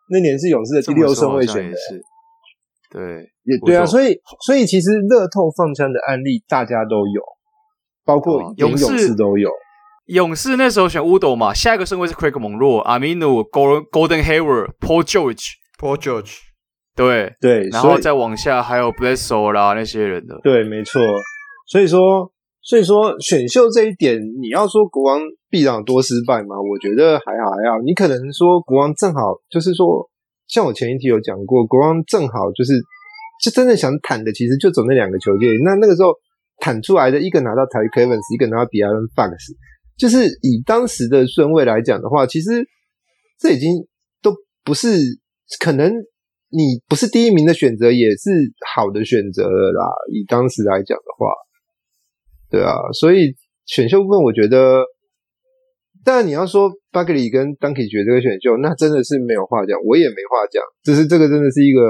[0.10, 1.78] 那年是勇士的第六顺位选的。
[2.96, 3.04] 对，
[3.44, 4.16] 也对啊，所以
[4.46, 7.22] 所以其实乐透放枪的案例大家都有，
[8.06, 9.50] 包括勇士都有。
[10.06, 16.38] 勇士那时候选乌斗嘛，下一个顺位是 Craig Monroe、Aminu、Golden Hayward、Paul George、Paul George。
[16.96, 20.40] 对对，然后再往下还有 Bledsoe 啦那些人的。
[20.42, 21.02] 对，没错。
[21.68, 22.32] 所以说，
[22.62, 25.20] 所以说选秀这一点，你要说国王
[25.50, 26.56] 必然有多失败吗？
[26.56, 27.82] 我觉得还好还好。
[27.84, 29.20] 你可能说国王正好
[29.50, 30.10] 就是说，
[30.48, 32.74] 像我前一题有讲过，国王正好就是
[33.44, 35.58] 就真的想坦的，其实就走那两个球队。
[35.64, 36.14] 那那个时候
[36.58, 39.56] 坦出来的一个拿到 Tyreke Evans，一个拿到 De'Aaron Fox，
[39.98, 42.66] 就是以当时的顺位来讲的话，其实
[43.40, 43.88] 这已经
[44.22, 44.98] 都不是
[45.60, 45.94] 可能。
[46.52, 48.30] 你不是第一名的选择，也是
[48.74, 49.92] 好的选择了啦。
[50.14, 51.28] 以当时来讲的话，
[52.50, 53.36] 对啊，所以
[53.66, 54.86] 选秀部分，我觉得，
[56.06, 60.62] 当然你要说巴克利跟 Doncic 这个选秀，那真的是没有话讲，我也没话讲。
[60.84, 61.82] 就是这个真的是一个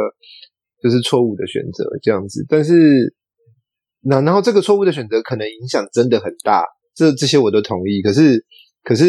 [0.82, 2.46] 就是错误的选择这样子。
[2.48, 3.14] 但是
[4.02, 6.64] 那然后这个错误的选择可能影响真的很大，
[6.96, 8.02] 这这些我都同意。
[8.02, 8.44] 可是
[8.82, 9.06] 可是。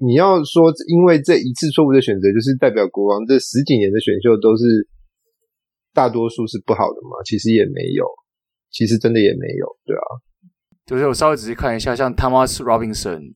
[0.00, 4.86] 你要说，因为这一次错误的选择，就是代表国王这十几年的选秀都是
[5.92, 7.18] 大多数是不好的嘛？
[7.26, 8.06] 其实也没有，
[8.70, 10.06] 其实真的也没有，对啊。
[10.86, 13.34] 就是我稍微仔细看一下，像 Thomas Robinson，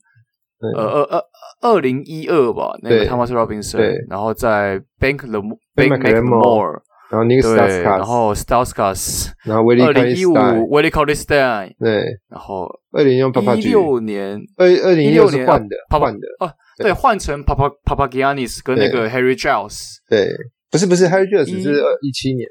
[0.75, 1.25] 呃呃呃，
[1.61, 5.41] 二零一二吧，那个 Thomas Robinson，对，然后在 Bank the
[5.75, 6.81] Bank McLemore，
[7.11, 12.69] 然后那个 Stauskas，然后 Stauskas，然后二零一五 Willie Cauley-Stein，对，然后。
[12.95, 20.29] 二零用一六年，二二零一六年换的，换的哦，对，换成 Papa Papagiannis 跟那个 Harry Giles，对，
[20.71, 22.47] 不是不是 Harry Giles 是一七年，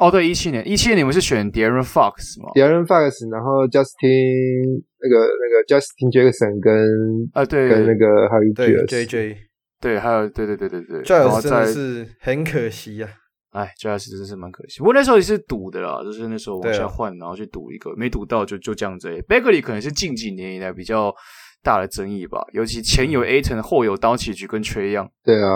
[0.00, 9.36] 哦，对，一七年，一七年你们是选 De'Aaron Fox 吗？De'Aaron Fox，然后 Justin 那个那个 Justin Jackson 跟啊对，跟那个 Harry Giles JJ，
[9.80, 13.08] 对，还有对对对对对，Giles 真的是很可惜呀。
[13.50, 14.80] 哎，这还是真是蛮可惜。
[14.80, 19.08] 不过那时候也是赌的啦，就是那时候往下换，然后去赌一个，没赌到就就这样子。
[19.28, 21.14] Bagley 可能是近几年以来比较
[21.62, 25.08] 大的争议吧，尤其前有 Ayton，后有 Doncic 跟 Trae Young。
[25.22, 25.54] 对啊，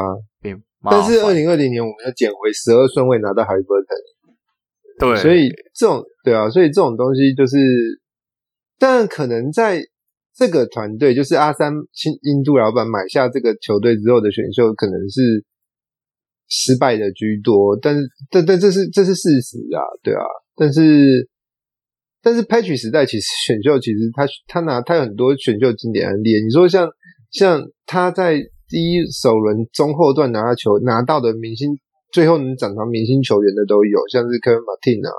[0.89, 4.16] 但是二零二零年我们要捡回十二顺位拿到 Haliburton。
[4.99, 7.57] 对，所以这种对啊，所以这种东西就是，
[8.79, 9.83] 但可能在
[10.35, 15.45] 这个团队，就是阿三新印度老板买下这个球队之后的选秀，可能是。
[16.51, 18.01] 失败的居多，但是
[18.31, 20.25] 但但这是这是事实啊，对啊，
[20.57, 21.29] 但是
[22.23, 26.89] 但是 Patch 时代其实选秀其实他他拿他有很多选秀经典案例，你说像
[27.31, 31.79] 像他在第一首轮中后段拿到球拿到的明星，
[32.12, 35.12] 最后能长成明星球员的都有，像是 Kevin Martin 啊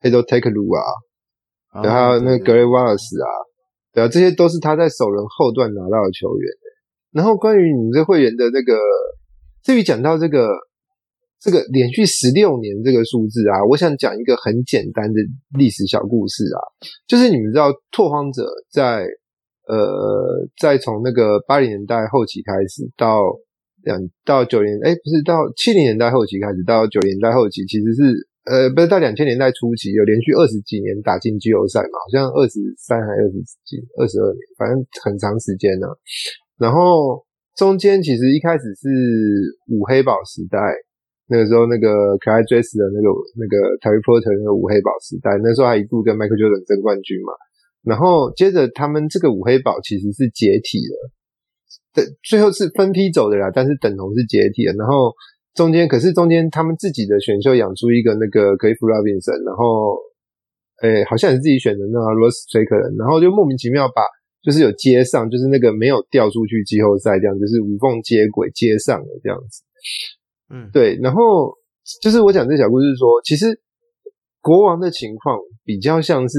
[0.00, 3.28] ，Hedo Turkoglu 啊，然后那个 Gary Wallace 啊，
[3.92, 6.50] 对啊，这些都是他在首轮后段拿到的球员。
[7.12, 8.78] 然后关于你们这会员的那个，
[9.62, 10.48] 至于讲到这个。
[11.42, 15.18] 这个连续十六年这个数字啊，我想讲一个很简单的
[15.56, 16.60] 历史小故事啊，
[17.08, 19.06] 就是你们知道拓荒者在
[19.66, 23.22] 呃，在从那个八零年代后期开始到
[23.84, 35.86] 两到九零，哎，不是到七零年代后期开始到九零年代后期，其实是呃，不是到两千年代初期有连续二十几年打进季后赛嘛，好像二十三还二十几二十二年，反正很长时间呢、
[36.58, 37.24] 然后
[37.56, 38.88] 中间其实一开始是
[39.68, 40.58] 五黑宝时代。
[41.32, 43.06] 那个时候，那个可爱追死的那个
[43.38, 47.30] 那个 Terry Porter 那个五黑宝时代，那时候还一度跟 Michael Jordan 争冠军嘛。
[47.86, 50.94] 然后接着他们这个五黑宝其实是解体了，
[51.92, 54.72] 对，最后是分批走的啦，但是等同是解体了。
[54.78, 55.12] 然后
[55.54, 59.98] 中间可是中间他们自己的选秀养出一个那个 Cliff Robinson，然后
[60.82, 64.02] 诶好像也是自己选的那个 Ross Strickland，然后就莫名其妙把
[64.42, 69.62] 就是有接上，就是那个没有掉出去季后赛这样，就是无缝接轨接上了这样子。
[70.48, 71.52] 嗯，对，然后
[72.00, 73.60] 就是我讲这小故事说，其实
[74.40, 76.38] 国王的情况比较像是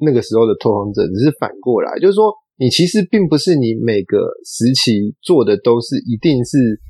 [0.00, 6.80] 那个时候的拓荒者，只是反过来，就是说你其实并不是你每个时期做的都是一定是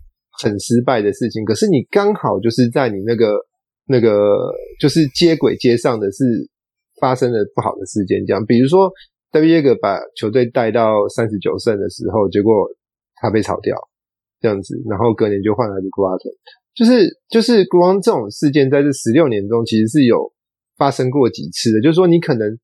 [0.42, 3.38] 很失败的事情，可是你刚好就是在你那个
[3.86, 6.24] 那个就是接轨接上的是
[7.00, 8.92] 发生了不好的事件，这样，比如说
[9.32, 12.52] David Joerger 把球队带到三十九胜的时候，结果
[13.16, 13.76] 他被炒掉，
[14.40, 16.34] 这样子，然后隔年就换来 Luke Walton，
[16.74, 20.32] 就是就是国王这种事件在这十六年中其实是有
[20.76, 22.58] 发生过几次的，就是说你可能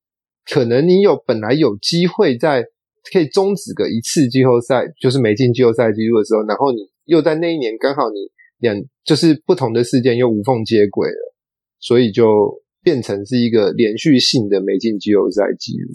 [0.51, 2.65] 可能你有本来有机会在
[3.13, 8.17] 可以终止个一次季后赛，就是没进季后赛记录的时候，然后你又在那一年刚好你
[8.59, 11.35] 两就是不同的事件又无缝接轨了，
[11.79, 12.61] 所以就。
[12.83, 15.93] 变成是一个连续性的没进季后赛记录，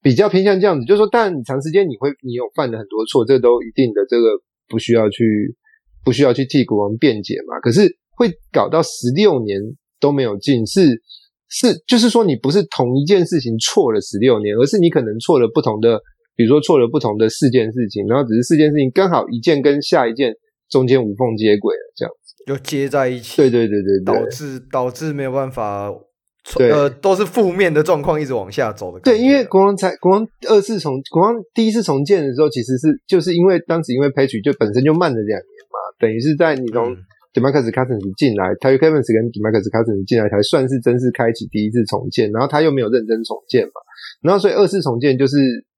[0.00, 5.54] 比较偏向这样子，就是说，但长时间你会你有犯了很多错，这都一定的，这个不需要去
[6.02, 7.60] 不需要去替国王辩解嘛。
[7.60, 9.60] 可是会搞到十六年
[10.00, 11.02] 都没有进，是
[11.50, 16.00] 是就是说你不是同一件事情错了十六年，而是你可能错了不同的，
[16.36, 20.32] 比如说错了不同的四件事情，然后只是四件事情刚好一件跟下一件
[20.70, 22.44] 中间无缝接轨了这样子。
[22.46, 25.92] 就接在一起，对对对对，导致导致没有办法，
[26.58, 29.00] 呃，都是负面的状况一直往下走的。
[29.00, 36.96] 对，因为国王才国王二次重国王第一次重建的时候，其实是就是因为当时因为 Patrick 就本身就慢了两年嘛，等于是在你从
[37.32, 43.80] DeMarcus Cousins 进来，Tyreke Evans 跟 DeMarcus Cousins 进来才算是正式开启第一次重建，然后他又没有认真重建嘛，
[44.22, 45.36] 然后所以二次重建就是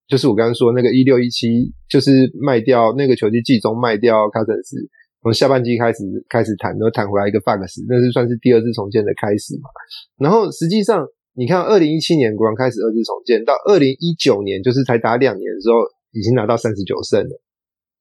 [0.08, 4.88] 就是我刚刚说那个一六一七，就是卖掉那个球季季中卖掉 Cousins。
[5.22, 9.70] 从下半季开始开始谈，然后谈回来一个 Fox，那是算是第二次重建的开始嘛。
[10.18, 11.06] 然后实际上，
[11.38, 15.78] 你看，二零一七年国王开始二次重建，到二零一九年就是才打两年的时候，
[16.10, 17.40] 已经拿到三十九胜了。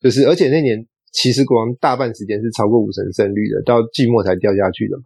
[0.02, 5.04] 就是而且那年其实国王大半时间是超过五成胜率的，到季末才掉下去的嘛。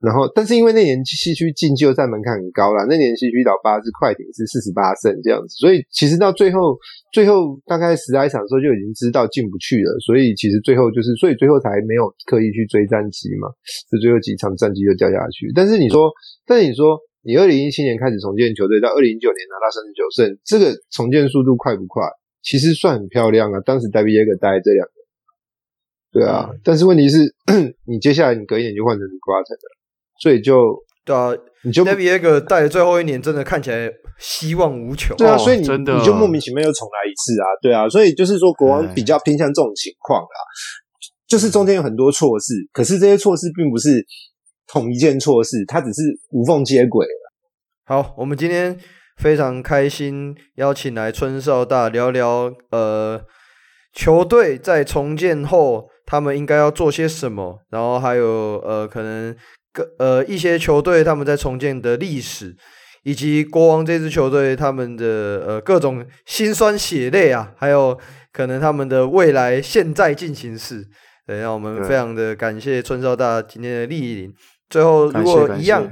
[0.00, 6.72] 然后，但是因为那年西区进季后赛门槛很高啦，那年西区老八是快艇是四十八胜这样子，所以其实到最后，
[7.12, 13.52] 最后大概十来场的时候就已经知道进不去了，所以其实最后就是，所以最后才没有刻意去追战绩嘛，
[13.92, 15.52] 就最后几场战绩就掉下去。
[15.52, 16.08] 但是你说，
[16.48, 22.08] 但是你说，你二零一七年开始重建球队，到二零一九年拿到三十九胜，这个重建速度快不快？
[22.40, 23.60] 其实算很漂亮啊。
[23.68, 24.99] 当时 David Joerger 待这两年，
[26.12, 27.18] 对啊，嗯、但是问题是，
[27.86, 29.76] 你接下来你隔一年就换成 Walton 了。
[30.20, 31.30] 所以就对啊，
[31.64, 35.16] 你就 David Joerger 带的最后一年，真的看起来希望无穷。
[35.16, 40.36] 对啊，所以你真的你就莫名其妙又重来一次啊，对啊，所以就是说国王比较偏向这种情况啊，
[41.26, 44.04] 就是中间有很多错事，可是这些错事并不是
[44.66, 47.06] 同一件错事，它只是无缝接轨。
[47.86, 48.76] 好，我们今天
[49.16, 53.20] 非常开心邀请来春少大聊聊，呃，
[53.92, 58.26] 球队在重建后他们应该要做些什么，然后还有
[58.64, 59.36] 呃可能。
[59.72, 62.56] 各呃一些球队他们在重建的历史，
[63.04, 67.96] 以及国王这支球队他们的呃各种辛酸血泪啊，还有
[68.32, 70.84] 可能他们的未来现在进行式。
[71.24, 74.34] 对，让我们非常的感谢春少大今天的莅临。
[74.68, 75.88] 最后，如果一样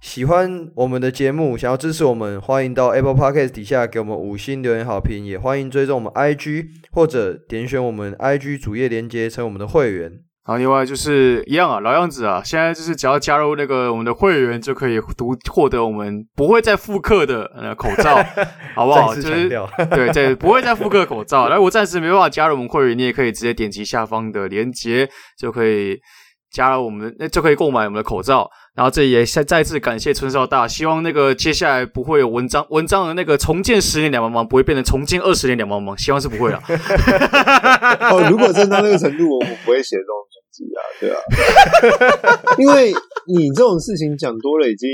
[0.00, 10.10] 喜欢我们的节目，想要支持我们，欢迎到 Apple Podcast 底下给我们五星留言好评，也欢迎追踪我们 IG 或者点选我们 IG 主页连接成我们的会员。
[10.46, 18.16] 然后另外就是一样啊，老样子啊，现在就是只要加入那个我们的会员，就可以读获得我们不会再复刻的呃口罩，
[18.74, 19.14] 好不好？
[19.14, 19.50] 就是
[19.90, 21.48] 对对，不会再复刻口罩。
[21.50, 25.08] 然后我暂时没办法加入我们会员，你也可以直接点击下方的链接，
[25.38, 25.98] 就可以
[26.52, 28.50] 加了我们，那就可以购买我们的口罩。
[28.74, 36.62] 然后这也再再次感谢春少大，希望那个接下来不会有文章文章的那个重建十年两茫茫，不会变成重建二十年两茫茫，希望是不会了。
[38.10, 40.14] 哦，如果真到那个程度，我们不会写这种。
[40.60, 41.16] 啊，对啊，
[42.58, 42.92] 因为
[43.26, 44.90] 你这种事情讲多了，已经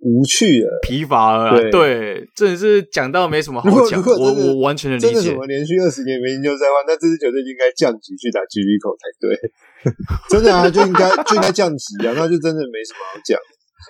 [0.00, 1.50] 无趣了，疲乏了。
[1.50, 4.02] 对，对，真的是讲到没什么好讲。
[4.02, 5.06] 我我完全的理解。
[5.06, 9.38] 真的什么连续二十年没赢就在换，那这支球队应该降级去打 G League 才对。
[10.30, 13.38] 真的啊，就应该就应该降级啊，那就真的没什么好讲。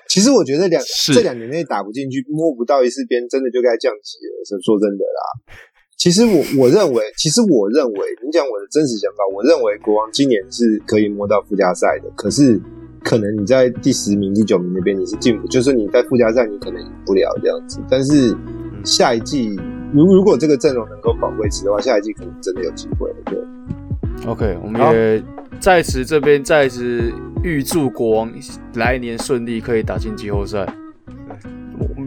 [0.09, 0.83] 其实我觉得两
[1.13, 4.45] 这两年内打不进去，摸不到一次边，真的就该降级了。
[4.45, 5.21] 是说真的啦。
[5.97, 12.11] 其实我我认为，其实我认为，你讲我的真实想法，我认为国王今年是可以摸到附加赛的。
[12.15, 12.61] 可是，
[13.03, 17.81] 可能你在第十名、第九名那边你是进不，就是你在附加赛你可能赢不了这样子。
[17.91, 18.37] 但是
[18.85, 19.57] 下一季，
[19.95, 23.11] 如如果这个阵容能够保维持的话，下一季可能真的有机会。
[23.25, 23.39] 对
[24.27, 25.23] ，OK，我们也
[25.61, 27.13] 在此这边再次
[27.43, 28.33] 预祝国王
[28.75, 30.67] 来年顺利，可以打进季后赛。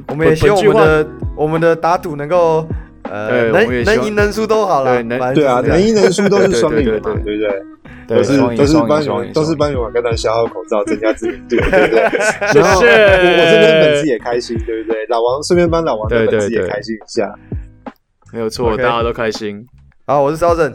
[0.07, 2.67] 我们也希望我们的我们的打赌能够。
[3.03, 5.01] 呃，能能赢能输都好了，
[5.33, 7.49] 对啊，能赢能输都是双赢嘛，对不对？
[8.07, 12.01] 都是都是帮你都是帮你们跟他消耗口罩，增加知名度，对不对？
[12.53, 15.07] 然后，我这边粉丝也开心，对不对？
[15.07, 17.33] 老王顺便帮老王的粉丝也开心一下，
[18.31, 19.65] 没有错，大家都开心。
[20.05, 20.71] 好，我是赵正，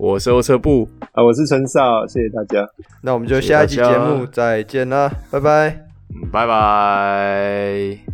[0.00, 2.66] 我是欧车布啊，我是陈少，谢谢大家。
[3.02, 5.84] 那我们就下一期节目再见啦，拜拜，
[6.32, 8.09] 拜拜。